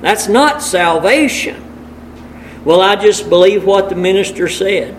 That's 0.01 0.27
not 0.27 0.61
salvation. 0.61 1.63
Well, 2.65 2.81
I 2.81 2.95
just 2.95 3.29
believe 3.29 3.63
what 3.63 3.89
the 3.89 3.95
minister 3.95 4.47
said. 4.47 4.97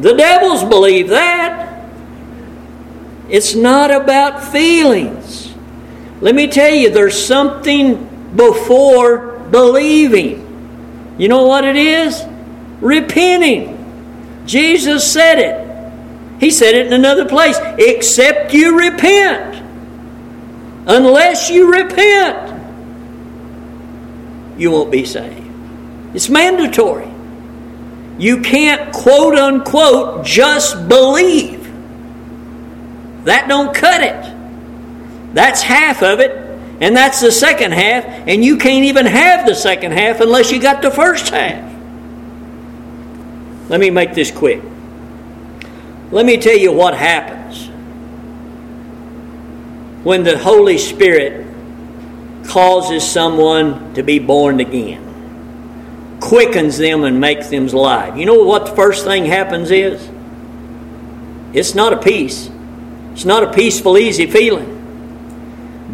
The 0.00 0.12
devils 0.12 0.64
believe 0.64 1.08
that. 1.08 1.88
It's 3.28 3.54
not 3.54 3.90
about 3.90 4.44
feelings. 4.52 5.43
Let 6.20 6.34
me 6.34 6.46
tell 6.46 6.72
you, 6.72 6.90
there's 6.90 7.26
something 7.26 8.34
before 8.36 9.38
believing. 9.50 11.14
You 11.18 11.28
know 11.28 11.46
what 11.46 11.64
it 11.64 11.76
is? 11.76 12.24
Repenting. 12.80 14.42
Jesus 14.46 15.10
said 15.10 15.38
it. 15.38 16.40
He 16.40 16.50
said 16.50 16.74
it 16.74 16.86
in 16.86 16.92
another 16.92 17.24
place. 17.26 17.58
Except 17.78 18.52
you 18.52 18.78
repent. 18.78 19.62
Unless 20.86 21.48
you 21.48 21.72
repent, 21.72 22.52
you 24.58 24.70
won't 24.70 24.90
be 24.90 25.06
saved. 25.06 25.46
It's 26.14 26.28
mandatory. 26.28 27.08
You 28.18 28.42
can't 28.42 28.92
quote 28.92 29.34
unquote 29.34 30.26
just 30.26 30.88
believe. 30.88 31.62
That 33.24 33.48
don't 33.48 33.74
cut 33.74 34.02
it. 34.02 34.33
That's 35.34 35.60
half 35.62 36.02
of 36.02 36.20
it, 36.20 36.30
and 36.80 36.96
that's 36.96 37.20
the 37.20 37.32
second 37.32 37.72
half, 37.72 38.04
and 38.04 38.44
you 38.44 38.56
can't 38.56 38.84
even 38.84 39.04
have 39.04 39.46
the 39.46 39.54
second 39.54 39.92
half 39.92 40.20
unless 40.20 40.52
you 40.52 40.60
got 40.60 40.80
the 40.80 40.92
first 40.92 41.28
half. 41.28 41.72
Let 43.68 43.80
me 43.80 43.90
make 43.90 44.14
this 44.14 44.30
quick. 44.30 44.62
Let 46.12 46.24
me 46.24 46.36
tell 46.36 46.56
you 46.56 46.70
what 46.70 46.94
happens 46.94 47.66
when 50.04 50.22
the 50.22 50.38
Holy 50.38 50.78
Spirit 50.78 51.44
causes 52.46 53.04
someone 53.04 53.94
to 53.94 54.04
be 54.04 54.20
born 54.20 54.60
again, 54.60 56.18
quickens 56.20 56.78
them 56.78 57.02
and 57.02 57.18
makes 57.18 57.48
them 57.48 57.66
alive. 57.66 58.16
You 58.16 58.26
know 58.26 58.44
what 58.44 58.66
the 58.66 58.76
first 58.76 59.04
thing 59.04 59.24
happens 59.24 59.72
is? 59.72 60.08
It's 61.52 61.74
not 61.74 61.92
a 61.92 61.96
peace. 61.96 62.50
It's 63.14 63.24
not 63.24 63.42
a 63.42 63.52
peaceful, 63.52 63.98
easy 63.98 64.26
feeling. 64.26 64.73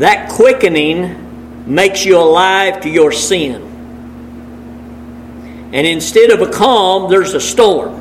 That 0.00 0.30
quickening 0.30 1.74
makes 1.74 2.06
you 2.06 2.16
alive 2.16 2.80
to 2.80 2.88
your 2.88 3.12
sin. 3.12 3.60
And 5.74 5.86
instead 5.86 6.30
of 6.30 6.40
a 6.40 6.50
calm, 6.50 7.10
there's 7.10 7.34
a 7.34 7.40
storm. 7.40 7.96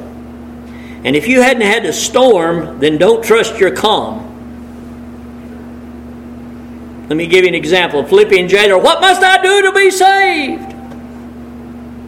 And 1.04 1.14
if 1.14 1.28
you 1.28 1.42
hadn't 1.42 1.64
had 1.64 1.86
a 1.86 1.92
storm, 1.92 2.80
then 2.80 2.98
don't 2.98 3.22
trust 3.22 3.60
your 3.60 3.72
calm. 3.72 4.26
Let 7.10 7.18
me 7.18 7.28
give 7.28 7.44
you 7.44 7.50
an 7.50 7.56
example. 7.56 8.06
Philippians 8.06 8.50
jailer, 8.50 8.78
what 8.78 9.02
must 9.02 9.22
I 9.22 9.42
do 9.42 9.64
to 9.64 9.74
be 9.74 9.92
saved? 9.92 10.74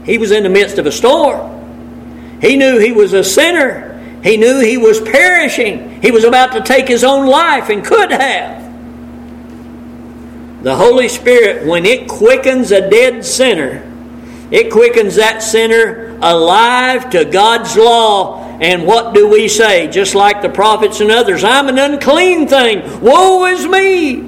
He 0.05 0.17
was 0.17 0.31
in 0.31 0.43
the 0.43 0.49
midst 0.49 0.77
of 0.77 0.85
a 0.85 0.91
storm. 0.91 2.39
He 2.39 2.55
knew 2.55 2.77
he 2.77 2.93
was 2.93 3.11
a 3.11 3.25
sinner. 3.25 3.99
He 4.23 4.37
knew 4.37 4.61
he 4.61 4.77
was 4.77 5.01
perishing. 5.01 6.01
He 6.01 6.11
was 6.11 6.23
about 6.23 6.53
to 6.53 6.61
take 6.61 6.87
his 6.87 7.03
own 7.03 7.27
life 7.27 7.67
and 7.67 7.83
could 7.83 8.11
have. 8.11 8.60
The 10.61 10.75
Holy 10.75 11.09
Spirit, 11.09 11.65
when 11.65 11.85
it 11.85 12.07
quickens 12.07 12.71
a 12.71 12.87
dead 12.89 13.25
sinner, 13.25 13.87
it 14.51 14.71
quickens 14.71 15.15
that 15.15 15.41
sinner 15.41 16.17
alive 16.21 17.09
to 17.11 17.25
God's 17.25 17.75
law. 17.75 18.47
And 18.59 18.85
what 18.85 19.15
do 19.15 19.27
we 19.27 19.47
say? 19.47 19.87
Just 19.87 20.13
like 20.13 20.41
the 20.41 20.49
prophets 20.49 20.99
and 20.99 21.09
others 21.09 21.43
I'm 21.43 21.67
an 21.67 21.79
unclean 21.79 22.47
thing. 22.47 23.01
Woe 23.01 23.45
is 23.45 23.65
me! 23.67 24.19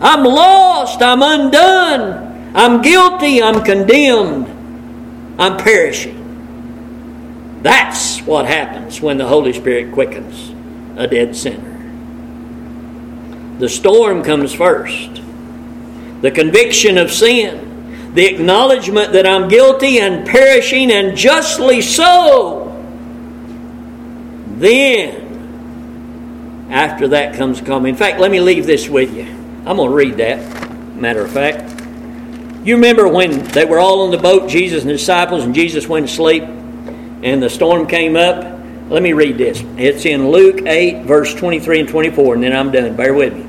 I'm 0.00 0.22
lost. 0.22 1.00
I'm 1.02 1.22
undone. 1.22 2.52
I'm 2.54 2.82
guilty. 2.82 3.42
I'm 3.42 3.64
condemned. 3.64 4.46
I'm 5.38 5.56
perishing. 5.56 6.16
That's 7.62 8.20
what 8.20 8.46
happens 8.46 9.00
when 9.00 9.18
the 9.18 9.26
Holy 9.26 9.52
Spirit 9.52 9.92
quickens 9.92 10.54
a 10.96 11.06
dead 11.06 11.34
sinner. 11.34 11.76
The 13.58 13.68
storm 13.68 14.22
comes 14.22 14.52
first. 14.52 15.22
The 16.20 16.30
conviction 16.30 16.98
of 16.98 17.10
sin, 17.12 18.14
the 18.14 18.26
acknowledgement 18.26 19.12
that 19.12 19.26
I'm 19.26 19.48
guilty 19.48 20.00
and 20.00 20.26
perishing 20.26 20.90
and 20.90 21.16
justly 21.16 21.80
so. 21.80 22.64
Then, 24.56 25.26
after 26.70 27.08
that 27.08 27.36
comes 27.36 27.60
calm. 27.60 27.86
In 27.86 27.94
fact, 27.96 28.18
let 28.18 28.30
me 28.30 28.40
leave 28.40 28.66
this 28.66 28.88
with 28.88 29.14
you. 29.14 29.24
I'm 29.66 29.76
going 29.76 29.90
to 29.90 29.94
read 29.94 30.16
that, 30.16 30.96
matter 30.96 31.22
of 31.22 31.30
fact. 31.30 31.74
You 32.64 32.74
remember 32.74 33.06
when 33.08 33.44
they 33.48 33.64
were 33.64 33.78
all 33.78 34.02
on 34.02 34.10
the 34.10 34.18
boat, 34.18 34.48
Jesus 34.50 34.82
and 34.82 34.90
the 34.90 34.94
disciples, 34.94 35.44
and 35.44 35.54
Jesus 35.54 35.86
went 35.86 36.08
to 36.08 36.14
sleep? 36.14 36.44
and 37.22 37.42
the 37.42 37.50
storm 37.50 37.86
came 37.86 38.16
up. 38.16 38.44
Let 38.90 39.02
me 39.02 39.12
read 39.12 39.38
this. 39.38 39.62
It's 39.76 40.06
in 40.06 40.30
Luke 40.30 40.62
8, 40.66 41.04
verse 41.04 41.34
23 41.34 41.80
and 41.80 41.88
24, 41.88 42.34
and 42.34 42.42
then 42.42 42.56
I'm 42.56 42.70
done. 42.70 42.96
Bear 42.96 43.12
with 43.12 43.34
me. 43.34 43.47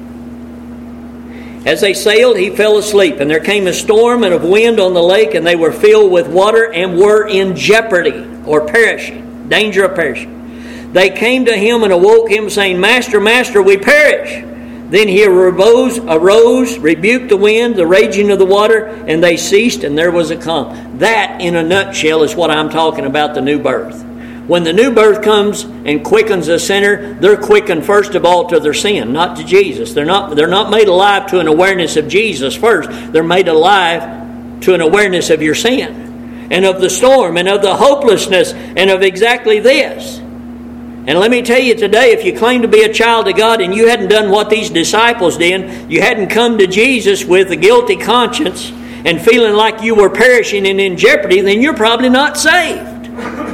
As 1.70 1.82
they 1.82 1.94
sailed, 1.94 2.36
he 2.36 2.50
fell 2.50 2.80
asleep, 2.80 3.20
and 3.20 3.30
there 3.30 3.40
came 3.40 3.68
a 3.68 3.74
storm 3.74 4.24
and 4.24 4.34
of 4.34 4.44
wind 4.44 4.80
on 4.80 4.96
the 4.96 5.04
lake, 5.04 5.36
and 5.36 5.46
they 5.46 5.56
were 5.56 5.72
filled 5.72 6.12
with 6.12 6.28
water 6.28 6.74
and 6.74 6.98
were 6.98 7.28
in 7.28 7.56
jeopardy 7.56 8.28
or 8.48 8.66
perishing, 8.66 9.48
danger 9.50 9.86
of 9.86 9.94
perishing. 9.94 10.92
They 10.94 11.12
came 11.12 11.46
to 11.46 11.56
him 11.56 11.84
and 11.84 11.94
awoke 11.94 12.28
him, 12.28 12.50
saying, 12.50 12.80
Master, 12.80 13.20
Master, 13.20 13.62
we 13.62 13.78
perish. 13.78 14.44
Then 14.90 15.08
he 15.08 15.24
arose, 15.24 16.00
arose, 16.00 16.80
rebuked 16.80 17.30
the 17.30 17.38
wind, 17.38 17.76
the 17.76 17.86
raging 17.86 18.32
of 18.32 18.40
the 18.40 18.48
water, 18.48 18.88
and 18.88 19.24
they 19.24 19.38
ceased, 19.38 19.84
and 19.84 19.96
there 19.96 20.10
was 20.10 20.32
a 20.32 20.38
calm. 20.38 20.98
That, 20.98 21.40
in 21.40 21.56
a 21.56 21.62
nutshell, 21.62 22.24
is 22.24 22.36
what 22.36 22.50
I'm 22.50 22.72
talking 22.72 23.06
about 23.06 23.36
the 23.36 23.42
new 23.42 23.60
birth. 23.60 24.09
When 24.50 24.64
the 24.64 24.74
new 24.74 24.90
birth 24.90 25.22
comes 25.22 25.62
and 25.62 26.04
quickens 26.04 26.48
a 26.48 26.58
sinner, 26.58 27.14
they're 27.14 27.38
quickened 27.38 27.86
first 27.86 28.16
of 28.16 28.26
all 28.26 28.48
to 28.48 28.60
their 28.60 28.74
sin, 28.74 29.14
not 29.14 29.38
to 29.38 29.44
Jesus. 29.44 29.94
They're 29.94 30.06
not, 30.06 30.36
they're 30.36 30.48
not 30.48 30.72
made 30.72 30.88
alive 30.88 31.28
to 31.28 31.40
an 31.40 31.46
awareness 31.46 31.98
of 31.98 32.08
Jesus 32.08 32.56
first. 32.56 32.90
They're 33.14 33.22
made 33.22 33.48
alive 33.48 34.62
to 34.62 34.74
an 34.74 34.82
awareness 34.82 35.30
of 35.30 35.44
your 35.44 35.54
sin 35.54 36.48
and 36.50 36.66
of 36.66 36.82
the 36.82 36.90
storm 36.90 37.38
and 37.38 37.48
of 37.48 37.62
the 37.62 37.76
hopelessness 37.76 38.54
and 38.54 38.90
of 38.90 39.04
exactly 39.04 39.60
this. 39.60 40.18
And 40.18 41.20
let 41.20 41.30
me 41.30 41.44
tell 41.44 41.62
you 41.62 41.76
today, 41.76 42.14
if 42.14 42.26
you 42.26 42.36
claim 42.36 42.64
to 42.64 42.68
be 42.68 42.82
a 42.82 42.92
child 42.92 43.28
of 43.28 43.38
God 43.38 43.62
and 43.62 43.72
you 43.76 43.88
hadn't 43.88 44.10
done 44.10 44.32
what 44.32 44.50
these 44.50 44.72
disciples 44.72 45.38
did, 45.38 45.92
you 45.92 46.02
hadn't 46.02 46.30
come 46.30 46.58
to 46.58 46.66
Jesus 46.66 47.24
with 47.24 47.52
a 47.52 47.56
guilty 47.56 47.98
conscience 47.98 48.72
and 48.72 49.22
feeling 49.22 49.54
like 49.54 49.84
you 49.84 49.94
were 49.94 50.10
perishing 50.10 50.66
and 50.66 50.82
in 50.82 50.98
jeopardy, 50.98 51.42
then 51.42 51.62
you're 51.62 51.76
probably 51.76 52.10
not 52.10 52.36
saved. 52.36 53.49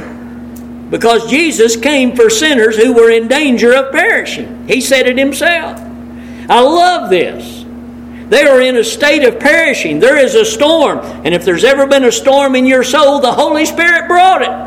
Because 0.90 1.28
Jesus 1.28 1.76
came 1.76 2.14
for 2.14 2.30
sinners 2.30 2.76
who 2.76 2.92
were 2.92 3.10
in 3.10 3.26
danger 3.28 3.74
of 3.74 3.92
perishing. 3.92 4.68
He 4.68 4.80
said 4.80 5.08
it 5.08 5.18
himself. 5.18 5.80
I 6.48 6.60
love 6.60 7.10
this. 7.10 7.64
They 8.28 8.42
are 8.44 8.60
in 8.60 8.76
a 8.76 8.84
state 8.84 9.24
of 9.24 9.38
perishing. 9.38 10.00
There 10.00 10.16
is 10.16 10.34
a 10.34 10.44
storm. 10.44 10.98
And 10.98 11.34
if 11.34 11.44
there's 11.44 11.64
ever 11.64 11.86
been 11.86 12.04
a 12.04 12.12
storm 12.12 12.54
in 12.56 12.66
your 12.66 12.84
soul, 12.84 13.20
the 13.20 13.32
Holy 13.32 13.64
Spirit 13.64 14.08
brought 14.08 14.42
it. 14.42 14.66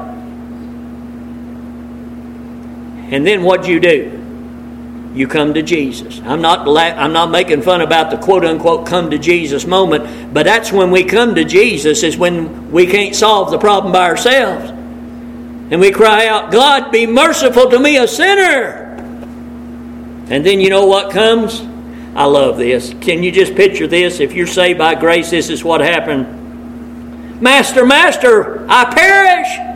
And 3.14 3.26
then 3.26 3.44
what 3.44 3.64
do 3.64 3.72
you 3.72 3.80
do? 3.80 4.16
You 5.14 5.28
come 5.28 5.56
to 5.56 5.62
Jesus. 5.62 6.22
I'm 6.24 6.42
not, 6.42 6.68
I'm 6.68 7.12
not 7.14 7.32
making 7.32 7.64
fun 7.64 7.82
about 7.82 8.12
the 8.12 8.18
quote 8.18 8.46
unquote 8.46 8.86
come 8.86 9.10
to 9.10 9.18
Jesus 9.18 9.66
moment, 9.66 10.34
but 10.34 10.44
that's 10.46 10.72
when 10.72 10.92
we 10.92 11.04
come 11.04 11.36
to 11.36 11.44
Jesus, 11.44 12.04
is 12.04 12.16
when 12.16 12.72
we 12.72 12.86
can't 12.86 13.16
solve 13.16 13.52
the 13.52 13.58
problem 13.58 13.92
by 13.92 14.08
ourselves. 14.08 14.79
And 15.72 15.80
we 15.80 15.92
cry 15.92 16.28
out, 16.28 16.52
God, 16.52 16.92
be 16.92 17.06
merciful 17.06 17.70
to 17.70 17.80
me, 17.80 17.98
a 17.98 18.08
sinner. 18.08 18.96
And 20.30 20.46
then 20.46 20.60
you 20.60 20.70
know 20.70 20.86
what 20.88 21.12
comes? 21.12 21.62
I 22.16 22.26
love 22.26 22.58
this. 22.58 22.94
Can 23.02 23.24
you 23.24 23.32
just 23.32 23.56
picture 23.56 23.88
this? 23.88 24.20
If 24.20 24.34
you're 24.34 24.48
saved 24.48 24.80
by 24.80 24.96
grace, 24.96 25.30
this 25.30 25.50
is 25.50 25.64
what 25.64 25.82
happened. 25.82 27.42
Master, 27.42 27.86
Master, 27.86 28.66
I 28.70 28.86
perish. 28.94 29.70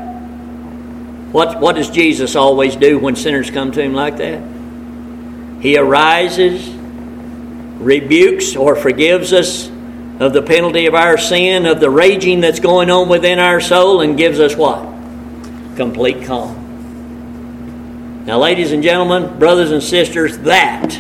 What, 1.32 1.60
what 1.60 1.76
does 1.76 1.90
Jesus 1.90 2.36
always 2.36 2.76
do 2.76 3.00
when 3.00 3.16
sinners 3.16 3.50
come 3.50 3.72
to 3.72 3.82
him 3.82 3.94
like 3.94 4.18
that? 4.18 4.44
He 5.62 5.78
arises, 5.78 6.70
rebukes, 7.80 8.56
or 8.56 8.76
forgives 8.76 9.32
us 9.32 9.70
of 10.20 10.34
the 10.34 10.42
penalty 10.42 10.86
of 10.88 10.94
our 10.94 11.18
sin, 11.18 11.66
of 11.66 11.80
the 11.80 11.90
raging 11.90 12.42
that's 12.42 12.60
going 12.60 12.92
on 12.92 13.10
within 13.10 13.40
our 13.40 13.62
soul, 13.62 14.02
and 14.02 14.18
gives 14.18 14.40
us 14.40 14.56
what? 14.56 14.93
Complete 15.76 16.26
calm. 16.26 16.64
Now, 18.26 18.40
ladies 18.40 18.72
and 18.72 18.82
gentlemen, 18.82 19.38
brothers 19.38 19.72
and 19.72 19.84
sisters, 19.84 20.38
that 20.40 20.98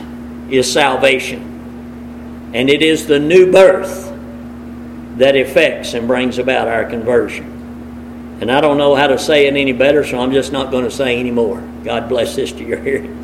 is 0.49 0.71
salvation. 0.71 2.51
And 2.53 2.69
it 2.69 2.81
is 2.81 3.07
the 3.07 3.19
new 3.19 3.51
birth 3.51 4.11
that 5.17 5.35
effects 5.35 5.93
and 5.93 6.07
brings 6.07 6.37
about 6.37 6.67
our 6.67 6.85
conversion. 6.85 8.37
And 8.41 8.51
I 8.51 8.59
don't 8.61 8.77
know 8.77 8.93
how 8.95 9.07
to 9.07 9.17
say 9.17 9.47
it 9.47 9.55
any 9.55 9.71
better, 9.71 10.03
so 10.03 10.19
I'm 10.19 10.33
just 10.33 10.51
not 10.51 10.69
going 10.69 10.83
to 10.83 10.91
say 10.91 11.17
any 11.17 11.31
more. 11.31 11.61
God 11.83 12.09
bless 12.09 12.35
this 12.35 12.51
to 12.53 12.63
your 12.63 12.79
hearing. 12.79 13.22